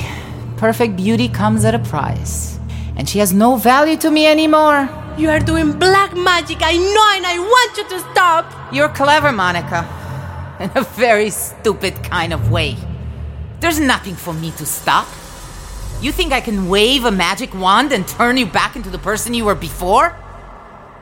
perfect 0.59 0.97
beauty 0.97 1.31
comes 1.31 1.65
at 1.65 1.75
a 1.75 1.79
price, 1.79 2.59
and 2.95 3.09
she 3.09 3.21
has 3.21 3.33
no 3.33 3.57
value 3.57 3.97
to 3.97 4.11
me 4.11 4.27
anymore. 4.27 4.91
You 5.17 5.31
are 5.31 5.41
doing 5.41 5.73
black 5.73 6.15
magic. 6.15 6.59
I 6.61 6.77
know, 6.77 7.09
and 7.17 7.25
I 7.25 7.39
want 7.39 7.79
you 7.79 7.89
to 7.89 7.99
stop. 8.13 8.53
You're 8.71 8.91
clever, 8.91 9.33
Monica, 9.33 9.89
in 10.61 10.71
a 10.75 10.83
very 10.83 11.31
stupid 11.31 12.03
kind 12.05 12.35
of 12.35 12.51
way. 12.51 12.77
There's 13.61 13.81
nothing 13.81 14.15
for 14.15 14.35
me 14.35 14.51
to 14.59 14.67
stop. 14.67 15.07
You 16.01 16.13
think 16.13 16.33
I 16.33 16.41
can 16.41 16.69
wave 16.69 17.05
a 17.05 17.11
magic 17.11 17.55
wand 17.55 17.93
and 17.93 18.07
turn 18.07 18.37
you 18.37 18.47
back 18.47 18.77
into 18.77 18.91
the 18.91 18.99
person 18.99 19.35
you 19.35 19.45
were 19.45 19.55
before? 19.55 20.15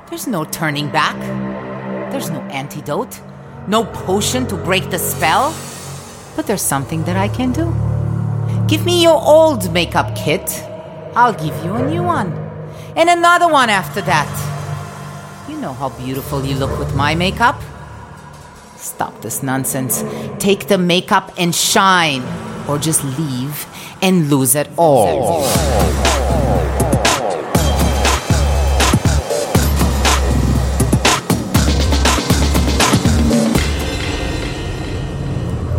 There's 0.09 0.27
no 0.27 0.45
turning 0.45 0.91
back. 0.91 1.19
There's 2.13 2.31
no 2.31 2.41
antidote, 2.43 3.21
no 3.67 3.85
potion 3.85 4.47
to 4.49 4.57
break 4.57 4.91
the 4.91 4.99
spell. 4.99 5.55
But 6.37 6.47
there's 6.47 6.63
something 6.63 7.05
that 7.05 7.17
I 7.17 7.29
can 7.29 7.53
do. 7.53 7.75
Give 8.69 8.85
me 8.85 9.03
your 9.03 9.21
old 9.21 9.73
makeup 9.73 10.15
kit. 10.15 10.63
I'll 11.15 11.35
give 11.35 11.57
you 11.65 11.75
a 11.75 11.91
new 11.91 12.03
one. 12.03 12.33
And 12.97 13.09
another 13.09 13.49
one 13.49 13.71
after 13.71 14.01
that. 14.03 14.29
You 15.49 15.57
know 15.59 15.73
how 15.73 15.89
beautiful 15.91 16.45
you 16.45 16.55
look 16.57 16.79
with 16.79 16.95
my 16.95 17.15
makeup. 17.15 17.61
Stop 18.77 19.21
this 19.23 19.43
nonsense. 19.43 20.05
Take 20.39 20.69
the 20.69 20.79
makeup 20.79 21.33
and 21.39 21.55
shine, 21.55 22.23
or 22.69 22.79
just 22.79 23.05
leave 23.05 23.67
and 24.03 24.29
lose 24.29 24.61
it 24.61 24.69
all. 24.77 25.45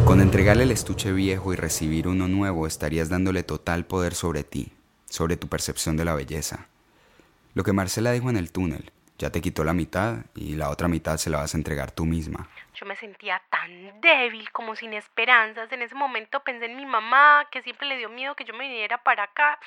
Con 0.06 0.22
entregarle 0.22 0.64
el 0.64 0.72
estuche 0.72 1.12
viejo 1.12 1.54
y 1.54 1.56
recibir 1.58 2.08
uno 2.08 2.28
nuevo 2.28 2.66
estarías 2.66 3.10
dándole 3.10 3.44
total 3.44 3.86
poder 3.86 4.16
sobre 4.16 4.44
ti, 4.44 4.72
sobre 5.10 5.38
tu 5.38 5.48
percepción 5.48 5.98
de 5.98 6.06
la 6.06 6.16
belleza. 6.16 6.68
Lo 7.54 7.64
que 7.64 7.74
Marcela 7.74 8.12
dijo 8.12 8.30
en 8.30 8.38
el 8.38 8.52
túnel, 8.52 8.92
ya 9.18 9.30
te 9.30 9.42
quitó 9.42 9.64
la 9.64 9.74
mitad 9.74 10.18
y 10.36 10.56
la 10.56 10.70
otra 10.70 10.88
mitad 10.88 11.18
se 11.18 11.30
la 11.30 11.40
vas 11.40 11.54
a 11.54 11.58
entregar 11.58 11.92
tú 11.92 12.06
misma. 12.06 12.48
Yo 12.74 12.86
me 12.86 12.96
sentía 12.96 13.42
tan 13.50 14.02
débil, 14.02 14.52
como 14.52 14.76
sin 14.76 14.94
esperanzas. 14.94 15.72
En 15.72 15.82
ese 15.82 15.96
momento 15.96 16.42
pensé 16.42 16.66
en 16.66 16.76
mi 16.76 16.86
mamá, 16.86 17.48
que 17.52 17.62
siempre 17.62 17.88
le 17.88 17.98
dio 17.98 18.10
miedo 18.10 18.36
que 18.36 18.46
yo 18.46 18.54
me 18.54 18.68
viniera 18.68 19.04
para 19.04 19.24
acá. 19.24 19.60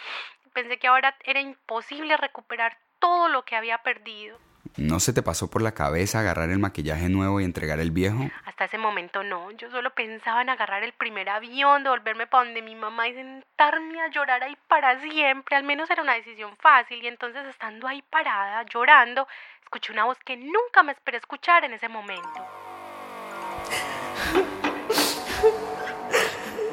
Pensé 0.52 0.78
que 0.78 0.88
ahora 0.88 1.16
era 1.24 1.40
imposible 1.40 2.16
recuperar 2.16 2.78
todo 2.98 3.28
lo 3.28 3.44
que 3.44 3.56
había 3.56 3.78
perdido. 3.78 4.38
¿No 4.76 5.00
se 5.00 5.14
te 5.14 5.22
pasó 5.22 5.48
por 5.48 5.62
la 5.62 5.72
cabeza 5.72 6.20
agarrar 6.20 6.50
el 6.50 6.58
maquillaje 6.58 7.08
nuevo 7.08 7.40
y 7.40 7.44
entregar 7.44 7.80
el 7.80 7.92
viejo? 7.92 8.28
Hasta 8.44 8.66
ese 8.66 8.76
momento 8.76 9.22
no. 9.22 9.50
Yo 9.52 9.70
solo 9.70 9.88
pensaba 9.94 10.42
en 10.42 10.50
agarrar 10.50 10.82
el 10.82 10.92
primer 10.92 11.30
avión, 11.30 11.82
devolverme 11.82 12.26
para 12.26 12.44
donde 12.44 12.60
mi 12.60 12.74
mamá 12.74 13.08
y 13.08 13.14
sentarme 13.14 14.02
a 14.02 14.10
llorar 14.10 14.42
ahí 14.42 14.54
para 14.68 15.00
siempre. 15.00 15.56
Al 15.56 15.64
menos 15.64 15.88
era 15.88 16.02
una 16.02 16.12
decisión 16.12 16.54
fácil. 16.58 17.02
Y 17.02 17.06
entonces, 17.06 17.46
estando 17.46 17.88
ahí 17.88 18.02
parada, 18.02 18.64
llorando, 18.64 19.26
escuché 19.62 19.92
una 19.94 20.04
voz 20.04 20.18
que 20.26 20.36
nunca 20.36 20.82
me 20.82 20.92
esperé 20.92 21.16
escuchar 21.16 21.64
en 21.64 21.72
ese 21.72 21.88
momento. 21.88 22.28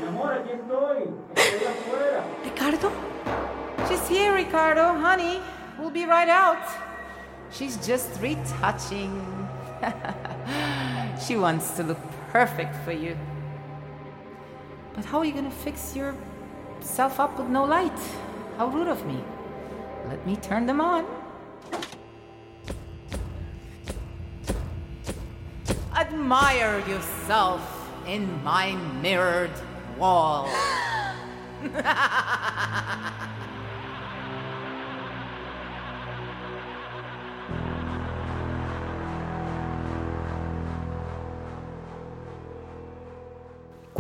Mi 0.02 0.08
amor, 0.10 0.34
aquí 0.34 0.52
estoy. 0.52 1.04
Estoy 1.38 1.68
afuera. 1.68 2.24
Ricardo? 2.44 2.92
She's 3.88 4.10
here, 4.10 4.34
Ricardo. 4.34 4.94
Honey, 4.94 5.40
we'll 5.80 5.90
be 5.90 6.06
right 6.06 6.28
out. 6.28 6.93
She's 7.54 7.78
just 7.86 8.20
retouching. 8.20 9.48
she 11.26 11.38
wants 11.38 11.72
to 11.78 11.84
look 11.84 12.00
perfect 12.32 12.76
for 12.84 12.92
you. 12.92 13.16
But 14.96 15.06
how 15.06 15.20
are 15.20 15.26
you 15.26 15.34
gonna 15.34 15.52
fix 15.52 15.96
yourself 15.96 17.20
up 17.20 17.38
with 17.38 17.50
no 17.50 17.64
light? 17.64 18.00
How 18.58 18.68
rude 18.68 18.88
of 18.88 19.06
me. 19.06 19.24
Let 20.08 20.26
me 20.26 20.36
turn 20.36 20.66
them 20.66 20.82
on. 20.82 21.06
Admire 25.96 26.84
yourself 26.88 27.62
in 28.08 28.44
my 28.44 28.72
mirrored 29.02 29.52
wall. 29.98 30.50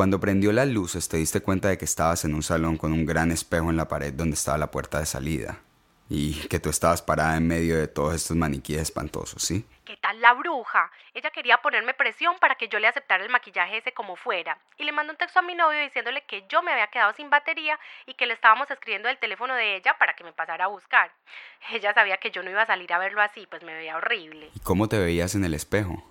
Cuando 0.04 0.20
prendió 0.20 0.52
las 0.52 0.68
luces 0.68 1.08
te 1.08 1.16
diste 1.16 1.40
cuenta 1.40 1.70
de 1.70 1.78
que 1.78 1.86
estabas 1.86 2.26
en 2.26 2.34
un 2.34 2.44
salón 2.44 2.76
con 2.76 2.92
un 2.92 3.06
gran 3.06 3.32
espejo 3.32 3.70
en 3.70 3.78
la 3.78 3.88
pared 3.88 4.12
donde 4.12 4.34
estaba 4.34 4.58
la 4.58 4.70
puerta 4.70 5.00
de 5.00 5.06
salida. 5.06 5.62
Y 6.10 6.46
que 6.50 6.60
tú 6.60 6.70
estabas 6.70 7.02
parada 7.02 7.38
en 7.38 7.48
medio 7.48 7.78
de 7.78 7.88
todos 7.88 8.14
estos 8.14 8.36
maniquíes 8.36 8.82
espantosos, 8.82 9.42
¿sí? 9.42 9.66
¿Qué 9.86 9.96
tal 9.96 10.20
la 10.20 10.34
bruja? 10.34 10.92
Ella 11.14 11.30
quería 11.30 11.62
ponerme 11.62 11.94
presión 11.94 12.36
para 12.42 12.56
que 12.56 12.68
yo 12.68 12.80
le 12.80 12.90
aceptara 12.90 13.24
el 13.24 13.30
maquillaje 13.30 13.78
ese 13.78 13.94
como 13.94 14.18
fuera. 14.18 14.58
Y 14.78 14.84
le 14.84 14.92
mandó 14.92 15.14
un 15.14 15.18
texto 15.18 15.40
a 15.40 15.42
mi 15.42 15.56
novio 15.56 15.80
diciéndole 15.80 16.26
que 16.26 16.44
yo 16.50 16.62
me 16.64 16.74
había 16.74 16.88
quedado 16.88 17.14
sin 17.14 17.30
batería 17.30 17.80
y 18.06 18.16
que 18.16 18.26
le 18.26 18.34
estábamos 18.34 18.70
escribiendo 18.70 19.08
del 19.08 19.20
teléfono 19.20 19.56
de 19.56 19.78
ella 19.78 19.96
para 19.98 20.18
que 20.18 20.26
me 20.26 20.34
pasara 20.34 20.66
a 20.66 20.68
buscar. 20.68 21.14
Ella 21.72 21.94
sabía 21.94 22.18
que 22.18 22.30
yo 22.30 22.44
no 22.44 22.50
iba 22.50 22.64
a 22.64 22.68
salir 22.68 22.92
a 22.92 23.00
verlo 23.00 23.22
así, 23.22 23.48
pues 23.50 23.64
me 23.64 23.74
veía 23.74 23.96
horrible. 23.96 24.50
¿Y 24.54 24.60
cómo 24.60 24.90
te 24.90 25.00
veías 25.00 25.34
en 25.34 25.46
el 25.46 25.54
espejo? 25.54 26.04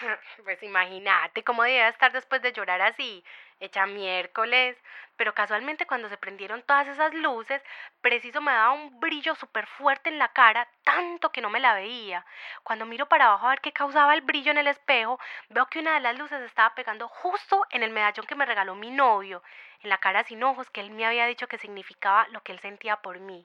Pues 0.44 0.62
imagínate 0.62 1.44
cómo 1.44 1.62
debía 1.62 1.88
estar 1.88 2.12
después 2.12 2.42
de 2.42 2.52
llorar 2.52 2.80
así, 2.82 3.24
hecha 3.60 3.86
miércoles. 3.86 4.76
Pero 5.16 5.34
casualmente 5.34 5.86
cuando 5.86 6.08
se 6.08 6.16
prendieron 6.16 6.62
todas 6.62 6.86
esas 6.86 7.12
luces, 7.12 7.60
preciso 8.00 8.40
me 8.40 8.52
daba 8.52 8.72
un 8.72 9.00
brillo 9.00 9.34
súper 9.34 9.66
fuerte 9.66 10.10
en 10.10 10.18
la 10.18 10.28
cara, 10.32 10.68
tanto 10.84 11.32
que 11.32 11.40
no 11.40 11.50
me 11.50 11.58
la 11.60 11.74
veía. 11.74 12.24
Cuando 12.62 12.86
miro 12.86 13.06
para 13.08 13.26
abajo 13.26 13.46
a 13.46 13.50
ver 13.50 13.60
qué 13.60 13.72
causaba 13.72 14.14
el 14.14 14.20
brillo 14.20 14.52
en 14.52 14.58
el 14.58 14.68
espejo, 14.68 15.18
veo 15.48 15.66
que 15.66 15.80
una 15.80 15.94
de 15.94 16.00
las 16.00 16.16
luces 16.16 16.40
estaba 16.42 16.74
pegando 16.76 17.08
justo 17.08 17.66
en 17.70 17.82
el 17.82 17.90
medallón 17.90 18.26
que 18.26 18.36
me 18.36 18.46
regaló 18.46 18.76
mi 18.76 18.90
novio, 18.90 19.42
en 19.82 19.90
la 19.90 19.98
cara 19.98 20.22
sin 20.24 20.42
ojos 20.44 20.70
que 20.70 20.80
él 20.80 20.90
me 20.92 21.04
había 21.04 21.26
dicho 21.26 21.48
que 21.48 21.58
significaba 21.58 22.28
lo 22.28 22.42
que 22.42 22.52
él 22.52 22.60
sentía 22.60 22.96
por 23.02 23.18
mí. 23.18 23.44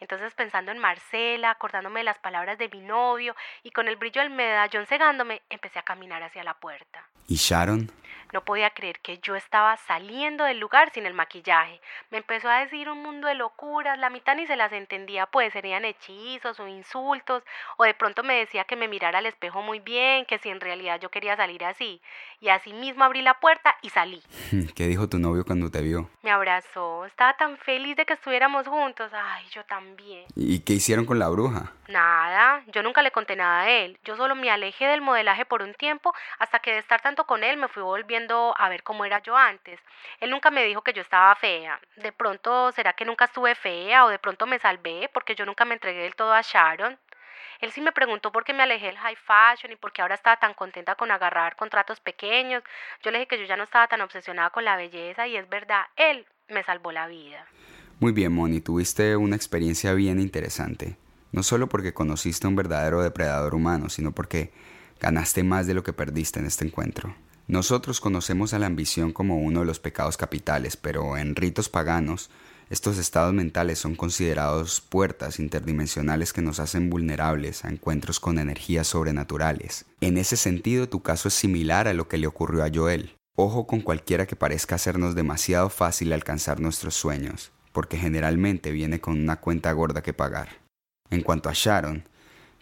Entonces 0.00 0.34
pensando 0.34 0.72
en 0.72 0.78
Marcela, 0.78 1.50
acordándome 1.50 2.00
de 2.00 2.04
las 2.04 2.18
palabras 2.18 2.58
de 2.58 2.68
mi 2.68 2.80
novio 2.80 3.34
y 3.62 3.70
con 3.70 3.88
el 3.88 3.96
brillo 3.96 4.20
del 4.20 4.30
medallón 4.30 4.86
cegándome, 4.86 5.42
empecé 5.50 5.78
a 5.78 5.82
caminar 5.82 6.22
hacia 6.22 6.44
la 6.44 6.54
puerta. 6.54 7.04
¿Y 7.26 7.36
Sharon? 7.36 7.90
No 8.32 8.44
podía 8.44 8.70
creer 8.70 9.00
que 9.00 9.18
yo 9.18 9.36
estaba 9.36 9.76
saliendo 9.78 10.44
del 10.44 10.58
lugar 10.58 10.90
sin 10.92 11.06
el 11.06 11.14
maquillaje. 11.14 11.80
Me 12.10 12.18
empezó 12.18 12.48
a 12.50 12.60
decir 12.60 12.90
un 12.90 13.02
mundo 13.02 13.26
de 13.26 13.34
locuras, 13.34 13.98
la 13.98 14.10
mitad 14.10 14.36
ni 14.36 14.46
se 14.46 14.56
las 14.56 14.72
entendía, 14.72 15.26
pues 15.26 15.52
serían 15.54 15.86
hechizos 15.86 16.60
o 16.60 16.68
insultos, 16.68 17.42
o 17.78 17.84
de 17.84 17.94
pronto 17.94 18.22
me 18.22 18.34
decía 18.34 18.64
que 18.64 18.76
me 18.76 18.88
mirara 18.88 19.18
al 19.18 19.26
espejo 19.26 19.62
muy 19.62 19.80
bien, 19.80 20.26
que 20.26 20.38
si 20.38 20.50
en 20.50 20.60
realidad 20.60 21.00
yo 21.00 21.10
quería 21.10 21.36
salir 21.36 21.64
así. 21.64 22.02
Y 22.40 22.50
así 22.50 22.74
mismo 22.74 23.04
abrí 23.04 23.22
la 23.22 23.40
puerta 23.40 23.76
y 23.80 23.88
salí. 23.88 24.22
¿Qué 24.74 24.86
dijo 24.86 25.08
tu 25.08 25.18
novio 25.18 25.44
cuando 25.46 25.70
te 25.70 25.80
vio? 25.80 26.10
Me 26.22 26.30
abrazó, 26.30 27.06
estaba 27.06 27.34
tan 27.34 27.56
feliz 27.56 27.96
de 27.96 28.04
que 28.04 28.12
estuviéramos 28.12 28.68
juntos. 28.68 29.10
Ay, 29.14 29.46
yo 29.50 29.64
también. 29.64 29.87
¿Y 30.34 30.60
qué 30.60 30.74
hicieron 30.74 31.06
con 31.06 31.18
la 31.18 31.28
bruja? 31.28 31.72
Nada, 31.88 32.62
yo 32.66 32.82
nunca 32.82 33.02
le 33.02 33.10
conté 33.10 33.34
nada 33.36 33.62
a 33.62 33.70
él. 33.70 33.98
Yo 34.04 34.16
solo 34.16 34.34
me 34.34 34.50
alejé 34.50 34.86
del 34.86 35.00
modelaje 35.00 35.44
por 35.44 35.62
un 35.62 35.74
tiempo 35.74 36.14
hasta 36.38 36.58
que 36.58 36.72
de 36.72 36.78
estar 36.78 37.00
tanto 37.00 37.24
con 37.26 37.44
él 37.44 37.56
me 37.56 37.68
fui 37.68 37.82
volviendo 37.82 38.54
a 38.58 38.68
ver 38.68 38.82
cómo 38.82 39.04
era 39.04 39.22
yo 39.22 39.36
antes. 39.36 39.80
Él 40.20 40.30
nunca 40.30 40.50
me 40.50 40.64
dijo 40.64 40.82
que 40.82 40.92
yo 40.92 41.02
estaba 41.02 41.34
fea. 41.34 41.80
De 41.96 42.12
pronto, 42.12 42.72
¿será 42.72 42.92
que 42.92 43.04
nunca 43.04 43.26
estuve 43.26 43.54
fea 43.54 44.04
o 44.04 44.08
de 44.08 44.18
pronto 44.18 44.46
me 44.46 44.58
salvé 44.58 45.08
porque 45.12 45.34
yo 45.34 45.46
nunca 45.46 45.64
me 45.64 45.74
entregué 45.74 46.02
del 46.02 46.14
todo 46.14 46.32
a 46.32 46.42
Sharon? 46.42 46.98
Él 47.60 47.72
sí 47.72 47.80
me 47.80 47.92
preguntó 47.92 48.30
por 48.30 48.44
qué 48.44 48.52
me 48.52 48.62
alejé 48.62 48.86
del 48.86 48.98
high 48.98 49.16
fashion 49.16 49.72
y 49.72 49.76
por 49.76 49.92
qué 49.92 50.02
ahora 50.02 50.14
estaba 50.14 50.36
tan 50.36 50.54
contenta 50.54 50.94
con 50.94 51.10
agarrar 51.10 51.56
contratos 51.56 51.98
pequeños. 52.00 52.62
Yo 53.02 53.10
le 53.10 53.18
dije 53.18 53.28
que 53.28 53.38
yo 53.38 53.46
ya 53.46 53.56
no 53.56 53.64
estaba 53.64 53.88
tan 53.88 54.00
obsesionada 54.00 54.50
con 54.50 54.64
la 54.64 54.76
belleza 54.76 55.26
y 55.26 55.36
es 55.36 55.48
verdad, 55.48 55.86
él 55.96 56.26
me 56.48 56.62
salvó 56.62 56.92
la 56.92 57.08
vida. 57.08 57.46
Muy 58.00 58.12
bien, 58.12 58.32
Moni, 58.32 58.60
tuviste 58.60 59.16
una 59.16 59.34
experiencia 59.34 59.92
bien 59.92 60.20
interesante. 60.20 60.96
No 61.32 61.42
solo 61.42 61.68
porque 61.68 61.92
conociste 61.92 62.46
a 62.46 62.50
un 62.50 62.54
verdadero 62.54 63.02
depredador 63.02 63.56
humano, 63.56 63.88
sino 63.88 64.12
porque 64.12 64.52
ganaste 65.00 65.42
más 65.42 65.66
de 65.66 65.74
lo 65.74 65.82
que 65.82 65.92
perdiste 65.92 66.38
en 66.38 66.46
este 66.46 66.64
encuentro. 66.64 67.16
Nosotros 67.48 68.00
conocemos 68.00 68.54
a 68.54 68.60
la 68.60 68.66
ambición 68.66 69.12
como 69.12 69.38
uno 69.38 69.60
de 69.60 69.66
los 69.66 69.80
pecados 69.80 70.16
capitales, 70.16 70.76
pero 70.76 71.16
en 71.16 71.34
ritos 71.34 71.68
paganos, 71.68 72.30
estos 72.70 72.98
estados 72.98 73.34
mentales 73.34 73.80
son 73.80 73.96
considerados 73.96 74.80
puertas 74.80 75.40
interdimensionales 75.40 76.32
que 76.32 76.42
nos 76.42 76.60
hacen 76.60 76.90
vulnerables 76.90 77.64
a 77.64 77.68
encuentros 77.68 78.20
con 78.20 78.38
energías 78.38 78.86
sobrenaturales. 78.86 79.86
En 80.00 80.18
ese 80.18 80.36
sentido, 80.36 80.88
tu 80.88 81.02
caso 81.02 81.26
es 81.26 81.34
similar 81.34 81.88
a 81.88 81.94
lo 81.94 82.06
que 82.06 82.18
le 82.18 82.28
ocurrió 82.28 82.62
a 82.62 82.70
Joel. 82.72 83.16
Ojo 83.34 83.66
con 83.66 83.80
cualquiera 83.80 84.26
que 84.26 84.36
parezca 84.36 84.76
hacernos 84.76 85.14
demasiado 85.14 85.68
fácil 85.68 86.12
alcanzar 86.12 86.60
nuestros 86.60 86.94
sueños, 86.94 87.52
porque 87.72 87.96
generalmente 87.96 88.70
viene 88.70 89.00
con 89.00 89.18
una 89.18 89.36
cuenta 89.36 89.72
gorda 89.72 90.02
que 90.02 90.12
pagar. 90.12 90.48
En 91.10 91.22
cuanto 91.22 91.48
a 91.48 91.52
Sharon, 91.54 92.04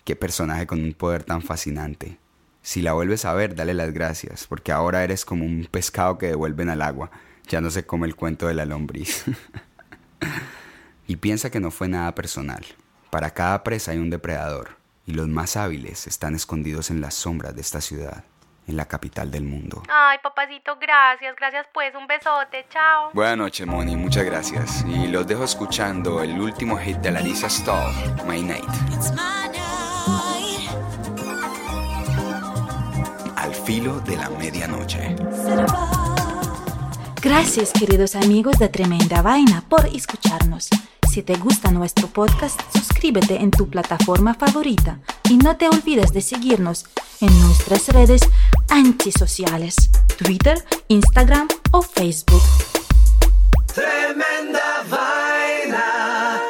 qué 0.05 0.17
personaje 0.17 0.67
con 0.67 0.83
un 0.83 0.93
poder 0.93 1.25
tan 1.25 1.43
fascinante. 1.43 2.19
Si 2.63 2.83
la 2.83 2.93
vuelves 2.93 3.25
a 3.25 3.35
ver, 3.35 3.55
dale 3.55 3.75
las 3.75 3.93
gracias, 3.93 4.47
porque 4.47 4.73
ahora 4.73 5.05
eres 5.05 5.25
como 5.25 5.45
un 5.45 5.69
pescado 5.71 6.19
que 6.19 6.27
devuelven 6.27 6.69
al 6.69 6.83
agua. 6.83 7.11
Ya 7.49 7.61
no 7.61 7.71
se 7.71 7.87
come 7.87 8.07
el 8.07 8.17
cuento 8.17 8.49
de 8.49 8.55
la 8.55 8.67
lombriz. 8.67 9.25
y 11.07 11.17
piensa 11.17 11.51
que 11.51 11.61
no 11.61 11.71
fue 11.71 11.89
nada 11.89 12.15
personal. 12.15 12.65
Para 13.11 13.31
cada 13.31 13.63
presa 13.63 13.93
hay 13.93 13.99
un 13.99 14.11
depredador, 14.11 14.77
y 15.07 15.13
los 15.13 15.29
más 15.29 15.57
hábiles 15.57 16.07
están 16.07 16.35
escondidos 16.35 16.91
en 16.91 17.01
las 17.01 17.15
sombras 17.15 17.55
de 17.55 17.61
esta 17.61 17.81
ciudad, 17.81 18.25
en 18.67 18.77
la 18.77 18.87
capital 18.87 19.31
del 19.31 19.45
mundo. 19.45 19.83
Ay, 19.89 20.19
papacito, 20.23 20.77
gracias, 20.81 21.37
gracias 21.37 21.67
pues, 21.73 21.95
un 21.95 22.07
besote, 22.07 22.67
chao. 22.71 23.11
Buenas 23.12 23.37
noches, 23.37 23.67
Moni, 23.67 23.97
muchas 23.97 24.25
gracias. 24.25 24.85
Y 24.87 25.09
los 25.09 25.27
dejo 25.27 25.45
escuchando 25.45 26.23
el 26.23 26.41
último 26.41 26.77
hit 26.77 26.97
de 26.99 27.11
Larissa 27.11 27.49
Stahl, 27.49 27.93
My 28.27 28.43
Night. 28.43 28.64
Al 33.37 33.55
filo 33.55 34.01
de 34.01 34.17
la 34.17 34.29
medianoche. 34.31 35.14
Gracias 37.23 37.73
queridos 37.73 38.14
amigos 38.14 38.59
de 38.59 38.69
Tremenda 38.69 39.23
Vaina 39.23 39.62
por 39.69 39.87
escucharnos. 39.87 40.69
Si 41.11 41.23
te 41.23 41.37
gusta 41.37 41.71
nuestro 41.71 42.09
podcast, 42.09 42.61
suscríbete 42.73 43.37
en 43.37 43.51
tu 43.51 43.69
plataforma 43.69 44.35
favorita 44.35 45.01
Y 45.29 45.39
no 45.39 45.57
te 45.57 45.69
olvides 45.69 46.13
de 46.13 46.21
seguirnos 46.21 46.87
en 47.21 47.41
nuestras 47.41 47.89
redes 47.89 48.21
antisociales, 48.69 49.91
Twitter, 50.19 50.63
Instagram 50.89 51.49
o 51.73 51.83
Facebook. 51.83 52.43
Tremenda 53.67 54.85
vaina. 54.89 56.41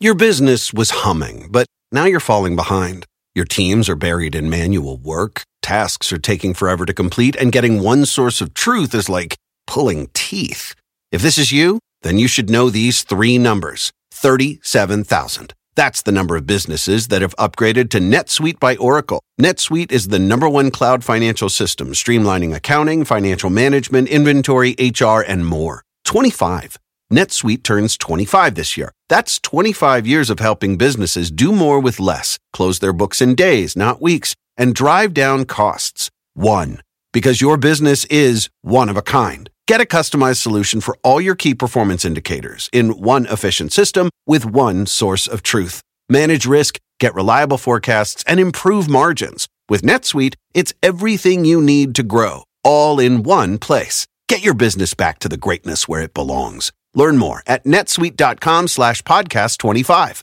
Your 0.00 0.14
business 0.14 0.72
was 0.72 0.90
humming, 1.02 1.48
but 1.50 1.66
now 1.90 2.04
you're 2.04 2.20
falling 2.20 2.56
behind. 2.56 3.06
Your 3.34 3.46
teams 3.46 3.88
are 3.88 3.96
buried 3.96 4.34
in 4.34 4.50
manual 4.50 4.98
work, 4.98 5.42
tasks 5.62 6.12
are 6.12 6.18
taking 6.18 6.52
forever 6.52 6.84
to 6.84 6.92
complete, 6.92 7.36
and 7.36 7.52
getting 7.52 7.82
one 7.82 8.04
source 8.04 8.42
of 8.42 8.52
truth 8.52 8.94
is 8.94 9.08
like 9.08 9.36
pulling 9.66 10.08
teeth. 10.12 10.74
If 11.10 11.22
this 11.22 11.38
is 11.38 11.52
you, 11.52 11.80
then 12.02 12.18
you 12.18 12.28
should 12.28 12.50
know 12.50 12.68
these 12.68 13.02
three 13.02 13.38
numbers 13.38 13.92
37,000. 14.12 15.54
That's 15.74 16.02
the 16.02 16.12
number 16.12 16.36
of 16.36 16.46
businesses 16.46 17.08
that 17.08 17.22
have 17.22 17.36
upgraded 17.36 17.88
to 17.90 17.98
NetSuite 17.98 18.58
by 18.58 18.76
Oracle. 18.76 19.22
NetSuite 19.40 19.90
is 19.90 20.08
the 20.08 20.18
number 20.18 20.48
one 20.48 20.70
cloud 20.70 21.04
financial 21.04 21.48
system, 21.48 21.92
streamlining 21.92 22.54
accounting, 22.54 23.04
financial 23.04 23.48
management, 23.48 24.08
inventory, 24.08 24.74
HR, 24.78 25.20
and 25.26 25.46
more. 25.46 25.82
25. 26.04 26.76
NetSuite 27.10 27.62
turns 27.62 27.96
25 27.96 28.54
this 28.54 28.76
year. 28.76 28.92
That's 29.08 29.38
25 29.38 30.06
years 30.06 30.28
of 30.28 30.40
helping 30.40 30.76
businesses 30.76 31.30
do 31.30 31.52
more 31.52 31.80
with 31.80 32.00
less, 32.00 32.38
close 32.52 32.80
their 32.80 32.92
books 32.92 33.22
in 33.22 33.34
days, 33.34 33.76
not 33.76 34.02
weeks, 34.02 34.34
and 34.58 34.74
drive 34.74 35.14
down 35.14 35.46
costs. 35.46 36.10
One. 36.34 36.82
Because 37.14 37.40
your 37.40 37.56
business 37.56 38.04
is 38.06 38.50
one 38.60 38.90
of 38.90 38.98
a 38.98 39.02
kind. 39.02 39.48
Get 39.68 39.82
a 39.82 39.84
customized 39.84 40.38
solution 40.38 40.80
for 40.80 40.96
all 41.04 41.20
your 41.20 41.34
key 41.34 41.54
performance 41.54 42.06
indicators 42.06 42.70
in 42.72 43.02
one 43.02 43.26
efficient 43.26 43.70
system 43.70 44.08
with 44.26 44.46
one 44.46 44.86
source 44.86 45.26
of 45.26 45.42
truth. 45.42 45.82
Manage 46.08 46.46
risk, 46.46 46.78
get 46.98 47.14
reliable 47.14 47.58
forecasts, 47.58 48.24
and 48.26 48.40
improve 48.40 48.88
margins. 48.88 49.46
With 49.68 49.82
NetSuite, 49.82 50.36
it's 50.54 50.72
everything 50.82 51.44
you 51.44 51.60
need 51.60 51.94
to 51.96 52.02
grow, 52.02 52.44
all 52.64 52.98
in 52.98 53.24
one 53.24 53.58
place. 53.58 54.06
Get 54.26 54.42
your 54.42 54.54
business 54.54 54.94
back 54.94 55.18
to 55.18 55.28
the 55.28 55.36
greatness 55.36 55.86
where 55.86 56.00
it 56.00 56.14
belongs. 56.14 56.72
Learn 56.94 57.18
more 57.18 57.42
at 57.46 57.64
netsuite.com 57.64 58.68
slash 58.68 59.02
podcast 59.02 59.58
25. 59.58 60.22